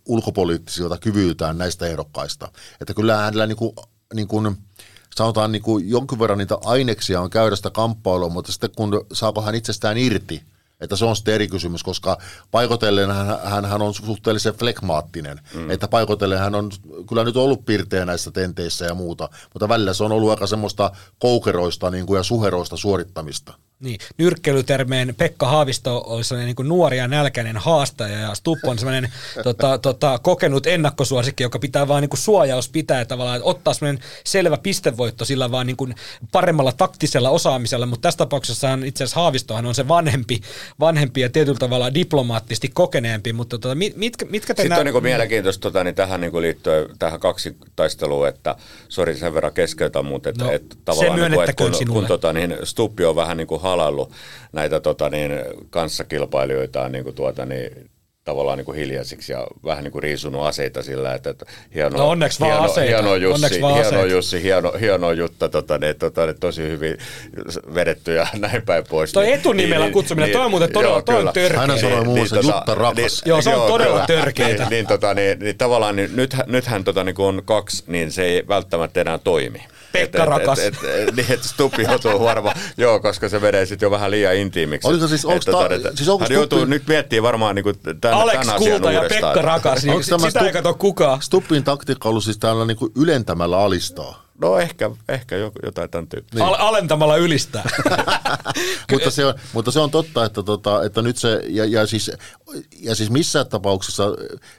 ulkopoliittisilta 0.05 0.97
kyvyltään 0.97 1.57
näistä 1.57 1.87
ehdokkaista. 1.87 2.51
Että 2.81 2.93
kyllä 2.93 3.17
hänellä 3.17 3.47
niin 3.47 3.57
kuin, 3.57 3.75
niin 4.13 4.27
kuin, 4.27 4.57
sanotaan 5.15 5.51
niin 5.51 5.61
kuin 5.61 5.89
jonkin 5.89 6.19
verran 6.19 6.37
niitä 6.37 6.57
aineksia 6.65 7.21
on 7.21 7.29
käydä 7.29 7.55
sitä 7.55 7.69
kamppailua, 7.69 8.29
mutta 8.29 8.51
sitten 8.51 8.71
kun 8.75 9.05
saako 9.13 9.41
hän 9.41 9.55
itsestään 9.55 9.97
irti, 9.97 10.43
että 10.81 10.95
se 10.95 11.05
on 11.05 11.15
sitten 11.15 11.33
eri 11.33 11.47
kysymys, 11.47 11.83
koska 11.83 12.17
paikotellen 12.51 13.11
hän, 13.11 13.39
hän, 13.43 13.65
hän 13.65 13.81
on 13.81 13.93
suhteellisen 13.93 14.53
flekmaattinen. 14.53 15.39
Mm. 15.53 15.69
Että 15.69 15.87
paikotellen 15.87 16.39
hän 16.39 16.55
on 16.55 16.71
kyllä 17.09 17.23
nyt 17.23 17.37
ollut 17.37 17.65
pirteä 17.65 18.05
näissä 18.05 18.31
tenteissä 18.31 18.85
ja 18.85 18.93
muuta, 18.93 19.29
mutta 19.53 19.69
välillä 19.69 19.93
se 19.93 20.03
on 20.03 20.11
ollut 20.11 20.29
aika 20.29 20.47
semmoista 20.47 20.91
koukeroista 21.19 21.91
niin 21.91 22.05
kuin 22.05 22.17
ja 22.17 22.23
suheroista 22.23 22.77
suorittamista. 22.77 23.53
Niin, 23.83 23.99
nyrkkeilytermeen 24.17 25.15
Pekka 25.17 25.47
Haavisto 25.47 26.03
olisi 26.05 26.27
sellainen 26.27 26.55
niin 26.57 26.67
nuori 26.67 26.97
ja 26.97 27.07
nälkäinen 27.07 27.57
haastaja 27.57 28.19
ja 28.19 28.35
Stupp 28.35 28.65
on 28.65 28.77
sellainen 28.77 29.11
tota, 29.43 29.77
tota, 29.77 30.19
kokenut 30.23 30.67
ennakkosuosikki, 30.67 31.43
joka 31.43 31.59
pitää 31.59 31.87
vaan 31.87 32.01
niin 32.01 32.09
kuin 32.09 32.19
suojaus 32.19 32.69
pitää 32.69 33.05
tavallaan, 33.05 33.37
että 33.37 33.49
ottaa 33.49 33.73
sellainen 33.73 34.03
selvä 34.25 34.57
pistevoitto 34.57 35.25
sillä 35.25 35.51
vaan 35.51 35.67
niin 35.67 35.77
kuin 35.77 35.95
paremmalla 36.31 36.71
taktisella 36.71 37.29
osaamisella, 37.29 37.85
mutta 37.85 38.01
tässä 38.01 38.17
tapauksessa 38.17 38.67
itse 38.85 39.03
asiassa 39.03 39.21
Haavistohan 39.21 39.65
on 39.65 39.75
se 39.75 39.87
vanhempi, 39.87 40.41
vanhempi 40.79 41.21
ja 41.21 41.29
tietyllä 41.29 41.59
tavalla 41.59 41.93
diplomaattisesti 41.93 42.69
kokeneempi, 42.73 43.33
mutta 43.33 43.57
tota, 43.59 43.75
mit, 43.75 43.97
mitkä, 43.97 44.25
mitkä 44.25 44.53
te 44.53 44.61
Sitten 44.61 44.75
nä- 44.75 44.79
on 44.79 44.85
niin 44.85 44.93
kuin 44.93 45.03
mielenkiintoista 45.03 45.61
tota, 45.61 45.83
niin 45.83 45.95
tähän 45.95 46.21
niin 46.21 46.31
kuin 46.31 46.41
liittyen 46.41 46.85
tähän 46.99 47.19
kaksi 47.19 47.55
taisteluun, 47.75 48.27
että 48.27 48.55
sori 48.89 49.15
sen 49.15 49.33
verran 49.33 49.53
keskeytä, 49.53 50.01
mutta 50.01 50.29
että, 50.29 50.43
no, 50.43 50.51
että 50.51 50.75
tavallaan 50.85 51.19
niin 51.19 51.31
kuin, 51.33 51.49
että 51.49 51.63
kun, 51.63 51.87
kun 51.93 52.05
tota, 52.05 52.33
niin 52.33 52.57
Stuppi 52.63 53.05
on 53.05 53.15
vähän 53.15 53.37
niin 53.37 53.47
kuin 53.47 53.61
halaillut 53.69 54.11
näitä 54.51 54.79
tota, 54.79 55.09
niin, 55.09 55.31
kanssakilpailijoitaan 55.69 56.91
niin 56.91 57.03
kuin, 57.03 57.15
tuota, 57.15 57.45
niin, 57.45 57.89
tavallaan 58.29 58.57
niin 58.57 58.65
kuin 58.65 58.77
hiljaisiksi 58.77 59.31
ja 59.31 59.47
vähän 59.65 59.83
niin 59.83 59.91
kuin 59.91 60.03
riisunut 60.03 60.45
aseita 60.45 60.83
sillä, 60.83 61.13
että, 61.13 61.29
että 61.29 61.45
hieno, 61.75 61.97
no 61.97 62.09
onneksi 62.09 62.39
hieno, 62.39 62.57
vaan 62.57 62.71
aseita. 62.71 62.97
hieno 62.97 63.15
Jussi, 63.15 63.61
vaan 63.61 63.83
hieno, 63.83 64.05
Jussi 64.05 64.43
hieno, 64.43 64.73
hieno 64.79 65.11
Jutta, 65.11 65.49
tota, 65.49 65.77
ne, 65.77 65.93
tota, 65.93 66.25
ne, 66.25 66.33
tosi 66.33 66.61
hyvin 66.61 66.97
vedetty 67.73 68.13
ja 68.13 68.27
näin 68.39 68.61
päin 68.61 68.83
pois. 68.89 69.11
Toi 69.11 69.25
niin, 69.25 69.35
etunimellä 69.35 69.85
niin, 69.85 69.93
kutsuminen, 69.93 70.27
niin, 70.27 70.37
toi 70.37 70.45
on 70.45 70.51
muuten 70.51 70.71
todella, 70.71 70.93
joo, 70.93 71.01
toi 71.01 71.15
on 71.15 71.33
törkeä. 71.33 71.59
Hän 71.59 71.79
sanoi 71.79 72.03
muun 72.05 72.17
muassa 72.17 72.35
niin, 72.35 72.45
Jutta 72.45 72.61
tota, 72.65 72.75
rakas. 72.75 72.95
Niin, 72.95 73.29
joo, 73.29 73.41
se 73.41 73.49
on 73.49 73.55
joo, 73.55 73.67
todella 73.67 74.05
törkeitä. 74.07 74.63
Niin, 74.63 74.69
niin, 74.69 74.87
tota, 74.87 75.13
niin, 75.13 75.39
niin, 75.39 75.57
tavallaan 75.57 75.95
niin, 75.95 76.15
nyt, 76.15 76.35
nythän 76.47 76.83
tota, 76.83 77.03
niin 77.03 77.15
kun 77.15 77.25
on 77.25 77.41
kaksi, 77.45 77.83
niin 77.87 78.11
se 78.11 78.23
ei 78.23 78.43
välttämättä 78.47 79.01
enää 79.01 79.17
toimi. 79.17 79.63
Pekka 79.91 80.23
et, 80.23 80.29
rakas. 80.29 80.59
Et, 80.59 80.75
et, 80.83 81.07
et, 81.07 81.15
niin, 81.15 81.31
että 81.31 81.47
Stupi 81.47 81.83
joutuu 81.83 82.19
varmaan, 82.19 82.55
joo, 82.77 82.99
koska 82.99 83.29
se 83.29 83.39
menee 83.39 83.65
sitten 83.65 83.87
jo 83.87 83.91
vähän 83.91 84.11
liian 84.11 84.35
intiimiksi. 84.35 84.87
Oliko 84.87 85.07
siis, 85.07 85.25
onko 85.25 85.39
ta, 85.45 85.51
tota, 85.51 85.95
siis 85.95 86.09
onko 86.09 86.23
hän 86.23 86.31
joutuu 86.31 86.65
nyt 86.65 86.87
miettimään 86.87 87.23
varmaan 87.23 87.55
niin 87.55 87.65
tämän, 88.01 88.17
Alex 88.17 88.39
tämän 88.39 88.55
asian 88.55 88.71
Kulta 88.71 88.91
ja 88.91 89.01
Pekka 89.09 89.41
rakas, 89.41 89.83
niin 89.83 90.03
sitä 90.03 90.39
ei 90.45 90.51
kato 90.51 90.73
kukaan. 90.73 91.21
Stuppin 91.21 91.63
taktiikka 91.63 92.09
ollut 92.09 92.23
siis 92.23 92.37
täällä 92.37 92.65
niin 92.65 92.77
kuin 92.77 92.91
ylentämällä 92.95 93.59
alistaa. 93.59 94.28
No 94.41 94.57
ehkä, 94.59 94.91
ehkä 95.09 95.35
jotain 95.63 95.89
tämän 95.89 96.07
tyyppistä. 96.07 96.35
Niin. 96.35 96.47
Al- 96.47 96.67
alentamalla 96.67 97.17
ylistää. 97.17 97.69
mutta, 98.91 99.11
se 99.11 99.25
on, 99.25 99.33
mutta 99.53 99.71
se 99.71 99.79
on 99.79 99.91
totta, 99.91 100.25
että, 100.25 100.43
tota, 100.43 100.83
että 100.83 101.01
nyt 101.01 101.17
se, 101.17 101.41
ja, 101.47 101.65
ja, 101.65 101.87
siis, 101.87 102.11
ja 102.79 102.95
siis 102.95 103.09
missään 103.09 103.47
tapauksessa 103.47 104.03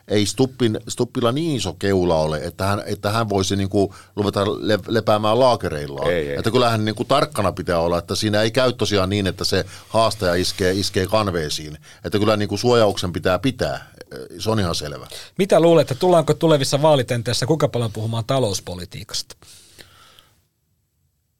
ei 0.08 0.26
Stuppin, 0.26 0.80
Stuppilla 0.88 1.32
niin 1.32 1.56
iso 1.56 1.72
keula 1.72 2.16
ole, 2.16 2.38
että 2.44 2.64
hän, 2.64 2.82
että 2.86 3.10
hän 3.10 3.28
voisi 3.28 3.56
niin 3.56 3.68
kuin 3.68 3.92
ruveta 4.16 4.44
le, 4.46 4.78
lepäämään 4.88 5.40
laakereillaan. 5.40 6.10
Ei, 6.10 6.28
ei. 6.28 6.36
Että 6.36 6.50
kyllähän 6.50 6.84
niin 6.84 6.94
kuin 6.94 7.06
tarkkana 7.06 7.52
pitää 7.52 7.78
olla, 7.78 7.98
että 7.98 8.14
siinä 8.14 8.42
ei 8.42 8.50
käy 8.50 8.72
tosiaan 8.72 9.10
niin, 9.10 9.26
että 9.26 9.44
se 9.44 9.64
haastaja 9.88 10.34
iskee, 10.34 10.72
iskee 10.72 11.06
kanveesiin. 11.06 11.78
Että 12.04 12.18
kyllä 12.18 12.36
niin 12.36 12.48
kuin 12.48 12.58
suojauksen 12.58 13.12
pitää 13.12 13.38
pitää, 13.38 13.92
se 14.38 14.50
on 14.50 14.60
ihan 14.60 14.74
selvä. 14.74 15.06
Mitä 15.38 15.60
luulette, 15.60 15.94
tullaanko 15.94 16.34
tulevissa 16.34 16.82
vaalitenteissä 16.82 17.46
kuinka 17.46 17.68
paljon 17.68 17.92
puhumaan 17.92 18.24
talouspolitiikasta? 18.24 19.36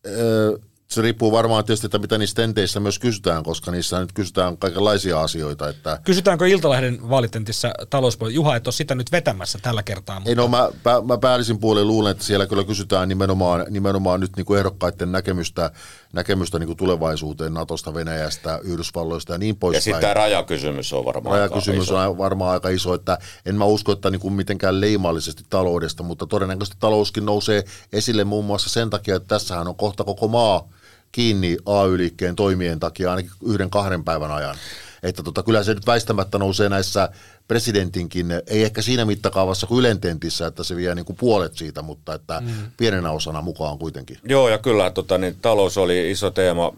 uh, 0.05 0.57
se 0.91 1.03
riippuu 1.03 1.33
varmaan 1.33 1.65
tietysti, 1.65 1.87
että 1.87 1.99
mitä 1.99 2.19
niissä 2.19 2.35
tenteissä 2.35 2.81
myös 2.81 2.99
kysytään, 2.99 3.43
koska 3.43 3.71
niissä 3.71 4.01
nyt 4.01 4.13
kysytään 4.13 4.59
kaikenlaisia 4.59 5.21
asioita. 5.21 5.69
Että 5.69 6.01
Kysytäänkö 6.05 6.49
Iltalehden 6.49 7.09
vaalitentissä 7.11 7.73
talouspuolella? 7.91 8.35
Juha, 8.35 8.57
et 8.57 8.67
ole 8.67 8.73
sitä 8.73 8.95
nyt 8.95 9.13
vetämässä 9.13 9.59
tällä 9.63 9.83
kertaa. 9.83 10.15
Mutta... 10.15 10.31
Ei 10.31 10.35
no, 10.35 10.49
mä, 10.49 10.69
mä 11.05 11.19
päällisin 11.19 11.59
puolin 11.59 11.87
luulen, 11.87 12.11
että 12.11 12.25
siellä 12.25 12.47
kyllä 12.47 12.65
kysytään 12.65 13.09
nimenomaan, 13.09 13.67
nimenomaan 13.71 14.21
nyt 14.21 14.37
niin 14.37 14.47
kuin 14.47 14.59
ehdokkaiden 14.59 15.13
näkemystä, 15.13 15.71
näkemystä 16.13 16.59
niin 16.59 16.67
kuin 16.67 16.77
tulevaisuuteen 16.77 17.55
Natosta, 17.55 17.95
Venäjästä, 17.95 18.59
Yhdysvalloista 18.63 19.33
ja 19.33 19.39
niin 19.39 19.57
poispäin. 19.57 19.79
Ja 19.79 19.81
sitten 19.81 20.01
tämä 20.01 20.15
rajakysymys 20.15 20.93
on 20.93 21.05
varmaan 21.05 21.37
Rajakysymys 21.37 21.91
aika 21.91 22.11
on 22.11 22.19
varmaan 22.19 22.53
aika 22.53 22.69
iso, 22.69 22.95
että 22.95 23.19
en 23.47 23.55
mä 23.55 23.65
usko, 23.65 23.93
että 23.93 24.11
niin 24.11 24.21
kuin 24.21 24.35
mitenkään 24.35 24.81
leimallisesti 24.81 25.43
taloudesta, 25.51 26.03
mutta 26.03 26.27
todennäköisesti 26.27 26.77
talouskin 26.81 27.25
nousee 27.27 27.65
esille 27.93 28.25
muun 28.25 28.45
muassa 28.45 28.71
sen 28.71 28.91
takia, 28.91 29.17
että 29.17 29.29
tässähän 29.29 29.69
on 29.69 29.77
kohta 29.77 30.05
koko 30.05 30.29
maa 30.29 30.80
kiinni 31.13 31.57
AY-liikkeen 31.67 32.37
toimien 32.37 32.81
takia 32.81 33.11
ainakin 33.11 33.31
yhden 33.47 33.71
kahden 33.71 34.05
päivän 34.05 34.31
ajan. 34.31 34.57
Että 35.03 35.23
tota, 35.23 35.43
kyllä 35.43 35.65
se 35.65 35.75
nyt 35.75 35.87
väistämättä 35.87 36.39
nousee 36.39 36.69
näissä 36.69 37.09
presidentinkin, 37.49 38.27
ei 38.47 38.63
ehkä 38.63 38.83
siinä 38.83 39.05
mittakaavassa 39.05 39.67
kuin 39.67 39.81
Ylententissä, 39.81 40.47
että 40.47 40.65
se 40.65 40.77
vie 40.77 40.95
niin 40.95 41.05
kuin 41.05 41.17
puolet 41.17 41.57
siitä, 41.57 41.83
mutta 41.83 42.15
että 42.15 42.41
mm. 42.41 42.53
pienenä 42.77 43.11
osana 43.11 43.43
mukaan 43.43 43.79
kuitenkin. 43.79 44.19
Joo, 44.25 44.49
ja 44.49 44.59
kyllä 44.59 44.91
tota, 44.91 45.19
niin, 45.19 45.37
talous 45.43 45.79
oli 45.79 46.11
iso 46.11 46.31
teema 46.31 46.73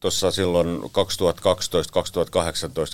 tuossa 0.00 0.30
silloin 0.30 0.80
2012-2018, 0.82 0.88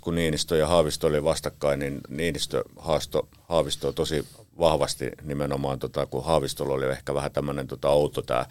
kun 0.02 0.14
Niinistö 0.14 0.56
ja 0.56 0.66
Haavisto 0.66 1.06
oli 1.06 1.24
vastakkain, 1.24 1.78
niin 1.80 2.00
Niinistö 2.08 2.64
haasto 2.78 3.28
Haavisto 3.48 3.92
tosi 3.92 4.26
vahvasti 4.58 5.10
nimenomaan, 5.22 5.78
tota, 5.78 6.06
kun 6.06 6.24
Haavistolla 6.24 6.74
oli 6.74 6.84
ehkä 6.84 7.14
vähän 7.14 7.32
tämmöinen 7.32 7.66
tota, 7.66 7.88
outo 7.88 8.22
tämä 8.22 8.46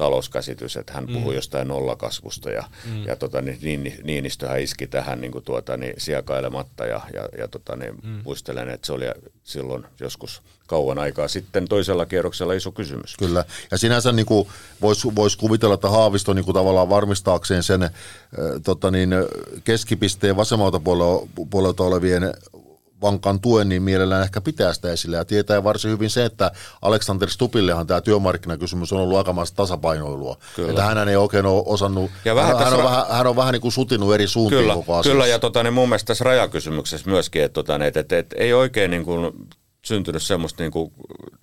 talouskäsitys, 0.00 0.76
että 0.76 0.92
hän 0.92 1.06
puhui 1.06 1.32
mm. 1.32 1.36
jostain 1.36 1.68
nollakasvusta 1.68 2.50
ja, 2.50 2.64
mm. 2.84 3.04
ja 3.06 3.16
tota, 3.16 3.40
niin, 3.40 3.94
Niinistöhän 4.04 4.60
iski 4.60 4.86
tähän 4.86 5.20
niin 5.20 5.32
kuin, 5.32 5.44
tuota, 5.44 5.76
niin, 5.76 5.94
siekailematta 5.98 6.86
ja, 6.86 7.00
ja, 7.14 7.28
ja 7.38 7.48
tota, 7.48 7.76
niin, 7.76 7.94
mm. 8.02 8.20
muistelen, 8.24 8.68
että 8.68 8.86
se 8.86 8.92
oli 8.92 9.04
silloin 9.44 9.84
joskus 10.00 10.42
kauan 10.66 10.98
aikaa 10.98 11.28
sitten 11.28 11.68
toisella 11.68 12.06
kierroksella 12.06 12.52
iso 12.52 12.72
kysymys. 12.72 13.16
Kyllä, 13.16 13.44
ja 13.70 13.78
sinänsä 13.78 14.12
niin 14.12 14.26
voisi 14.80 15.08
vois 15.16 15.36
kuvitella, 15.36 15.74
että 15.74 15.90
Haavisto 15.90 16.32
niin 16.32 16.44
kuin, 16.44 16.54
tavallaan 16.54 16.88
varmistaakseen 16.88 17.62
sen 17.62 17.82
äh, 17.82 17.90
tota, 18.64 18.90
niin, 18.90 19.10
keskipisteen 19.64 20.36
vasemmalta 20.36 20.80
puolelta 21.50 21.84
olevien 21.84 22.34
vankan 23.02 23.40
tuen, 23.40 23.68
niin 23.68 23.82
mielellään 23.82 24.22
ehkä 24.22 24.40
pitää 24.40 24.72
sitä 24.72 24.92
esillä. 24.92 25.16
Ja 25.16 25.24
tietää 25.24 25.64
varsin 25.64 25.90
hyvin 25.90 26.10
se, 26.10 26.24
että 26.24 26.52
Alexander 26.82 27.30
Stupillehan 27.30 27.86
tämä 27.86 28.00
työmarkkinakysymys 28.00 28.92
on 28.92 29.00
ollut 29.00 29.18
aikamoista 29.18 29.56
tasapainoilua. 29.56 30.36
Kyllä. 30.56 30.70
Että 30.70 30.82
hän 30.82 31.08
ei 31.08 31.16
oikein 31.16 31.46
ole 31.46 31.62
osannut, 31.66 32.10
ja 32.24 32.34
vähän 32.34 32.56
hän, 32.56 32.64
hän, 32.64 32.74
on 32.74 32.80
ra- 32.80 32.84
vähän, 32.84 33.04
hän 33.10 33.26
on 33.26 33.36
vähän 33.36 33.52
niin 33.52 33.62
kuin 33.62 33.72
sutinut 33.72 34.14
eri 34.14 34.26
suuntiin 34.26 34.60
kyllä, 34.60 34.74
koko 34.74 34.92
asiassa. 34.92 35.10
Kyllä, 35.10 35.26
ja 35.26 35.38
tota, 35.38 35.62
niin 35.62 35.72
mun 35.72 35.88
mielestä 35.88 36.06
tässä 36.06 36.24
rajakysymyksessä 36.24 37.10
myöskin, 37.10 37.42
että, 37.42 37.54
tota, 37.54 37.84
että, 37.84 38.00
että, 38.00 38.18
että 38.18 38.36
ei 38.38 38.52
oikein 38.52 38.90
niin 38.90 39.04
kuin 39.04 39.32
syntynyt 39.84 40.22
semmoista, 40.22 40.62
niin 40.62 40.72
kuin, 40.72 40.92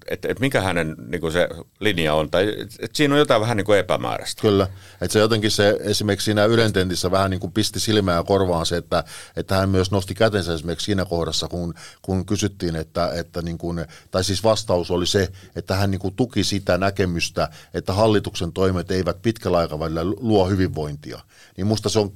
että, 0.07 0.27
että 0.27 0.41
mikä 0.41 0.61
hänen 0.61 0.95
niin 1.07 1.21
kuin 1.21 1.33
se 1.33 1.49
linja 1.79 2.13
on, 2.13 2.31
tai 2.31 2.55
että 2.59 2.97
siinä 2.97 3.13
on 3.13 3.19
jotain 3.19 3.41
vähän 3.41 3.57
niin 3.57 3.65
kuin 3.65 3.79
epämääräistä. 3.79 4.41
Kyllä, 4.41 4.67
että 5.01 5.13
se 5.13 5.19
jotenkin 5.19 5.51
se 5.51 5.77
esimerkiksi 5.79 6.25
siinä 6.25 6.45
ylententissä 6.45 7.11
vähän 7.11 7.31
niin 7.31 7.39
kuin 7.39 7.51
pisti 7.51 7.79
silmää 7.79 8.23
korvaan 8.23 8.65
se, 8.65 8.77
että, 8.77 9.03
että 9.35 9.55
hän 9.55 9.69
myös 9.69 9.91
nosti 9.91 10.15
kätensä 10.15 10.53
esimerkiksi 10.53 10.85
siinä 10.85 11.05
kohdassa, 11.05 11.47
kun, 11.47 11.73
kun 12.01 12.25
kysyttiin, 12.25 12.75
että, 12.75 13.11
että 13.13 13.41
niin 13.41 13.57
kuin, 13.57 13.85
tai 14.11 14.23
siis 14.23 14.43
vastaus 14.43 14.91
oli 14.91 15.07
se, 15.07 15.31
että 15.55 15.75
hän 15.75 15.91
niin 15.91 15.99
kuin 15.99 16.15
tuki 16.15 16.43
sitä 16.43 16.77
näkemystä, 16.77 17.49
että 17.73 17.93
hallituksen 17.93 18.53
toimet 18.53 18.91
eivät 18.91 19.21
pitkällä 19.21 19.57
aikavälillä 19.57 20.05
luo 20.05 20.49
hyvinvointia. 20.49 21.19
Niin 21.57 21.67
musta 21.67 21.89
se 21.89 21.99
on 21.99 22.13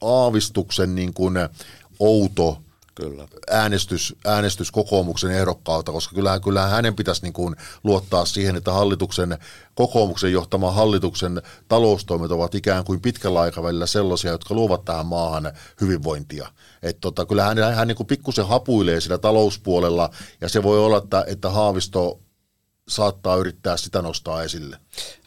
aavistuksen 0.00 0.94
niin 0.94 1.14
kuin 1.14 1.34
outo 1.98 2.62
Kyllä. 3.00 3.28
Äänestys, 3.50 4.14
äänestys 4.26 4.70
kokoomuksen 4.70 5.30
ehdokkaalta, 5.30 5.92
koska 5.92 6.14
kyllähän, 6.14 6.40
kyllähän 6.40 6.70
hänen 6.70 6.96
pitäisi 6.96 7.22
niin 7.22 7.32
kuin 7.32 7.56
luottaa 7.84 8.24
siihen, 8.24 8.56
että 8.56 8.72
hallituksen, 8.72 9.38
kokoomuksen 9.74 10.32
johtama 10.32 10.72
hallituksen 10.72 11.42
taloustoimet 11.68 12.30
ovat 12.30 12.54
ikään 12.54 12.84
kuin 12.84 13.00
pitkällä 13.00 13.40
aikavälillä 13.40 13.86
sellaisia, 13.86 14.30
jotka 14.30 14.54
luovat 14.54 14.84
tähän 14.84 15.06
maahan 15.06 15.52
hyvinvointia. 15.80 16.48
Että 16.82 17.00
tota, 17.00 17.26
kyllähän 17.26 17.58
hän, 17.58 17.74
hän 17.74 17.88
niin 17.88 17.96
kuin 17.96 18.06
pikkusen 18.06 18.46
hapuilee 18.46 19.00
sillä 19.00 19.18
talouspuolella, 19.18 20.10
ja 20.40 20.48
se 20.48 20.62
voi 20.62 20.78
olla, 20.78 20.98
että, 20.98 21.24
että 21.26 21.50
Haavisto 21.50 22.20
saattaa 22.88 23.36
yrittää 23.36 23.76
sitä 23.76 24.02
nostaa 24.02 24.42
esille. 24.42 24.76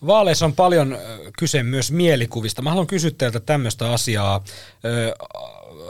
Vaaleissa 0.07 0.45
on 0.45 0.55
paljon 0.55 0.97
kyse 1.39 1.63
myös 1.63 1.91
mielikuvista. 1.91 2.61
Mä 2.61 2.69
haluan 2.69 2.87
kysyä 2.87 3.11
teiltä 3.17 3.39
tämmöistä 3.39 3.91
asiaa. 3.91 4.43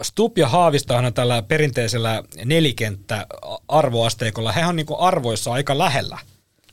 Stup 0.02 0.38
ja 0.38 0.48
Haavistahan 0.48 1.06
on 1.06 1.14
tällä 1.14 1.42
perinteisellä 1.42 2.24
nelikenttä 2.46 3.28
arvoasteikolla. 3.68 4.52
He 4.52 4.66
on 4.66 4.76
niin 4.76 4.88
arvoissa 5.00 5.54
aika 5.54 5.78
lähellä 5.78 6.18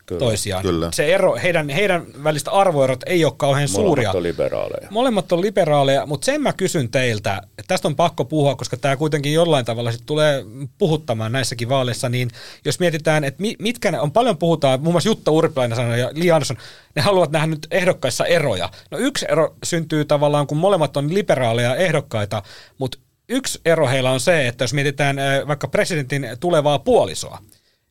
kyllä, 0.09 0.19
toisiaan. 0.19 0.63
Kyllä. 0.63 0.89
Se 0.93 1.15
ero, 1.15 1.37
heidän, 1.43 1.69
heidän 1.69 2.07
välistä 2.25 2.51
arvoerot 2.51 3.01
ei 3.07 3.25
ole 3.25 3.33
kauhean 3.37 3.69
Molemmat 3.73 3.89
suuria. 3.89 4.09
Molemmat 4.09 4.17
on 4.17 4.23
liberaaleja. 4.23 4.89
Molemmat 4.91 5.33
on 5.33 5.41
liberaaleja, 5.41 6.07
mutta 6.07 6.25
sen 6.25 6.43
mä 6.43 6.53
kysyn 6.53 6.91
teiltä, 6.91 7.43
että 7.59 7.69
tästä 7.69 7.89
on 7.89 7.97
pakko 7.97 8.25
puhua, 8.25 8.57
koska 8.57 8.77
tämä 8.77 8.97
kuitenkin 8.97 9.33
jollain 9.33 9.65
tavalla 9.65 9.93
sit 9.93 10.07
tulee 10.07 10.45
puhuttamaan 10.79 11.33
näissäkin 11.33 11.69
vaaleissa, 11.69 12.09
niin 12.09 12.31
jos 12.65 12.81
mietitään, 12.81 13.25
että 13.25 13.43
mitkä 13.59 13.91
ne 13.91 14.01
on, 14.01 14.13
paljon 14.13 14.39
puhutaan, 14.39 14.81
muun 14.81 14.95
muassa 14.95 15.09
Jutta 15.09 15.31
Urpilainen 15.31 15.77
sanoi 15.77 16.01
ja 16.01 16.11
Li 16.15 16.31
Andersson, 16.31 16.57
ne 16.97 17.03
haluavat 17.03 17.31
nähdä 17.31 17.47
nyt 17.47 17.67
ehdokkaissa 17.71 18.27
eroja. 18.27 18.71
No 18.91 18.99
yksi 18.99 19.27
ero 19.29 19.55
syntyy 19.65 20.05
tavallaan, 20.05 20.47
kun 20.47 20.59
molemmat 20.59 20.97
on 20.97 21.15
liberaaleja 21.15 21.77
ehdokkaita, 21.77 22.43
mutta 22.79 22.99
yksi 23.29 23.61
ero 23.65 23.89
heillä 23.89 24.11
on 24.11 24.21
se, 24.21 24.49
että 24.49 24.65
jos 24.65 24.75
mietitään 24.75 25.17
vaikka 25.49 25.69
presidentin 25.69 26.27
tulevaa 26.41 26.79
puolisoa, 26.79 27.43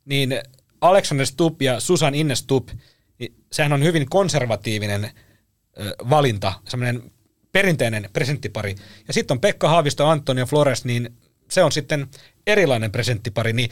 niin 0.05 0.41
Alexander 0.81 1.25
Stubb 1.25 1.61
ja 1.61 1.79
Susan 1.79 2.15
Inne 2.15 2.35
Stubb, 2.35 2.69
niin 3.19 3.35
sehän 3.51 3.73
on 3.73 3.83
hyvin 3.83 4.09
konservatiivinen 4.09 5.11
valinta, 6.09 6.53
semmoinen 6.67 7.11
perinteinen 7.51 8.09
presidenttipari. 8.13 8.75
Ja 9.07 9.13
sitten 9.13 9.35
on 9.35 9.41
Pekka 9.41 9.69
Haavisto, 9.69 10.07
Antonio 10.07 10.45
Flores, 10.45 10.85
niin 10.85 11.13
se 11.51 11.63
on 11.63 11.71
sitten 11.71 12.07
erilainen 12.47 12.91
presidenttipari. 12.91 13.53
Niin 13.53 13.69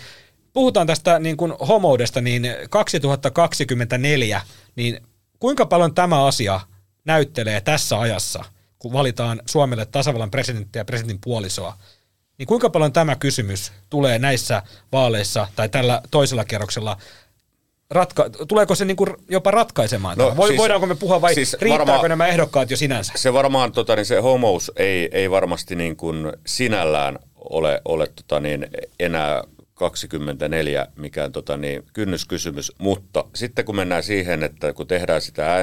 puhutaan 0.54 0.88
tästä 0.88 1.20
niin 1.20 1.38
kuin 1.38 1.54
homoudesta, 1.68 2.22
niin 2.22 2.48
2024, 2.70 4.42
niin 4.76 5.02
kuinka 5.40 5.66
paljon 5.66 5.96
tämä 5.96 6.26
asia 6.26 6.60
näyttelee 7.06 7.62
tässä 7.62 8.00
ajassa– 8.00 8.46
kun 8.86 8.94
valitaan 8.94 9.42
Suomelle 9.46 9.86
tasavallan 9.86 10.32
presidentti 10.32 10.80
ja 10.80 10.86
presidentin 10.86 11.20
puolisoa, 11.24 11.78
niin 12.38 12.48
kuinka 12.48 12.70
paljon 12.70 12.94
tämä 12.94 13.16
kysymys 13.16 13.72
tulee 13.90 14.20
näissä 14.20 14.62
vaaleissa 14.92 15.48
tai 15.56 15.70
tällä 15.70 16.02
toisella 16.12 16.46
kerroksella 16.46 16.98
ratka- 17.90 18.46
tuleeko 18.48 18.76
se 18.76 18.86
niinku 18.86 19.08
jopa 19.30 19.52
ratkaisemaan? 19.52 20.18
No, 20.18 20.36
Voi, 20.38 20.48
siis, 20.48 20.58
voidaanko 20.58 20.88
me 20.88 20.96
puhua 20.96 21.22
vai 21.22 21.34
siis 21.34 21.54
riittääkö 21.62 21.92
varmaan, 21.92 22.10
nämä 22.10 22.28
ehdokkaat 22.28 22.72
jo 22.72 22.78
sinänsä? 22.78 23.14
Se 23.16 23.34
varmaan, 23.34 23.72
tota, 23.72 23.96
niin 23.96 24.06
se 24.06 24.20
homous 24.20 24.72
ei, 24.76 25.10
ei 25.12 25.32
varmasti 25.32 25.76
niin 25.76 25.96
kuin 25.96 26.34
sinällään 26.46 27.20
ole, 27.36 27.82
ole 27.86 28.08
tota, 28.16 28.40
niin 28.40 28.68
enää 29.00 29.44
24 29.74 30.88
mikään 30.96 31.32
tota, 31.32 31.58
niin, 31.58 31.84
kynnyskysymys, 31.94 32.72
mutta 32.78 33.24
sitten 33.36 33.66
kun 33.66 33.76
mennään 33.76 34.04
siihen, 34.04 34.44
että 34.44 34.74
kun 34.74 34.88
tehdään 34.88 35.22
sitä 35.22 35.56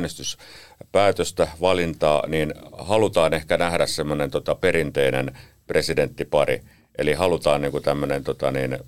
äänestyspäätöstä, 1.00 1.48
valintaa, 1.60 2.26
niin 2.26 2.54
halutaan 2.72 3.34
ehkä 3.34 3.56
nähdä 3.56 3.86
semmoinen 3.86 4.30
tota, 4.30 4.54
perinteinen 4.54 5.38
presidenttipari, 5.66 6.60
eli 6.98 7.12
halutaan 7.12 7.60
niin 7.62 7.72
kuin 7.72 7.84
tämmöinen 7.84 8.24
tota, 8.24 8.50
niin, 8.50 8.78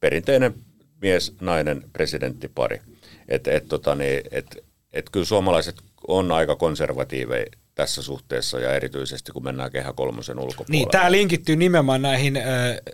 perinteinen 0.00 0.54
mies-nainen 1.02 1.84
presidenttipari. 1.92 2.80
Että 3.28 3.52
et, 3.52 3.68
tota, 3.68 3.94
niin, 3.94 4.22
et, 4.30 4.64
et 4.92 5.10
kyllä 5.10 5.26
suomalaiset 5.26 5.76
on 6.08 6.32
aika 6.32 6.56
konservatiiveja 6.56 7.46
tässä 7.80 8.02
suhteessa 8.02 8.60
ja 8.60 8.74
erityisesti 8.74 9.32
kun 9.32 9.44
mennään 9.44 9.70
kehä 9.70 9.92
kolmosen 9.92 10.38
ulkopuolelle. 10.38 10.70
Niin, 10.70 10.88
tämä 10.88 11.12
linkittyy 11.12 11.56
nimenomaan 11.56 12.02
näihin 12.02 12.36
ö, 12.36 12.40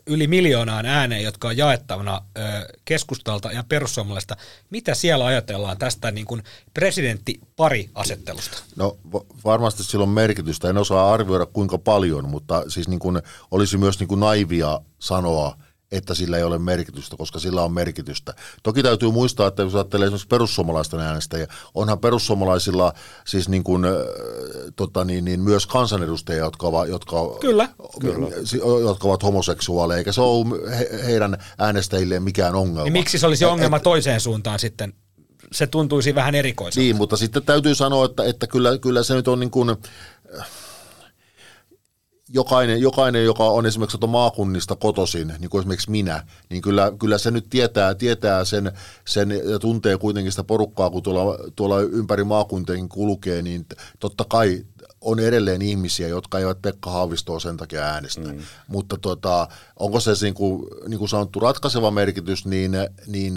yli 0.07 0.27
miljoonaan 0.27 0.87
ääneen, 0.87 1.23
jotka 1.23 1.49
on 1.49 1.57
jaettavana 1.57 2.21
ö, 2.39 2.41
keskustalta 2.85 3.53
ja 3.53 3.65
perussuomalaista. 3.69 4.37
Mitä 4.71 4.95
siellä 4.95 5.27
ajatellaan 5.27 5.79
tästä 5.79 6.11
niin 6.11 6.27
kuin 6.27 6.43
presidentti-pari-asettelusta? 6.75 8.59
No 8.77 8.97
varmasti 9.45 9.85
sillä 9.85 10.03
on 10.03 10.09
merkitystä. 10.09 10.71
En 10.71 10.79
osaa 10.79 11.13
arvioida 11.13 11.47
kuinka 11.47 11.79
paljon, 11.79 12.29
mutta 12.29 12.65
siis 12.69 12.89
niin 12.89 13.01
kuin 13.01 13.23
olisi 13.51 13.77
myös 13.77 14.01
niin 14.01 14.09
kuin 14.09 14.21
naivia 14.21 14.81
sanoa, 14.99 15.57
että 15.93 16.15
sillä 16.15 16.37
ei 16.37 16.43
ole 16.43 16.59
merkitystä, 16.59 17.17
koska 17.17 17.39
sillä 17.39 17.63
on 17.63 17.73
merkitystä. 17.73 18.35
Toki 18.63 18.83
täytyy 18.83 19.11
muistaa, 19.11 19.47
että 19.47 19.63
jos 19.63 19.75
ajattelee 19.75 20.07
esimerkiksi 20.07 20.29
perussuomalaisten 20.29 21.01
äänestäjä, 21.01 21.47
onhan 21.75 21.99
perussuomalaisilla 21.99 22.93
siis 23.27 23.49
niin 23.49 23.65
kuin, 23.65 23.85
äh, 23.85 23.93
tota 24.77 25.05
niin, 25.05 25.25
niin 25.25 25.41
myös 25.41 25.67
kansanedustajia, 25.67 26.45
jotka 26.45 26.67
ovat, 26.67 26.89
jotka, 26.89 27.17
kyllä, 27.41 27.69
kyllä. 28.01 28.29
jotka 28.81 29.09
ovat 29.09 29.23
homoseksuaaleja, 29.23 29.99
eikä 29.99 30.13
se 30.13 30.21
ole 30.21 30.77
he, 30.79 30.89
heidän 31.07 31.37
äänestäjilleen 31.59 32.23
mikään 32.23 32.55
ongelma. 32.55 32.83
Niin 32.83 32.93
miksi 32.93 33.19
se 33.19 33.27
olisi 33.27 33.45
ongelma 33.45 33.77
et, 33.77 33.83
toiseen 33.83 34.21
suuntaan 34.21 34.59
sitten? 34.59 34.93
Se 35.53 35.67
tuntuisi 35.67 36.15
vähän 36.15 36.35
erikoiselta. 36.35 36.81
Niin, 36.81 36.97
mutta 36.97 37.17
sitten 37.17 37.43
täytyy 37.43 37.75
sanoa, 37.75 38.05
että, 38.05 38.25
että 38.25 38.47
kyllä, 38.47 38.79
kyllä 38.79 39.03
se 39.03 39.15
nyt 39.15 39.29
on 39.29 39.41
niin 39.41 39.51
kuin, 39.51 39.77
jokainen, 42.29 42.81
jokainen, 42.81 43.25
joka 43.25 43.45
on 43.45 43.67
esimerkiksi 43.67 43.99
maakunnista 44.07 44.77
kotosin, 44.77 45.35
niin 45.39 45.51
kuin 45.51 45.61
esimerkiksi 45.61 45.91
minä, 45.91 46.27
niin 46.51 46.63
kyllä, 46.63 46.93
kyllä 46.99 47.19
se 47.19 47.31
nyt 47.31 47.47
tietää, 47.51 47.95
tietää 47.95 48.45
sen, 48.45 48.73
sen 49.05 49.31
ja 49.45 49.59
tuntee 49.59 49.99
kuitenkin 49.99 50.33
sitä 50.33 50.45
porukkaa, 50.45 50.91
kun 50.91 51.03
tuolla, 51.03 51.39
tuolla 51.57 51.81
ympäri 51.81 52.25
maakuntien 52.25 52.89
kulkee, 52.89 53.43
niin 53.43 53.67
totta 53.99 54.25
kai 54.29 54.65
on 55.01 55.21
edelleen 55.21 55.63
ihmisiä, 55.63 56.09
jotka 56.09 56.39
eivät 56.39 56.63
Pekka 56.63 56.91
Haavistoa 56.91 57.41
sen 57.41 57.57
takia 57.57 57.83
äänestä. 57.83 58.33
Mm. 58.33 58.39
Mutta 58.69 58.99
tota, 58.99 59.49
onko 59.77 60.01
se 60.01 60.11
niin 60.23 60.35
kuin, 60.35 60.67
niin 60.89 60.99
kuin 60.99 61.09
sanottu 61.09 61.41
ratkaiseva 61.41 61.91
merkitys, 61.91 62.47
niin, 62.47 62.73
niin 63.07 63.35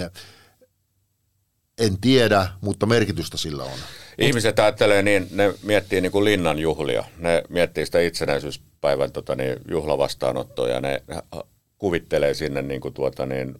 en 1.79 1.97
tiedä, 2.01 2.47
mutta 2.61 2.85
merkitystä 2.85 3.37
sillä 3.37 3.63
on. 3.63 3.79
Ihmiset 4.17 4.59
ajattelee 4.59 5.01
niin, 5.01 5.27
ne 5.31 5.53
miettii 5.63 6.01
niin 6.01 6.11
kuin 6.11 6.25
linnan 6.25 6.59
juhlia. 6.59 7.03
Ne 7.17 7.43
miettii 7.49 7.85
sitä 7.85 7.99
itsenäisyyspäivän 7.99 9.11
tota, 9.11 9.35
niin, 9.35 9.57
juhlavastaanottoa 9.67 10.69
ja 10.69 10.81
ne 10.81 11.03
kuvittelee 11.77 12.33
sinne 12.33 12.61
niin 12.61 12.81
kuin, 12.81 12.93
tuota, 12.93 13.25
niin, 13.25 13.55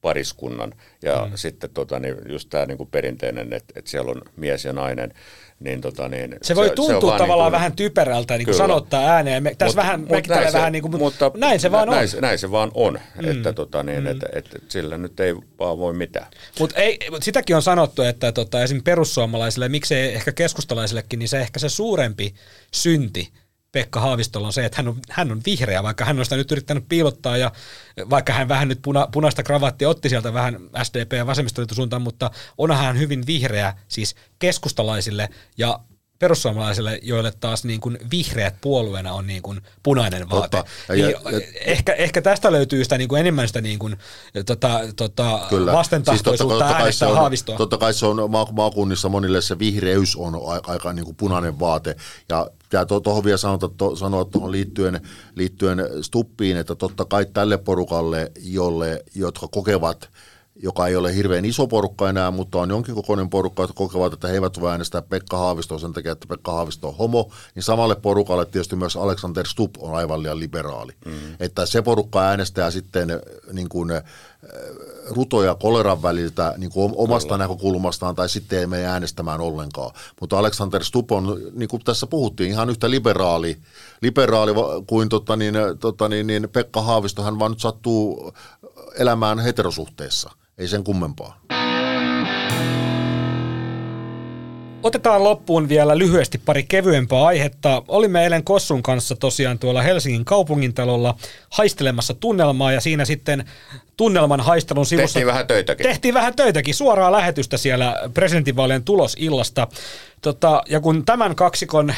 pariskunnan. 0.00 0.74
Ja 1.02 1.26
mm. 1.30 1.32
sitten 1.34 1.70
tota, 1.70 1.98
niin, 1.98 2.16
just 2.28 2.48
tämä 2.48 2.66
niin 2.66 2.78
kuin 2.78 2.90
perinteinen, 2.90 3.52
että, 3.52 3.72
että 3.76 3.90
siellä 3.90 4.10
on 4.10 4.22
mies 4.36 4.64
ja 4.64 4.72
nainen. 4.72 5.14
Niin, 5.60 5.80
tota, 5.80 6.08
niin, 6.08 6.36
se 6.42 6.56
voi 6.56 6.68
se, 6.68 6.74
tuntua 6.74 7.12
se 7.12 7.18
tavallaan 7.18 7.28
niin 7.28 7.52
kuin, 7.52 7.52
vähän 7.52 7.72
typerältä 7.72 8.36
niin 8.36 8.44
kuin 8.44 8.54
sanottaa 8.54 9.10
ääneen. 9.10 9.42
Me, 9.42 9.54
tässä 9.54 9.66
mut, 9.66 9.76
vähän, 9.76 10.00
mut 10.00 10.08
näin 10.28 10.46
se, 10.46 10.58
vähän 10.58 10.72
niin 10.72 10.82
kuin, 10.82 10.98
mutta 10.98 11.30
näin 11.36 11.60
se 11.60 11.70
vaan 11.70 11.88
näin, 11.88 12.08
on. 12.14 12.20
Näin 12.20 12.38
se 12.38 12.50
vaan 12.50 12.70
on, 12.74 13.00
mm. 13.22 13.30
että, 13.30 13.52
tota, 13.52 13.82
niin, 13.82 14.00
mm. 14.00 14.06
että, 14.06 14.26
että, 14.32 14.50
että 14.56 14.72
sillä 14.72 14.98
nyt 14.98 15.20
ei 15.20 15.34
vaan 15.58 15.78
voi 15.78 15.92
mitään. 15.92 16.26
Mutta 16.58 16.80
mut 17.10 17.22
sitäkin 17.22 17.56
on 17.56 17.62
sanottu, 17.62 18.02
että 18.02 18.32
tota, 18.32 18.62
esimerkiksi 18.62 18.84
perussuomalaisille, 18.84 19.68
miksei 19.68 20.14
ehkä 20.14 20.32
keskustalaisillekin, 20.32 21.18
niin 21.18 21.28
se 21.28 21.40
ehkä 21.40 21.58
se 21.58 21.68
suurempi 21.68 22.34
synti 22.72 23.32
Pekka 23.72 24.00
Haavistolla 24.00 24.46
on 24.46 24.52
se, 24.52 24.64
että 24.64 24.76
hän 24.76 24.88
on, 24.88 24.96
hän 25.10 25.32
on 25.32 25.40
vihreä, 25.46 25.82
vaikka 25.82 26.04
hän 26.04 26.18
on 26.18 26.24
sitä 26.24 26.36
nyt 26.36 26.52
yrittänyt 26.52 26.84
piilottaa 26.88 27.36
ja 27.36 27.52
vaikka 28.10 28.32
hän 28.32 28.48
vähän 28.48 28.68
nyt 28.68 28.78
puna, 28.82 29.08
punaista 29.12 29.42
kravattia 29.42 29.88
otti 29.88 30.08
sieltä 30.08 30.34
vähän 30.34 30.54
SDP- 30.78 31.16
ja 31.16 31.26
vasemmistoliiton 31.26 31.76
suuntaan, 31.76 32.02
mutta 32.02 32.30
onhan 32.58 32.84
hän 32.84 32.98
hyvin 32.98 33.26
vihreä 33.26 33.74
siis 33.88 34.14
keskustalaisille 34.38 35.28
ja 35.58 35.80
perussuomalaisille, 36.20 37.00
joille 37.02 37.32
taas 37.40 37.64
niin 37.64 37.80
kuin 37.80 37.98
vihreät 38.10 38.54
puolueena 38.60 39.12
on 39.12 39.26
niin 39.26 39.42
kuin 39.42 39.60
punainen 39.82 40.30
vaate. 40.30 40.56
Totta. 40.56 40.70
Ja, 40.88 40.94
niin 40.94 41.10
ja, 41.10 41.40
ehkä, 41.64 41.92
ehkä 41.92 42.22
tästä 42.22 42.52
löytyy 42.52 42.84
sitä 42.84 42.98
niin 42.98 43.08
kuin 43.08 43.20
enemmän 43.20 43.48
sitä 43.48 43.60
niin 43.60 43.78
kuin, 43.78 43.96
tota, 44.46 44.80
tota, 44.96 45.40
vastentahtoisuutta 45.72 46.68
siis 46.68 46.80
äänestää 46.80 47.08
on, 47.08 47.16
haavistoa. 47.16 47.56
Totta 47.56 47.78
kai 47.78 47.94
se 47.94 48.06
on 48.06 48.30
maakunnissa 48.52 49.08
monille 49.08 49.40
se 49.40 49.58
vihreys 49.58 50.16
on 50.16 50.40
aika, 50.46 50.72
aika 50.72 50.92
niin 50.92 51.04
kuin 51.04 51.16
punainen 51.16 51.60
vaate. 51.60 51.96
Ja 52.28 52.46
pitää 52.70 53.00
tuohon 53.00 53.24
vielä 53.24 53.36
sanota, 53.36 53.68
to, 53.68 53.96
sanoa 53.96 54.24
tuohon 54.24 54.52
liittyen, 54.52 55.00
liittyen 55.34 55.78
Stuppiin, 56.00 56.56
että 56.56 56.74
totta 56.74 57.04
kai 57.04 57.26
tälle 57.32 57.58
porukalle, 57.58 58.32
jolle, 58.42 59.04
jotka 59.14 59.48
kokevat– 59.48 60.08
joka 60.62 60.86
ei 60.86 60.96
ole 60.96 61.14
hirveän 61.14 61.44
iso 61.44 61.66
porukka 61.66 62.08
enää, 62.08 62.30
mutta 62.30 62.58
on 62.58 62.70
jonkin 62.70 62.94
kokoinen 62.94 63.30
porukka, 63.30 63.62
jotka 63.62 63.74
kokevat, 63.74 64.12
että 64.12 64.28
he 64.28 64.34
eivät 64.34 64.60
voi 64.60 64.70
äänestää 64.70 65.02
Pekka 65.02 65.38
Haavistoa 65.38 65.78
sen 65.78 65.92
takia, 65.92 66.12
että 66.12 66.26
Pekka 66.28 66.52
Haavisto 66.52 66.88
on 66.88 66.96
homo, 66.96 67.32
niin 67.54 67.62
samalle 67.62 67.94
porukalle 67.94 68.44
tietysti 68.44 68.76
myös 68.76 68.96
Alexander 68.96 69.46
Stubb 69.46 69.74
on 69.78 69.94
aivan 69.94 70.22
liian 70.22 70.40
liberaali. 70.40 70.92
Mm. 71.04 71.12
Että 71.40 71.66
se 71.66 71.82
porukka 71.82 72.20
äänestää 72.20 72.70
sitten 72.70 73.08
niin 73.52 73.68
kuin, 73.68 73.90
rutoja 75.10 75.54
koleran 75.54 76.02
väliltä 76.02 76.54
niin 76.56 76.70
kuin 76.70 76.92
omasta 76.96 77.28
Kyllä. 77.28 77.44
näkökulmastaan 77.44 78.14
tai 78.14 78.28
sitten 78.28 78.58
ei 78.58 78.66
mene 78.66 78.86
äänestämään 78.86 79.40
ollenkaan. 79.40 79.90
Mutta 80.20 80.38
Alexander 80.38 80.84
Stubb 80.84 81.12
on, 81.12 81.40
niin 81.52 81.68
kuin 81.68 81.84
tässä 81.84 82.06
puhuttiin, 82.06 82.50
ihan 82.50 82.70
yhtä 82.70 82.90
liberaali, 82.90 83.56
liberaali 84.02 84.52
kuin 84.86 85.08
tota 85.08 85.36
niin, 85.36 85.54
tota 85.80 86.08
niin, 86.08 86.26
niin 86.26 86.48
Pekka 86.52 86.82
Haavisto, 86.82 87.22
hän 87.22 87.38
vaan 87.38 87.50
nyt 87.50 87.60
sattuu 87.60 88.32
elämään 88.98 89.38
heterosuhteessa. 89.38 90.30
Ei 90.58 90.68
sen 90.68 90.84
kummempaa. 90.84 91.40
Otetaan 94.82 95.24
loppuun 95.24 95.68
vielä 95.68 95.98
lyhyesti 95.98 96.38
pari 96.38 96.62
kevyempää 96.62 97.24
aihetta. 97.24 97.82
Olimme 97.88 98.22
eilen 98.22 98.44
Kossun 98.44 98.82
kanssa 98.82 99.16
tosiaan 99.16 99.58
tuolla 99.58 99.82
Helsingin 99.82 100.24
kaupungintalolla 100.24 101.14
haistelemassa 101.50 102.14
tunnelmaa 102.14 102.72
ja 102.72 102.80
siinä 102.80 103.04
sitten 103.04 103.44
tunnelman 103.96 104.40
haistelun 104.40 104.86
sivussa... 104.86 105.06
Tehtiin 105.06 105.26
vähän 105.26 105.46
töitäkin. 105.46 105.84
Tehtiin 105.84 106.14
vähän 106.14 106.36
töitäkin, 106.36 106.74
suoraa 106.74 107.12
lähetystä 107.12 107.56
siellä 107.56 107.96
presidentinvaalien 108.14 108.84
tulosillasta. 108.84 109.68
Tota, 110.22 110.62
ja 110.68 110.80
kun 110.80 111.04
tämän 111.04 111.34
kaksikon 111.36 111.94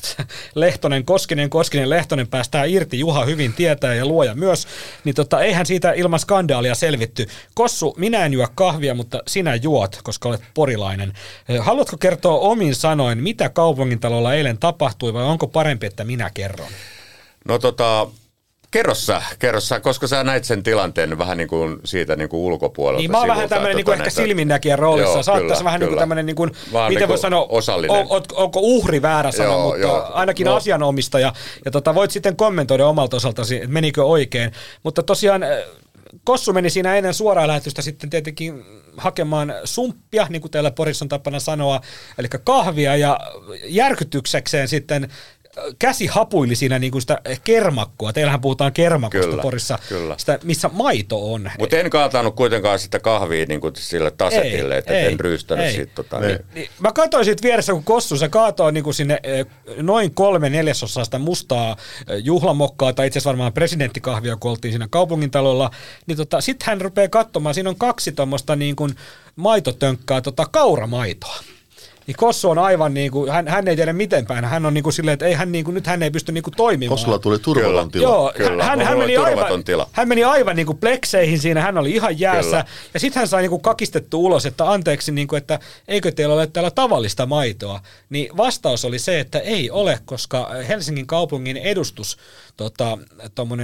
Lehtonen, 0.54 1.04
Koskinen, 1.04 1.50
Koskinen, 1.50 1.90
Lehtonen 1.90 2.28
päästää 2.28 2.64
irti, 2.64 2.98
Juha 2.98 3.24
hyvin 3.24 3.52
tietää 3.52 3.94
ja 3.94 4.06
luoja 4.06 4.34
myös, 4.34 4.66
niin 5.04 5.14
tota, 5.14 5.40
eihän 5.40 5.66
siitä 5.66 5.92
ilman 5.92 6.20
skandaalia 6.20 6.74
selvitty. 6.74 7.26
Kossu, 7.54 7.94
minä 7.98 8.24
en 8.24 8.32
juo 8.32 8.48
kahvia, 8.54 8.94
mutta 8.94 9.22
sinä 9.26 9.54
juot, 9.54 10.00
koska 10.02 10.28
olet 10.28 10.42
porilainen. 10.54 11.12
Haluatko 11.60 11.96
kertoa 11.96 12.38
omin 12.38 12.74
sanoin, 12.74 13.22
mitä 13.22 13.48
kaupungintalolla 13.48 14.34
eilen 14.34 14.58
tapahtui 14.58 15.14
vai 15.14 15.24
onko 15.24 15.46
parempi, 15.46 15.86
että 15.86 16.04
minä 16.04 16.30
kerron? 16.34 16.68
No 17.44 17.58
tota, 17.58 18.06
Kerrossa, 18.72 19.22
kerrossa, 19.38 19.80
koska 19.80 20.06
sä 20.06 20.24
näit 20.24 20.44
sen 20.44 20.62
tilanteen 20.62 21.18
vähän 21.18 21.36
niin 21.36 21.48
kuin 21.48 21.78
siitä 21.84 22.16
niin 22.16 22.28
kuin 22.28 22.40
ulkopuolelta. 22.40 23.00
Niin 23.00 23.10
mä 23.10 23.18
oon 23.18 23.28
vähän 23.28 23.48
tämmöinen 23.48 23.76
niin 23.76 23.84
kuin 23.84 23.98
ehkä 23.98 24.10
silminnäkijän 24.10 24.78
roolissa. 24.78 25.12
Joo, 25.12 25.22
Sä 25.22 25.32
oot 25.32 25.46
tässä 25.46 25.64
vähän 25.64 25.80
niin 25.80 25.88
kuin 25.88 25.98
tämmöinen, 25.98 26.26
niin 26.26 26.36
kuin, 26.36 26.50
miten 26.88 26.94
niin 26.94 27.08
voi 27.08 27.18
sanoa, 27.18 27.46
on, 27.88 28.06
on, 28.08 28.22
onko 28.34 28.60
uhri 28.62 29.02
väärä 29.02 29.32
sana, 29.32 29.48
joo, 29.48 29.62
mutta 29.62 29.80
joo, 29.80 30.10
ainakin 30.12 30.44
no. 30.44 30.54
asianomistaja. 30.54 31.32
Ja 31.64 31.70
tota, 31.70 31.94
voit 31.94 32.10
sitten 32.10 32.36
kommentoida 32.36 32.86
omalta 32.86 33.16
osaltasi, 33.16 33.56
että 33.56 33.68
menikö 33.68 34.04
oikein. 34.04 34.52
Mutta 34.82 35.02
tosiaan 35.02 35.42
eh, 35.42 35.64
Kossu 36.24 36.52
meni 36.52 36.70
siinä 36.70 36.96
ennen 36.96 37.14
suoraa 37.14 37.48
lähetystä 37.48 37.82
sitten 37.82 38.10
tietenkin 38.10 38.64
hakemaan 38.96 39.54
sumppia, 39.64 40.26
niin 40.30 40.42
kuin 40.42 40.50
teillä 40.50 40.70
Porissa 40.70 41.04
on 41.04 41.08
tapana 41.08 41.40
sanoa, 41.40 41.80
eli 42.18 42.28
kahvia, 42.44 42.96
ja 42.96 43.20
järkytyksekseen 43.64 44.68
sitten 44.68 45.08
käsi 45.78 46.06
hapuili 46.06 46.54
siinä 46.54 46.78
niin 46.78 46.92
kuin 46.92 47.02
sitä 47.02 47.20
kermakkoa. 47.44 48.12
Teillähän 48.12 48.40
puhutaan 48.40 48.72
kermakosta 48.72 49.26
kyllä, 49.26 49.42
Porissa, 49.42 49.78
kyllä. 49.88 50.14
Sitä, 50.18 50.38
missä 50.44 50.70
maito 50.72 51.32
on. 51.32 51.50
Mutta 51.58 51.76
en 51.76 51.90
kaatanut 51.90 52.34
kuitenkaan 52.34 52.78
sitä 52.78 52.98
kahvia 52.98 53.46
niin 53.48 53.60
kuin 53.60 53.72
sille 53.76 54.10
tasetille, 54.10 54.78
että 54.78 54.98
en 54.98 55.20
ryystänyt 55.20 55.66
ei, 55.66 55.72
siitä. 55.72 55.92
Tota, 55.94 56.20
niin. 56.20 56.38
Niin, 56.54 56.68
mä 56.80 56.92
katsoin 56.92 57.24
siitä 57.24 57.42
vieressä, 57.42 57.72
kun 57.72 57.84
Kossu 57.84 58.16
se 58.16 58.28
kaatoi 58.28 58.72
niin 58.72 58.84
kuin 58.84 58.94
sinne 58.94 59.20
eh, 59.22 59.46
noin 59.76 60.14
kolme 60.14 60.50
neljäsosaa 60.50 61.04
sitä 61.04 61.18
mustaa 61.18 61.76
eh, 62.08 62.20
juhlamokkaa, 62.24 62.92
tai 62.92 63.06
itse 63.06 63.18
asiassa 63.18 63.28
varmaan 63.28 63.52
presidenttikahvia, 63.52 64.36
kun 64.36 64.50
oltiin 64.50 64.72
siinä 64.72 64.88
kaupungintalolla, 64.90 65.70
niin 66.06 66.16
tota, 66.16 66.40
sitten 66.40 66.66
hän 66.66 66.80
rupeaa 66.80 67.08
katsomaan, 67.08 67.54
siinä 67.54 67.70
on 67.70 67.76
kaksi 67.76 68.12
tuommoista 68.12 68.56
niin 68.56 68.76
kuin 68.76 68.94
maitotönkkää, 69.36 70.20
tota, 70.20 70.46
kauramaitoa 70.46 71.36
niin 72.06 72.16
Kossu 72.16 72.50
on 72.50 72.58
aivan 72.58 72.94
niin 72.94 73.10
kuin, 73.10 73.32
hän, 73.32 73.48
hän 73.48 73.68
ei 73.68 73.76
tiedä 73.76 73.92
miten 73.92 74.26
päin. 74.26 74.44
Hän 74.44 74.66
on 74.66 74.74
niin 74.74 74.84
kuin 74.84 74.92
silleen, 74.92 75.12
että 75.12 75.26
ei 75.26 75.34
hän, 75.34 75.52
niin 75.52 75.64
kuin, 75.64 75.74
nyt 75.74 75.86
hän 75.86 76.02
ei 76.02 76.10
pysty 76.10 76.32
niin 76.32 76.42
kuin 76.42 76.54
toimimaan. 76.56 76.98
Kossulla 76.98 77.18
tuli 77.18 77.38
turvaton 77.38 77.90
tila. 77.90 78.02
Joo, 78.02 78.32
Kyllä, 78.36 78.64
hän, 78.64 78.80
hän, 78.80 78.98
meni 78.98 79.16
aivan, 79.16 79.64
tila. 79.64 79.88
hän 79.92 80.08
meni 80.08 80.24
aivan 80.24 80.56
niin 80.56 80.66
kuin 80.66 80.78
plekseihin 80.78 81.38
siinä, 81.38 81.60
hän 81.60 81.78
oli 81.78 81.90
ihan 81.90 82.20
jäässä. 82.20 82.50
Kyllä. 82.50 82.64
Ja 82.94 83.00
sitten 83.00 83.20
hän 83.20 83.28
sai 83.28 83.42
niin 83.42 83.50
kuin 83.50 83.62
kakistettu 83.62 84.24
ulos, 84.24 84.46
että 84.46 84.70
anteeksi, 84.70 85.12
niin 85.12 85.28
kuin, 85.28 85.38
että 85.38 85.58
eikö 85.88 86.12
teillä 86.12 86.34
ole 86.34 86.46
täällä 86.46 86.70
tavallista 86.70 87.26
maitoa. 87.26 87.80
Niin 88.10 88.36
vastaus 88.36 88.84
oli 88.84 88.98
se, 88.98 89.20
että 89.20 89.38
ei 89.38 89.70
ole, 89.70 89.98
koska 90.04 90.50
Helsingin 90.68 91.06
kaupungin 91.06 91.56
edustus 91.56 92.16
tota, 92.56 92.98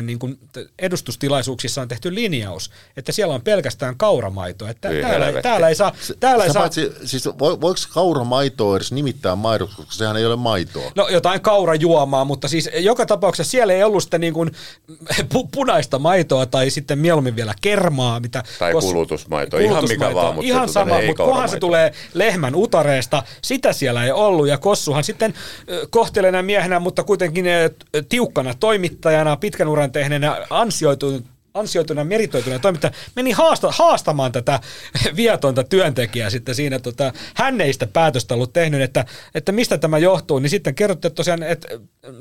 niin 0.03 0.19
kuin 0.19 0.39
edustustilaisuuksissa 0.79 1.83
on 1.83 1.89
tehty 1.89 2.15
linjaus, 2.15 2.71
että 2.97 3.13
siellä 3.13 3.35
on 3.35 3.43
pelkästään 3.43 3.97
kauramaito. 3.97 4.69
Että 4.69 4.89
täällä, 5.03 5.43
täällä, 5.43 5.69
ei 5.69 5.75
saa... 5.75 5.93
Täällä 6.21 6.45
ei 6.45 6.53
saa... 6.53 6.63
Paitsi, 6.63 6.93
siis 7.05 7.27
voiko 7.37 7.81
kauramaito 7.95 8.28
maitoa 8.29 8.77
edes 8.77 8.93
nimittää 8.93 9.37
maidoksi, 9.37 9.77
koska 9.77 9.93
sehän 9.93 10.17
ei 10.17 10.27
ole 10.27 10.37
maitoa. 10.37 10.93
No 10.95 11.09
jotain 11.09 11.41
kaurajuomaa, 11.41 12.25
mutta 12.25 12.49
siis 12.49 12.71
joka 12.79 13.07
tapauksessa 13.07 13.51
siellä 13.51 13.73
ei 13.73 13.85
ollut 13.85 14.03
sitä 14.03 14.19
niin 14.19 14.35
kuin 14.35 14.51
pu- 15.35 15.49
punaista 15.53 15.99
maitoa 15.99 16.47
tai 16.47 16.71
sitten 16.71 16.99
mieluummin 16.99 17.37
vielä 17.37 17.55
kermaa. 17.61 18.21
Mitä 18.21 18.43
Tai 18.59 18.73
kulutusmaito, 18.73 19.59
ihan 19.59 19.85
mikä 19.89 20.15
vaan, 20.15 20.35
mutta 20.35 20.47
ihan 20.49 20.61
tota, 20.61 20.73
sama, 20.73 20.99
ei 20.99 21.07
mutta 21.07 21.25
kunhan 21.25 21.49
se 21.49 21.59
tulee 21.59 21.93
lehmän 22.15 22.55
utareesta, 22.55 23.23
sitä 23.43 23.73
siellä 23.73 24.05
ei 24.05 24.13
ollut 24.13 24.49
ja 24.49 24.59
Kossuhan 24.59 25.05
sitten 25.05 25.35
ö, 25.71 25.87
kohteleena 25.91 26.43
miehenä, 26.43 26.81
mutta 26.81 27.05
kuitenkin 27.05 27.47
ö, 27.47 27.71
tiukkana 28.09 28.55
toimittajana, 28.61 29.37
pitkän 29.37 29.69
uran 29.69 29.93
tehneenä 29.93 30.47
ansioitunut 30.51 31.25
ansioituna 31.59 32.05
meritoituna 32.05 32.59
toimittaja 32.59 32.93
meni 33.17 33.31
haasta, 33.31 33.71
haastamaan 33.71 34.33
tätä 34.33 34.61
viatonta 35.17 35.65
työntekijää 35.65 36.31
sitten 36.31 36.55
siinä. 36.55 36.79
Tota, 36.79 37.13
hän 37.35 37.61
ei 37.61 37.73
sitä 37.73 37.87
päätöstä 37.87 38.35
ollut 38.35 38.53
tehnyt, 38.53 38.81
että, 38.83 39.05
että 39.35 39.53
mistä 39.53 39.79
tämä 39.79 39.99
johtuu, 39.99 40.39
niin 40.39 40.51
sitten 40.51 40.75
kerrottiin 40.75 41.09
että 41.11 41.17
tosiaan, 41.17 41.43
että 41.43 41.69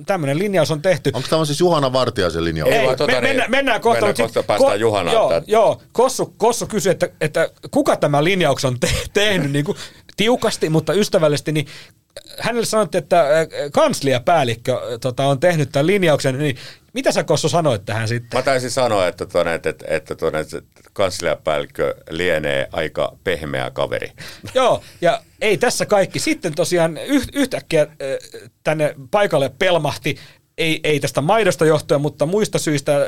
tämmöinen 0.05 0.39
linjaus 0.39 0.71
on 0.71 0.81
tehty. 0.81 1.11
Onko 1.13 1.27
tämä 1.29 1.45
siis 1.45 1.59
Juhana 1.59 1.93
Vartiaisen 1.93 2.43
linja? 2.43 2.65
Ei, 2.65 2.73
Ei, 2.73 2.87
tota 2.95 3.05
me, 3.05 3.11
niin, 3.11 3.23
mennään, 3.23 3.51
mennään 3.51 3.81
kohta. 3.81 4.05
mennään 4.05 4.09
mutta 4.09 4.23
kohta, 4.23 4.39
sit- 4.41 4.47
päästään 4.47 4.79
Juhanaan, 4.79 5.13
Joo, 5.15 5.31
että- 5.31 5.51
joo 5.51 5.81
Kossu, 5.91 6.33
Kossu 6.37 6.65
kysyi, 6.67 6.91
että, 6.91 7.09
että 7.21 7.49
kuka 7.71 7.95
tämä 7.95 8.23
linjauksen 8.23 8.67
on 8.67 8.79
te, 8.79 8.89
tehnyt 9.13 9.51
niin 9.51 9.65
kuin 9.65 9.77
tiukasti, 10.17 10.69
mutta 10.69 10.93
ystävällisesti, 10.93 11.51
niin 11.51 11.67
hänelle 12.39 12.65
sanottiin, 12.65 13.03
että 13.03 13.21
äh, 13.21 13.47
kansliapäällikkö 13.71 14.73
äh, 14.73 14.79
tota, 15.01 15.25
on 15.25 15.39
tehnyt 15.39 15.71
tämän 15.71 15.87
linjauksen, 15.87 16.37
niin 16.37 16.57
mitä 16.93 17.11
sä 17.11 17.23
Kossu 17.23 17.49
sanoit 17.49 17.85
tähän 17.85 18.07
sitten? 18.07 18.37
Mä 18.39 18.43
taisin 18.43 18.71
sanoa, 18.71 19.07
että, 19.07 19.25
tuonne, 19.25 19.53
että, 19.53 19.73
että, 19.87 20.15
tuonne, 20.15 20.39
että 20.39 20.61
kansliapäällikkö 20.93 21.95
lienee 22.09 22.67
aika 22.71 23.17
pehmeä 23.23 23.71
kaveri. 23.71 24.11
Joo, 24.53 24.83
ja 25.01 25.21
ei 25.41 25.57
tässä 25.57 25.85
kaikki. 25.85 26.19
Sitten 26.19 26.55
tosiaan 26.55 26.97
yh, 26.97 27.27
yhtäkkiä 27.33 27.81
äh, 27.81 27.87
tänne 28.63 28.95
paikalle 29.11 29.51
pelmahti, 29.59 30.17
ei, 30.57 30.79
ei 30.83 30.99
tästä 30.99 31.21
maidosta 31.21 31.65
johtuen, 31.65 32.01
mutta 32.01 32.25
muista 32.25 32.59
syistä 32.59 32.95
äh, 32.95 33.05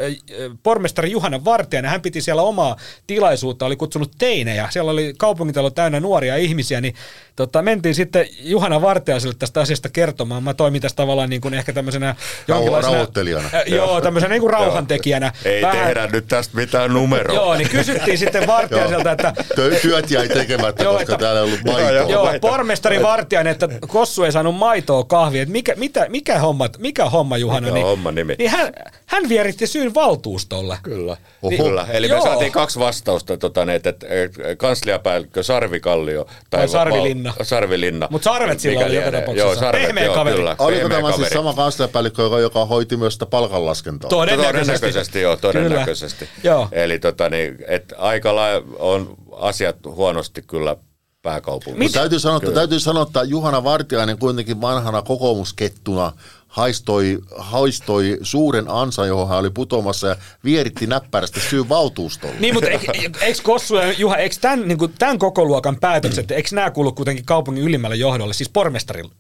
pormestari 0.64 1.12
Juhana 1.12 1.46
Vartijainen, 1.46 1.92
hän 1.92 2.02
piti 2.02 2.22
siellä 2.22 2.42
omaa 2.42 2.78
tilaisuutta, 3.08 3.66
oli 3.66 3.76
kutsunut 3.76 4.12
teinejä. 4.18 4.68
Siellä 4.72 4.92
oli 4.92 5.14
kaupungintalo 5.18 5.70
täynnä 5.70 6.00
nuoria 6.00 6.36
ihmisiä, 6.36 6.82
niin 6.82 6.96
tota, 7.40 7.62
mentiin 7.62 7.96
sitten 7.96 8.28
Juhana 8.40 8.82
Vartijaiselle 8.82 9.36
tästä 9.40 9.62
asiasta 9.62 9.90
kertomaan. 9.90 10.44
Mä 10.44 10.54
toimin 10.54 10.82
tässä 10.82 10.96
tavallaan 10.96 11.30
niin 11.30 11.42
kuin 11.42 11.54
ehkä 11.54 11.74
tämmöisenä 11.74 12.16
jonkinlaisena... 12.48 12.94
rauhoittelijana. 12.94 13.50
Äh, 13.54 13.64
joo, 13.68 14.02
tämmöisenä 14.02 14.32
niin 14.34 14.42
kuin 14.42 14.54
rauhantekijänä. 14.54 15.34
Ei 15.46 15.62
Vähän- 15.62 15.78
tehdä 15.78 16.08
nyt 16.08 16.28
tästä 16.28 16.58
mitään 16.58 16.94
numeroa. 16.94 17.36
Joo, 17.36 17.56
niin 17.56 17.70
kysyttiin 17.70 18.18
sitten 18.18 18.48
Vartijaiselta, 18.48 19.12
että 19.12 19.34
Työt 19.82 20.12
jäi 20.12 20.28
tekemättä, 20.30 20.84
Joo, 20.84 20.94
koska 20.94 21.14
että- 21.14 21.26
täällä 21.26 21.40
ei 21.42 21.46
ollut 21.46 21.60
Joo, 21.66 21.74
maitoa. 21.80 22.12
joo. 22.12 22.40
Pormestari 22.42 23.04
Vartijainen, 23.04 23.52
että 23.52 23.70
Kossu 23.88 24.24
ei 24.24 24.32
saanut 24.32 24.56
maitoa 24.56 25.04
kahvia. 25.04 25.42
Että 25.42 25.52
mikä, 25.52 25.74
mitä, 25.76 26.06
mikä, 26.10 26.40
homma, 26.40 26.70
mikä 26.78 27.06
homma, 27.06 27.38
Juhana? 27.38 27.62
Mikä 27.62 27.74
niin, 27.74 27.86
on 27.86 27.90
homman 27.90 28.16
nimi? 28.16 28.36
Niin 28.38 28.52
hän, 28.52 28.74
hän 29.06 29.30
vieritti 29.30 29.68
syyn 29.68 29.94
valtuustolle. 29.94 30.78
Kyllä. 30.84 31.18
Oho. 31.42 31.64
Kyllä. 31.64 31.88
Eli 31.90 32.08
Joo. 32.08 32.18
me 32.20 32.24
saatiin 32.30 32.52
kaksi 32.52 32.80
vastausta, 32.80 33.38
tota, 33.38 33.74
että, 33.74 33.90
että 33.90 34.56
kansliapäällikkö 34.58 35.44
Sarvi 35.44 35.80
Kallio. 35.80 36.28
Vai 36.52 36.68
Sarvilinna. 36.68 37.29
Val, 37.38 37.46
Sarvilinna. 37.46 38.08
Mut 38.12 38.24
sarvet 38.24 38.60
sillä 38.60 38.86
oli 38.86 38.96
joka 38.96 39.12
tapauksessa. 39.12 39.48
Joo, 39.48 39.56
sarvet, 39.56 39.82
Pehmeä 39.84 40.06
joo, 40.06 40.16
kaveri. 40.16 40.36
Kyllä, 40.36 40.56
Oliko 40.60 40.82
pehmeä 40.82 40.98
tämä 40.98 41.08
siis 41.08 41.16
kaveri. 41.16 41.34
sama 41.34 41.54
kansliapäällikkö, 41.54 42.22
joka, 42.22 42.40
joka 42.40 42.66
hoiti 42.66 42.98
myös 42.98 43.14
sitä 43.14 43.26
palkanlaskentaa? 43.26 44.10
Todennäköisesti. 44.10 44.66
Todennäköisesti, 44.66 45.22
joo, 45.22 45.38
todennäköisesti. 45.38 46.26
Kyllä. 46.26 46.56
Joo. 46.56 46.68
Eli 46.72 47.00
tota, 47.00 47.30
niin, 47.30 47.58
et 47.68 47.94
aika 47.98 48.36
lailla 48.36 48.68
on 48.80 49.16
asiat 49.40 49.76
huonosti 49.86 50.42
kyllä 50.42 50.76
pääkaupungissa. 51.22 51.84
Mutta 51.84 52.00
täytyy 52.00 52.20
sanoa, 52.20 52.38
että, 52.38 52.52
täytyy 52.52 52.80
sanoa, 52.80 53.04
että 53.04 53.24
Juhana 53.24 53.64
Vartiainen 53.64 54.18
kuitenkin 54.18 54.62
vanhana 54.62 55.02
kokoomuskettuna 55.02 56.12
haistoi, 56.50 57.20
haistoi 57.38 58.18
suuren 58.22 58.66
ansan, 58.68 59.08
johon 59.08 59.30
hän 59.30 59.38
oli 59.38 59.50
putomassa 59.50 60.08
ja 60.08 60.16
vieritti 60.44 60.88
näppärästi 60.88 61.40
syyn 61.40 61.70
valtuustolle. 61.70 62.36
Niin, 62.40 62.54
mutta 62.54 62.70
eikö, 62.70 63.42
Kossu 63.44 63.76
ja 63.76 63.92
Juha, 63.92 64.18
eikö 64.18 64.36
tämän, 64.42 64.68
niin 64.68 64.78
kuin, 64.78 64.94
tämän 65.00 65.20
koko 65.20 65.46
luokan 65.46 65.78
päätökset, 65.80 66.32
eikö 66.32 66.50
nämä 66.52 66.72
kuulu 66.72 66.92
kuitenkin 66.92 67.26
kaupungin 67.26 67.64
ylimmälle 67.64 67.96
johdolle, 67.96 68.34
siis 68.34 68.50
pormestarille? 68.50 69.12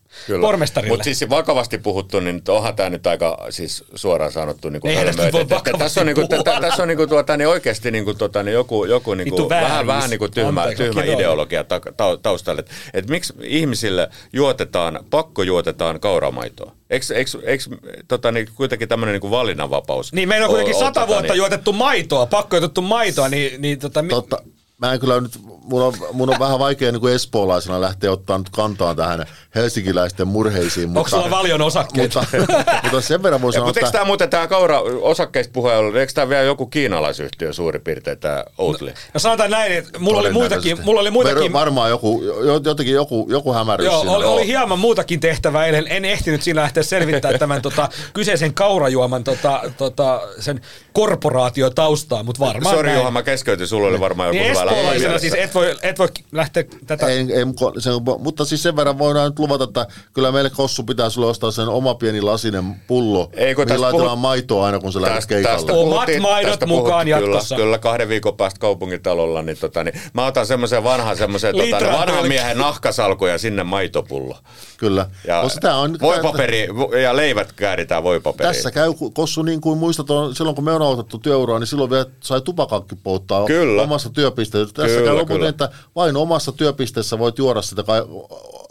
Pormestarille. 0.41 0.93
Mutta 0.93 1.03
siis 1.03 1.30
vakavasti 1.30 1.78
puhuttu, 1.78 2.20
niin 2.20 2.41
onhan 2.47 2.76
tämä 2.76 2.89
nyt 2.89 3.07
aika 3.07 3.45
siis 3.49 3.84
suoraan 3.95 4.32
sanottu 4.32 4.70
niin 4.70 4.82
kuin 4.82 4.95
vakavasti 4.95 5.78
Tässä 5.80 6.01
on, 6.01 6.07
niin 6.07 6.15
kuin, 6.15 6.28
tässä 6.61 6.82
on 6.84 6.88
niin 6.88 6.97
kuin, 6.97 7.09
tuota, 7.09 7.38
niin 7.38 7.47
oikeasti 7.47 7.91
niin 7.91 8.05
kuin, 8.05 8.17
tuota, 8.17 8.43
niin 8.43 8.53
joku, 8.53 8.86
joku 8.86 9.13
niin 9.13 9.30
kuin, 9.30 9.49
vähän, 9.49 9.88
vähän 9.88 10.09
niin 10.09 10.20
kuin 10.20 10.32
tyhmä, 10.32 10.61
Anteeksi, 10.61 10.84
tyhmä 10.84 11.01
kiitos. 11.01 11.20
ideologia 11.20 11.63
ta, 11.63 11.80
ta, 11.97 12.17
taustalla. 12.17 12.59
Että 12.59 12.72
et 12.93 13.09
miksi 13.09 13.34
ihmisille 13.43 14.09
juotetaan, 14.34 14.99
pakko 15.09 15.43
juotetaan 15.43 15.99
kauramaitoa? 15.99 16.72
Eikö, 16.89 17.05
eikö, 17.15 17.32
eikö 17.43 17.63
tota, 18.07 18.32
niin, 18.32 18.47
kuitenkin 18.55 18.88
tämmöinen 18.88 19.13
niin 19.13 19.22
kuin 19.22 19.32
valinnanvapaus? 19.32 20.13
Niin 20.13 20.30
meillä 20.30 20.45
on 20.45 20.49
kuitenkin 20.49 20.76
sata 20.80 20.93
tota, 20.93 21.07
vuotta 21.07 21.34
niin- 21.34 21.38
juotettu 21.38 21.74
maitoa, 21.74 22.26
pakko 22.26 22.55
juotettu 22.55 22.82
maitoa, 22.82 23.30
niin, 23.30 23.61
niin 23.61 23.80
tota, 23.80 24.01
mi- 24.01 24.09
Totta, 24.09 24.38
mä 24.80 24.93
en 24.93 24.99
kyllä 24.99 25.21
nyt, 25.21 25.32
mun 25.63 25.82
on, 25.84 25.93
mun 26.13 26.30
on 26.30 26.39
vähän 26.39 26.59
vaikea 26.59 26.91
niin 26.91 26.99
kuin 27.01 27.13
espoolaisena 27.13 27.82
lähteä 27.82 28.11
ottaa 28.11 28.38
nyt 28.38 28.49
kantaa 28.49 28.95
tähän 28.95 29.25
helsinkiläisten 29.55 30.27
murheisiin. 30.27 30.97
onko 30.97 31.09
sulla 31.09 31.30
valion 31.30 31.61
osakkeita? 31.61 32.25
mutta, 32.39 32.63
mutta 32.84 33.01
sen 33.01 33.23
verran 33.23 33.41
voi 33.41 33.49
Ja, 33.49 33.53
sanoa, 33.53 33.65
mutta 33.67 33.80
eikö 33.80 33.88
että 33.88 33.97
tämä 33.97 34.05
muuten 34.05 34.30
tämä 34.30 34.47
kaura 34.47 34.80
osakkeista 35.01 35.51
puheen 35.53 35.77
ollut, 35.80 35.95
eikö 35.95 36.13
tämä 36.13 36.30
vielä 36.30 36.43
joku 36.43 36.65
kiinalaisyhtiö 36.65 37.53
suurin 37.53 37.82
piirtein, 37.82 38.19
tämä 38.19 38.43
Oatly? 38.57 38.93
No 39.13 39.19
sanotaan 39.19 39.51
näin, 39.51 39.71
että 39.71 39.99
mulla 39.99 40.19
oli 40.19 40.32
muitakin, 40.32 40.77
mulla 40.84 41.01
oli 41.01 41.11
muitakin 41.11 41.51
Ver- 41.51 41.53
Varmaan 41.53 41.89
joku, 41.89 42.23
jo- 42.23 42.61
jotenkin 42.63 42.95
joku, 42.95 43.27
joku 43.30 43.53
hämäryys 43.53 43.86
Joo, 43.91 43.99
siinä 43.99 44.15
oli, 44.15 44.25
oli 44.25 44.47
hieman 44.47 44.80
muutakin 44.80 45.19
tehtävää 45.19 45.65
eilen. 45.65 45.86
En 45.88 46.05
ehtinyt 46.05 46.41
siinä 46.41 46.61
lähteä 46.61 46.84
selvittämään 46.84 47.39
tämän 47.39 47.61
tota, 47.61 47.89
kyseisen 48.13 48.53
kaurajuoman 48.53 49.23
tota, 49.23 49.61
tota, 49.77 50.21
sen 50.39 50.61
korporaatiotaustaa, 50.93 52.23
mutta 52.23 52.45
varmaan 52.45 52.75
Sori. 52.75 52.93
Juha, 52.93 53.11
mä 53.11 53.23
keskeytin, 53.23 53.67
sulla 53.67 53.88
oli 53.88 53.99
varmaan 53.99 54.27
joku 54.30 54.38
Niin 54.39 54.49
hyvä 54.49 54.59
lähtö 54.72 54.80
espoolaisena 54.95 55.09
mielessä. 55.09 55.30
siis 55.30 55.43
et 55.45 55.55
voi, 55.55 55.76
et 55.82 55.99
voi 55.99 56.07
lähteä 56.32 56.63
tätä... 56.88 57.07
Ei, 57.07 57.17
ei, 57.17 57.45
se, 57.80 57.89
mutta 58.20 58.45
siis 58.45 58.63
sen 58.63 58.76
verran 58.76 58.97
voidaan 58.97 59.30
nyt 59.30 59.39
luvata, 59.39 59.63
että 59.63 59.88
kyllä 60.13 60.32
meille 60.32 60.49
Kossu 60.49 60.84
pitää 60.84 61.09
sulle 61.09 61.28
ostaa 61.28 61.51
sen 61.51 61.67
oma 61.67 61.93
pieni 61.95 62.22
lasinen 62.22 62.76
pullo, 62.88 63.30
Ei, 63.34 63.55
kun 63.55 63.61
mihin 63.61 63.67
tästä 63.67 63.82
laitetaan 63.82 64.17
puhut- 64.17 64.22
maitoa 64.22 64.65
aina, 64.65 64.80
kun 64.80 64.93
sä 64.93 65.01
lähdet 65.01 65.26
keikalle. 65.26 65.72
Omat 65.72 65.89
puhuttiin- 65.91 66.22
maidot 66.22 66.51
tästä 66.51 66.65
mukaan 66.65 67.07
puhuttiin, 67.07 67.30
jatkossa. 67.32 67.55
Kyllä, 67.55 67.65
kyllä, 67.65 67.78
kahden 67.78 68.09
viikon 68.09 68.38
päästä 68.38 68.59
kaupungintalolla, 68.59 69.41
niin, 69.41 69.57
tota, 69.57 69.84
niin 69.84 70.01
mä 70.13 70.26
otan 70.26 70.47
semmoisen 70.47 70.84
vanhan, 70.84 71.17
semmoisen 71.17 71.55
tota, 71.55 71.65
Litraa 71.65 71.99
vanhan 71.99 72.28
miehen 72.28 72.57
nahkasalku 72.57 73.26
ja 73.26 73.38
sinne 73.38 73.63
maitopullo. 73.63 74.38
Kyllä. 74.78 75.05
Ja 75.28 75.41
Koska 75.41 75.59
tää 75.61 75.78
on, 75.78 75.97
voipaperi 76.01 76.67
ja 77.03 77.15
leivät 77.15 77.51
kääritään 77.53 78.03
voipaperiin. 78.03 78.53
Tässä 78.55 78.72
käy, 78.72 78.93
Kossu, 79.13 79.41
niin 79.41 79.61
kuin 79.61 79.78
muistat, 79.80 80.09
on, 80.09 80.36
silloin 80.36 80.55
kun 80.55 80.63
me 80.65 80.72
on 80.72 80.82
aloitettu 80.82 81.17
työuraa, 81.17 81.59
niin 81.59 81.67
silloin 81.67 81.89
vielä 81.89 82.05
sai 82.20 82.41
tupakakki 82.41 82.95
polttaa 83.03 83.45
Kyllä. 83.45 83.82
omassa 83.82 84.09
työpisteessä. 84.09 84.59
Tässä 84.66 84.97
Kyllä, 84.97 85.05
käy 85.05 85.16
lopulta, 85.16 85.47
että 85.47 85.70
vain 85.95 86.18
omassa 86.18 86.51
työpisteessä 86.51 87.20
voit 87.20 87.38
juoda 87.38 87.62
sitä 87.62 87.84
kai, 87.84 88.01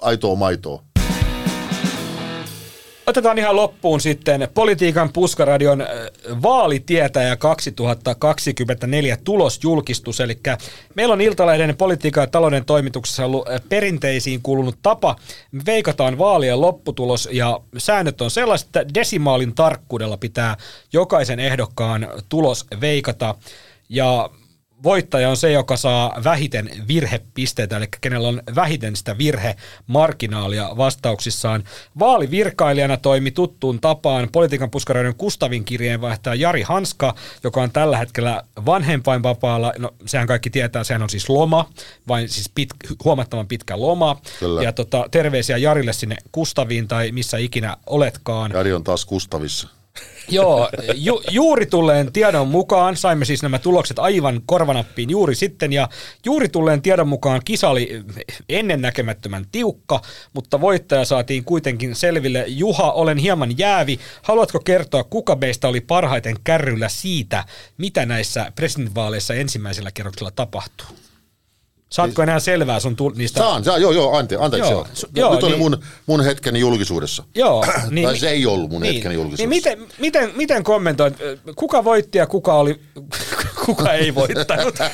aitoa 0.02 0.34
maitoa. 0.34 0.82
Otetaan 3.08 3.38
ihan 3.38 3.56
loppuun 3.56 4.00
sitten 4.00 4.48
Politiikan 4.54 5.12
puskaradion 5.12 5.80
äh, 5.80 5.88
vaalitietäjä 6.42 7.36
2024 7.36 9.16
tulosjulkistus. 9.24 10.20
Eli 10.20 10.38
meillä 10.94 11.12
on 11.12 11.20
Iltalehden 11.20 11.76
politiikan 11.76 12.22
ja 12.22 12.26
talouden 12.26 12.64
toimituksessa 12.64 13.24
ollut 13.24 13.48
äh, 13.48 13.60
perinteisiin 13.68 14.42
kuulunut 14.42 14.78
tapa. 14.82 15.16
Veikataan 15.66 16.18
vaalien 16.18 16.60
lopputulos 16.60 17.28
ja 17.32 17.60
säännöt 17.78 18.20
on 18.20 18.30
sellaiset, 18.30 18.66
että 18.66 18.94
desimaalin 18.94 19.54
tarkkuudella 19.54 20.16
pitää 20.16 20.56
jokaisen 20.92 21.40
ehdokkaan 21.40 22.08
tulos 22.28 22.66
veikata. 22.80 23.34
Ja 23.88 24.30
voittaja 24.82 25.30
on 25.30 25.36
se, 25.36 25.52
joka 25.52 25.76
saa 25.76 26.20
vähiten 26.24 26.70
virhepisteitä, 26.88 27.76
eli 27.76 27.88
kenellä 28.00 28.28
on 28.28 28.42
vähiten 28.54 28.96
sitä 28.96 29.18
virhemarginaalia 29.18 30.70
vastauksissaan. 30.76 31.64
Vaalivirkailijana 31.98 32.96
toimi 32.96 33.30
tuttuun 33.30 33.80
tapaan 33.80 34.28
politiikan 34.32 34.70
puskaroiden 34.70 35.14
Kustavin 35.14 35.64
kirjeenvaihtaja 35.64 36.34
Jari 36.34 36.62
Hanska, 36.62 37.14
joka 37.44 37.62
on 37.62 37.70
tällä 37.70 37.98
hetkellä 37.98 38.42
vanhempainvapaalla. 38.66 39.72
No, 39.78 39.94
sehän 40.06 40.26
kaikki 40.26 40.50
tietää, 40.50 40.84
sehän 40.84 41.02
on 41.02 41.10
siis 41.10 41.28
loma, 41.28 41.70
vain 42.08 42.28
siis 42.28 42.50
pit, 42.54 42.68
huomattavan 43.04 43.48
pitkä 43.48 43.80
loma. 43.80 44.20
Kyllä. 44.40 44.62
Ja 44.62 44.72
tota, 44.72 45.04
terveisiä 45.10 45.56
Jarille 45.56 45.92
sinne 45.92 46.16
Kustaviin 46.32 46.88
tai 46.88 47.12
missä 47.12 47.38
ikinä 47.38 47.76
oletkaan. 47.86 48.50
Jari 48.54 48.72
on 48.72 48.84
taas 48.84 49.04
Kustavissa. 49.04 49.77
Joo, 50.30 50.68
ju, 50.94 51.22
juuri 51.30 51.66
tulleen 51.66 52.12
tiedon 52.12 52.48
mukaan, 52.48 52.96
saimme 52.96 53.24
siis 53.24 53.42
nämä 53.42 53.58
tulokset 53.58 53.98
aivan 53.98 54.40
korvanappiin 54.46 55.10
juuri 55.10 55.34
sitten, 55.34 55.72
ja 55.72 55.88
juuri 56.24 56.48
tulleen 56.48 56.82
tiedon 56.82 57.08
mukaan 57.08 57.40
kisa 57.44 57.68
oli 57.68 58.02
ennennäkemättömän 58.48 59.46
tiukka, 59.52 60.00
mutta 60.32 60.60
voittaja 60.60 61.04
saatiin 61.04 61.44
kuitenkin 61.44 61.94
selville. 61.94 62.44
Juha, 62.46 62.92
olen 62.92 63.18
hieman 63.18 63.58
jäävi. 63.58 63.98
Haluatko 64.22 64.60
kertoa, 64.60 65.04
kuka 65.04 65.36
meistä 65.36 65.68
oli 65.68 65.80
parhaiten 65.80 66.36
kärryllä 66.44 66.88
siitä, 66.88 67.44
mitä 67.78 68.06
näissä 68.06 68.52
presidentinvaaleissa 68.54 69.34
ensimmäisellä 69.34 69.90
kerroksella 69.90 70.30
tapahtuu? 70.30 70.86
Saatko 71.90 72.22
enää 72.22 72.40
selvää 72.40 72.80
sun 72.80 72.96
tu- 72.96 73.08
niistä? 73.16 73.40
Saan, 73.40 73.64
saan, 73.64 73.80
joo, 73.82 73.92
joo, 73.92 74.16
ante, 74.16 74.36
anteeksi, 74.40 74.70
Joo, 74.70 74.80
joo. 74.80 75.06
joo, 75.16 75.34
Nyt 75.34 75.42
oli 75.42 75.52
niin- 75.52 75.58
mun, 75.62 75.78
mun 76.06 76.24
hetkeni 76.24 76.60
julkisuudessa. 76.60 77.24
Joo. 77.34 77.64
Tai 78.04 78.18
se 78.18 78.30
ei 78.30 78.46
ollut 78.46 78.70
mun 78.70 78.82
hetkeni 78.82 79.08
Niin 79.08 79.14
julkisuudessa. 79.14 79.48
miten, 79.48 79.86
miten, 79.98 80.32
miten 80.36 80.64
kommentoit, 80.64 81.14
kuka 81.56 81.84
voitti 81.84 82.18
ja 82.18 82.26
kuka, 82.26 82.54
oli, 82.54 82.80
kuka 83.66 83.92
ei 83.92 84.14
voittanut? 84.14 84.74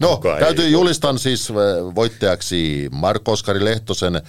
No, 0.00 0.16
Kuka 0.16 0.34
ei 0.38 0.44
täytyy 0.44 0.68
julistan 0.68 1.18
siis 1.18 1.50
äh, 1.50 1.54
voittajaksi 1.94 2.88
Marko 2.92 3.32
Oskari 3.32 3.64
Lehtosen. 3.64 4.16
äh, 4.16 4.22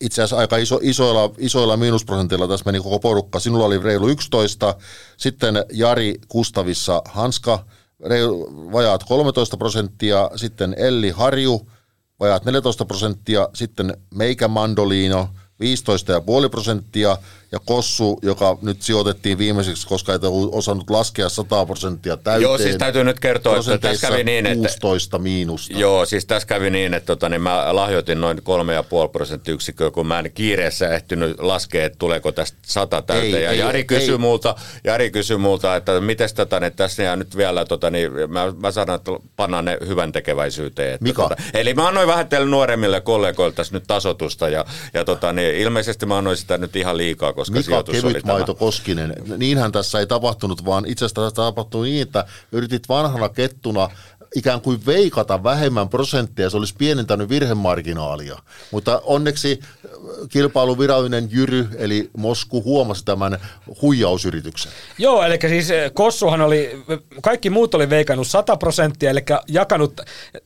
Itse 0.00 0.22
asiassa 0.22 0.36
aika 0.36 0.56
iso, 0.56 0.78
isoilla, 0.82 1.30
isoilla 1.38 1.76
miinusprosentilla 1.76 2.48
tässä 2.48 2.62
meni 2.66 2.78
koko 2.80 2.98
porukka. 2.98 3.40
Sinulla 3.40 3.64
oli 3.64 3.78
reilu 3.78 4.08
11, 4.08 4.74
sitten 5.16 5.64
Jari 5.72 6.14
Kustavissa 6.28 7.02
Hanska, 7.04 7.64
reilu, 8.04 8.70
vajaat 8.72 9.04
13 9.04 9.56
prosenttia, 9.56 10.30
sitten 10.36 10.74
Elli 10.78 11.10
Harju, 11.10 11.68
vajaat 12.20 12.44
14 12.44 12.84
prosenttia, 12.84 13.48
sitten 13.54 13.96
Meikä 14.14 14.48
Mandoliino, 14.48 15.28
15,5 16.44 16.48
prosenttia, 16.50 17.18
ja 17.54 17.60
Kossu, 17.66 18.18
joka 18.22 18.58
nyt 18.62 18.82
sijoitettiin 18.82 19.38
viimeiseksi, 19.38 19.86
koska 19.86 20.12
ei 20.12 20.18
osannut 20.52 20.90
laskea 20.90 21.28
100 21.28 21.66
prosenttia 21.66 22.16
täyteen. 22.16 22.42
Joo, 22.42 22.58
siis 22.58 22.76
täytyy 22.76 23.04
nyt 23.04 23.20
kertoa, 23.20 23.56
että 23.56 23.78
tässä 23.78 24.08
kävi 24.08 24.24
niin, 24.24 24.46
että 24.46 24.68
16 24.68 25.18
miinusta. 25.18 25.78
Joo, 25.78 26.04
siis 26.04 26.26
tässä 26.26 26.48
kävi 26.48 26.70
niin, 26.70 26.94
että 26.94 27.06
tota, 27.06 27.28
niin 27.28 27.42
mä 27.42 27.76
lahjoitin 27.76 28.20
noin 28.20 28.38
3,5 28.38 28.42
prosenttiyksikköä, 29.12 29.90
kun 29.90 30.06
mä 30.06 30.18
en 30.18 30.30
kiireessä 30.34 30.88
ehtinyt 30.88 31.40
laskea, 31.40 31.84
että 31.84 31.98
tuleeko 31.98 32.32
tästä 32.32 32.58
100 32.66 33.02
täyteen. 33.02 33.34
Ei, 33.34 33.42
ja 33.42 33.50
ei, 33.50 33.58
Jari 33.58 33.84
kysyi 33.84 34.12
ei. 34.12 34.18
multa, 34.18 34.54
Jari 34.84 35.10
kysyi 35.10 35.36
multa, 35.36 35.76
että 35.76 36.00
miten 36.00 36.28
tota, 36.34 36.60
niin 36.60 36.72
tässä 36.72 37.02
jää 37.02 37.16
nyt 37.16 37.36
vielä, 37.36 37.64
tota, 37.64 37.90
niin, 37.90 38.12
mä, 38.28 38.52
mä 38.58 38.70
sanon, 38.70 38.96
että 38.96 39.10
pannaan 39.36 39.64
ne 39.64 39.78
hyvän 39.86 40.12
tekeväisyyteen. 40.12 40.94
Että, 40.94 41.04
Mika? 41.04 41.22
Tota, 41.22 41.36
eli 41.54 41.74
mä 41.74 41.88
annoin 41.88 42.08
vähän 42.08 42.28
teille 42.28 42.46
nuoremmille 42.46 43.00
kollegoille 43.00 43.54
tässä 43.54 43.74
nyt 43.74 43.84
tasotusta 43.86 44.48
ja, 44.48 44.64
ja 44.94 45.04
tota, 45.04 45.32
niin, 45.32 45.54
ilmeisesti 45.54 46.06
mä 46.06 46.18
annoin 46.18 46.36
sitä 46.36 46.58
nyt 46.58 46.76
ihan 46.76 46.96
liikaa, 46.96 47.32
koska 47.44 47.58
Mika 47.58 47.64
sijoitus 47.64 47.94
oli 47.94 48.00
tämä. 48.02 48.12
Kevytmaito 48.12 48.54
Koskinen. 48.54 49.14
Niinhän 49.36 49.72
tässä 49.72 49.98
ei 50.00 50.06
tapahtunut, 50.06 50.64
vaan 50.64 50.86
itse 50.86 51.04
asiassa 51.04 51.22
tässä 51.22 51.34
tapahtui 51.34 51.88
niin, 51.88 52.02
että 52.02 52.24
yritit 52.52 52.88
vanhana 52.88 53.28
kettuna 53.28 53.88
ikään 54.34 54.60
kuin 54.60 54.86
veikata 54.86 55.42
vähemmän 55.42 55.88
prosenttia, 55.88 56.50
se 56.50 56.56
olisi 56.56 56.74
pienentänyt 56.78 57.28
virhemarginaalia. 57.28 58.38
Mutta 58.70 59.02
onneksi 59.04 59.60
äh, 59.62 59.90
kilpailuvirallinen 60.28 61.28
Jyry, 61.30 61.68
eli 61.76 62.10
Mosku, 62.16 62.64
huomasi 62.64 63.04
tämän 63.04 63.38
huijausyrityksen. 63.82 64.72
Joo, 64.98 65.22
eli 65.22 65.38
siis 65.48 65.70
eh, 65.70 65.90
Kossuhan 65.94 66.40
oli, 66.40 66.84
kaikki 67.22 67.50
muut 67.50 67.74
oli 67.74 67.90
veikannut 67.90 68.26
100 68.26 68.56
prosenttia, 68.56 69.10
eli 69.10 69.20
jakanut 69.48 70.00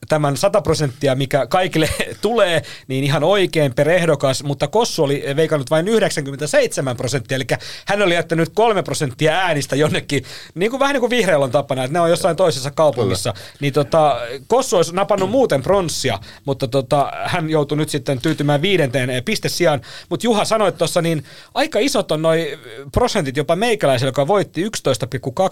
tämän 0.09 0.37
100 0.37 0.61
prosenttia, 0.61 1.15
mikä 1.15 1.47
kaikille 1.47 1.89
tulee, 2.21 2.61
niin 2.87 3.03
ihan 3.03 3.23
oikein 3.23 3.73
per 3.73 3.89
ehdokas, 3.89 4.43
mutta 4.43 4.67
Kossu 4.67 5.03
oli 5.03 5.23
veikannut 5.35 5.69
vain 5.69 5.87
97 5.87 6.97
prosenttia, 6.97 7.35
eli 7.35 7.45
hän 7.85 8.01
oli 8.01 8.13
jättänyt 8.13 8.49
3 8.53 8.83
prosenttia 8.83 9.33
äänistä 9.33 9.75
jonnekin, 9.75 10.23
niin 10.55 10.71
kuin 10.71 10.79
vähän 10.79 10.93
niin 10.93 11.01
kuin 11.01 11.09
vihreällä 11.09 11.43
on 11.43 11.51
tapana, 11.51 11.83
että 11.83 11.93
ne 11.93 11.99
on 11.99 12.09
jossain 12.09 12.35
toisessa 12.35 12.71
kaupungissa, 12.71 13.33
niin 13.59 13.73
tota, 13.83 14.17
Kossu 14.47 14.75
olisi 14.75 14.95
napannut 14.95 15.29
muuten 15.29 15.61
pronssia, 15.61 16.19
mutta 16.45 16.67
tota, 16.67 17.11
hän 17.25 17.49
joutui 17.49 17.77
nyt 17.77 17.89
sitten 17.89 18.21
tyytymään 18.21 18.61
viidenteen 18.61 19.09
eh, 19.09 19.25
pistesijaan, 19.25 19.81
mutta 20.09 20.27
Juha 20.27 20.45
sanoi 20.45 20.71
tuossa, 20.71 21.01
niin 21.01 21.23
aika 21.53 21.79
isot 21.79 22.11
on 22.11 22.21
noi 22.21 22.59
prosentit 22.91 23.37
jopa 23.37 23.55
meikäläisellä, 23.55 24.09
joka 24.09 24.27
voitti 24.27 24.65
11,2 24.65 24.69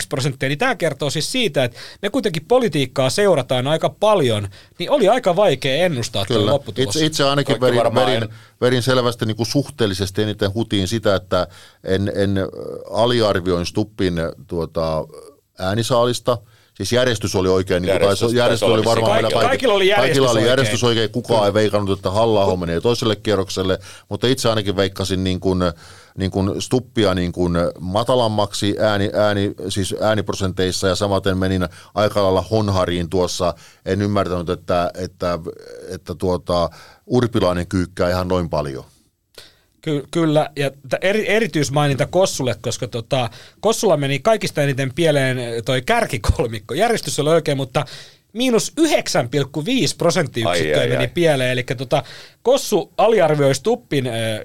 prosenttia, 0.09 0.49
niin 0.49 0.59
tämä 0.59 0.75
kertoo 0.75 1.09
siis 1.09 1.31
siitä, 1.31 1.63
että 1.63 1.77
me 2.01 2.09
kuitenkin 2.09 2.45
politiikkaa 2.45 3.09
seurataan 3.09 3.67
aika 3.67 3.89
paljon, 3.89 4.47
niin 4.79 4.91
oli 4.91 5.09
aika 5.09 5.35
vaikea 5.35 5.85
ennustaa 5.85 6.25
Kyllä. 6.25 6.51
lopputulos. 6.51 6.95
Itse, 6.95 7.05
itse 7.05 7.23
ainakin 7.23 7.61
verin, 7.61 7.95
verin, 7.95 8.29
verin 8.61 8.81
selvästi 8.81 9.25
niin 9.25 9.37
kuin 9.37 9.47
suhteellisesti 9.47 10.21
eniten 10.21 10.53
hutiin 10.53 10.87
sitä, 10.87 11.15
että 11.15 11.47
en, 11.83 12.11
en 12.15 12.37
aliarvioin 12.91 13.65
Stuppin 13.65 14.15
tuota, 14.47 15.05
äänisaalista. 15.59 16.37
Siis 16.77 16.91
järjestys 16.91 17.35
oli 17.35 17.47
oikein, 17.49 17.81
niin 17.81 17.89
Järjestys 17.89 18.19
taisi, 18.19 18.35
järjestys 18.37 18.69
oli 18.69 18.85
varmaan 18.85 19.11
meillä 19.13 19.29
kaikki- 19.29 19.47
kaikilla 19.47 19.73
oli 19.73 19.87
järjestys 19.87 20.07
kaikilla 20.07 20.29
oli 20.31 20.37
oikein. 20.37 20.49
järjestys 20.49 20.83
oikein. 20.83 21.09
Kukaan 21.09 21.45
ei 21.45 21.53
veikannut, 21.53 21.99
että 21.99 22.11
halla 22.11 22.55
menee 22.55 22.81
toiselle 22.81 23.15
kierrokselle, 23.15 23.79
mutta 24.09 24.27
itse 24.27 24.49
ainakin 24.49 24.75
veikkasin 24.75 25.23
niin 25.23 25.39
kuin, 25.39 25.59
niin 26.17 26.31
kuin 26.31 26.61
Stuppia 26.61 27.13
niin 27.13 27.31
kuin 27.31 27.53
matalammaksi 27.79 28.75
ääni, 28.79 29.09
ääni, 29.13 29.53
siis 29.69 29.95
ääniprosenteissa 30.01 30.87
ja 30.87 30.95
samaten 30.95 31.37
menin 31.37 31.67
aika 31.95 32.23
lailla 32.23 32.41
honhariin 32.51 33.09
tuossa. 33.09 33.53
En 33.85 34.01
ymmärtänyt, 34.01 34.49
että, 34.49 34.91
että, 34.97 35.39
että 35.89 36.15
tuota, 36.15 36.69
Urpilainen 37.05 37.67
kyykkää 37.67 38.09
ihan 38.09 38.27
noin 38.27 38.49
paljon. 38.49 38.83
Ky- 39.87 40.07
kyllä, 40.11 40.49
ja 40.55 40.69
t- 40.71 40.93
eri, 41.01 41.29
erityismaininta 41.29 42.05
Kossulle, 42.05 42.55
koska 42.61 42.87
tota, 42.87 43.29
Kossulla 43.59 43.97
meni 43.97 44.19
kaikista 44.19 44.61
eniten 44.63 44.93
pieleen 44.93 45.39
eh, 45.39 45.63
toi 45.65 45.81
kärkikolmikko. 45.81 46.73
Järjestys 46.73 47.19
oli 47.19 47.29
oikein, 47.29 47.57
mutta 47.57 47.85
miinus 48.33 48.73
9,5 48.81 48.85
prosenttiyksikköä 49.97 50.81
Ai, 50.81 50.87
meni 50.87 50.97
ai. 50.97 51.07
pieleen. 51.07 51.51
Eli 51.51 51.63
tota, 51.63 52.03
Kossu 52.41 52.93
aliarvioi 52.97 53.55
Stuppin 53.55 54.07
eh, 54.07 54.39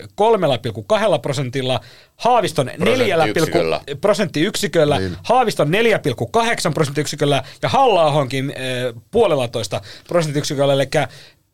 3,2 1.15 1.19
prosentilla, 1.23 1.81
Haaviston 2.17 2.67
4 2.79 3.17
Prosenttiyksiköllä. 3.17 3.81
prosenttiyksiköllä, 4.01 4.99
Niin. 4.99 5.17
Haaviston 5.23 5.69
4,8 6.67 6.73
prosenttiyksiköllä 6.75 7.43
ja 7.63 7.69
halla 7.69 8.07
eh, 8.51 8.95
puolella 9.11 9.49
toista 9.49 9.81
prosenttiyksiköllä, 10.09 10.73
eli 10.73 10.87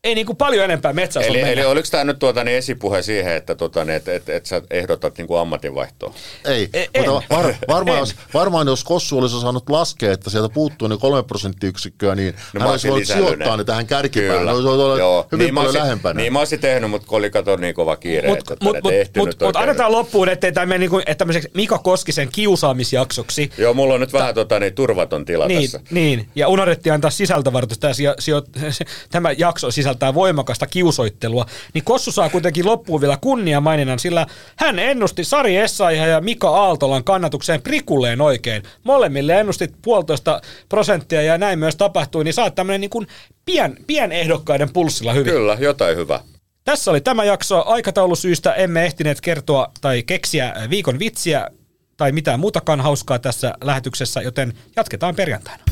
ei 0.05 0.15
niin 0.15 0.27
kuin 0.27 0.37
paljon 0.37 0.65
enempää 0.65 0.93
metsässä 0.93 1.29
Eli, 1.31 1.39
ole 1.39 1.47
eli 1.49 1.57
mennä. 1.57 1.71
oliko 1.71 1.89
tämä 1.91 2.05
nyt 2.05 2.19
tuota, 2.19 2.45
niin 2.45 2.57
esipuhe 2.59 3.03
siihen, 3.03 3.37
että 3.37 3.55
tota, 3.55 3.85
niin, 3.85 3.97
et, 3.97 4.09
et, 4.09 4.29
et 4.29 4.47
sä 4.47 4.63
ehdotat 4.71 5.19
niin 5.19 5.27
kuin 5.27 5.41
ammatinvaihtoa? 5.41 6.15
Ei, 6.45 6.69
E- 6.75 6.87
mutta 7.11 7.37
var, 7.37 7.55
varmaan, 7.69 7.99
jos, 7.99 8.15
varmaan 8.35 8.67
jos 8.67 8.85
Kossu 8.85 9.19
olisi 9.19 9.41
saanut 9.41 9.71
laskea, 9.71 10.13
että 10.13 10.31
sieltä 10.31 10.49
puuttuu 10.55 10.89
ne 10.89 10.97
kolme 10.97 11.23
prosenttiyksikköä, 11.23 12.15
niin 12.15 12.35
No, 12.35 12.61
hän 12.61 12.69
mä 12.69 12.71
olisi 12.73 12.91
olisin 12.91 13.17
voinut 13.17 13.29
sijoittaa 13.35 13.57
ne. 13.57 13.65
tähän 13.65 13.87
kärkipäähän. 13.87 14.39
Kyllä. 14.39 14.51
Ne 14.51 14.57
olisi 14.57 14.69
ollut 14.69 14.99
Joo. 14.99 15.27
hyvin 15.33 15.45
niin 15.45 15.55
paljon 15.55 15.69
olisin- 15.71 15.83
lähempänä. 15.83 16.21
Niin 16.21 16.33
mä 16.33 16.39
olisin 16.39 16.61
tehnyt, 16.61 16.91
mutta 16.91 17.09
kun 17.09 17.19
oli 17.19 17.31
kato 17.31 17.57
niin 17.57 17.75
kova 17.75 17.97
kiire, 17.97 18.29
Mutta 18.29 18.53
että 18.55 18.65
mut, 18.65 18.77
mut, 18.83 18.93
ehtinyt 18.93 19.27
mut, 19.27 19.41
mut 19.43 19.57
annetaan 19.57 19.93
loppuun, 19.93 20.29
ettei 20.29 20.53
tämä 20.53 20.67
mene 20.67 20.79
niinku, 20.79 20.99
että 20.99 21.15
tämmöiseksi 21.15 21.51
Mika 21.55 21.79
Koskisen 21.79 22.29
kiusaamisjaksoksi. 22.33 23.51
Joo, 23.59 23.75
mulla 23.75 23.95
on 23.95 24.01
nyt 24.01 24.13
vähän 24.13 24.35
tota, 24.35 24.61
niin, 24.61 24.75
turvaton 24.75 25.25
tila 25.25 25.47
Niin, 25.47 25.63
tässä. 25.63 25.81
niin, 25.91 26.29
ja 26.35 26.49
unohdettiin 26.49 26.93
antaa 26.93 27.11
sisältövaroitus. 27.11 27.79
Tämä, 27.79 27.93
sijo, 27.95 28.15
sijo, 28.19 28.43
tämä 29.11 29.33
jakso 29.33 29.71
sisältää 29.89 30.15
voimakasta 30.15 30.67
kiusoittelua. 30.67 31.47
Niin 31.75 31.85
Kossu 31.85 32.13
saa 32.13 32.29
kuitenkin 32.29 32.67
loppuun 32.67 33.01
vielä 33.01 33.19
kunniamaininnan, 33.21 33.99
sillä 33.99 34.27
hän 34.57 34.79
ennusti 34.79 35.25
Sari 35.25 35.57
Essayah 35.57 36.09
ja 36.09 36.21
Mika 36.21 36.49
Aaltolan 36.49 37.05
kannatukseen 37.05 37.63
prikulleen 37.63 38.21
oikein. 38.21 38.63
Molemmille 38.85 39.41
ennustit 39.41 39.75
puolitoista 39.83 40.41
prosenttia 40.69 41.23
ja 41.23 41.39
näin 41.39 41.59
myös 41.59 41.77
tapahtui, 41.77 42.25
niin 42.25 42.35
saat 42.35 42.55
tämmöinen 42.55 42.81
niin 42.81 42.91
kuin 42.91 43.07
pien, 43.45 43.77
pienehdokkaiden 43.87 44.73
pulssilla 44.73 45.13
hyvin. 45.13 45.33
Kyllä, 45.33 45.57
jotain 45.61 45.97
hyvä. 45.97 46.21
Tässä 46.65 46.91
oli 46.91 47.01
tämä 47.01 47.25
jakso. 47.25 47.65
Aikataulusyistä 47.67 48.53
emme 48.53 48.85
ehtineet 48.85 49.21
kertoa 49.21 49.73
tai 49.81 50.03
keksiä 50.03 50.55
viikon 50.71 50.99
vitsiä 50.99 51.49
tai 51.97 52.13
mitään 52.13 52.41
muutakaan 52.41 52.81
hauskaa 52.81 53.19
tässä 53.19 53.55
lähetyksessä, 53.65 54.21
joten 54.21 54.53
jatketaan 54.77 55.15
perjantaina. 55.15 55.65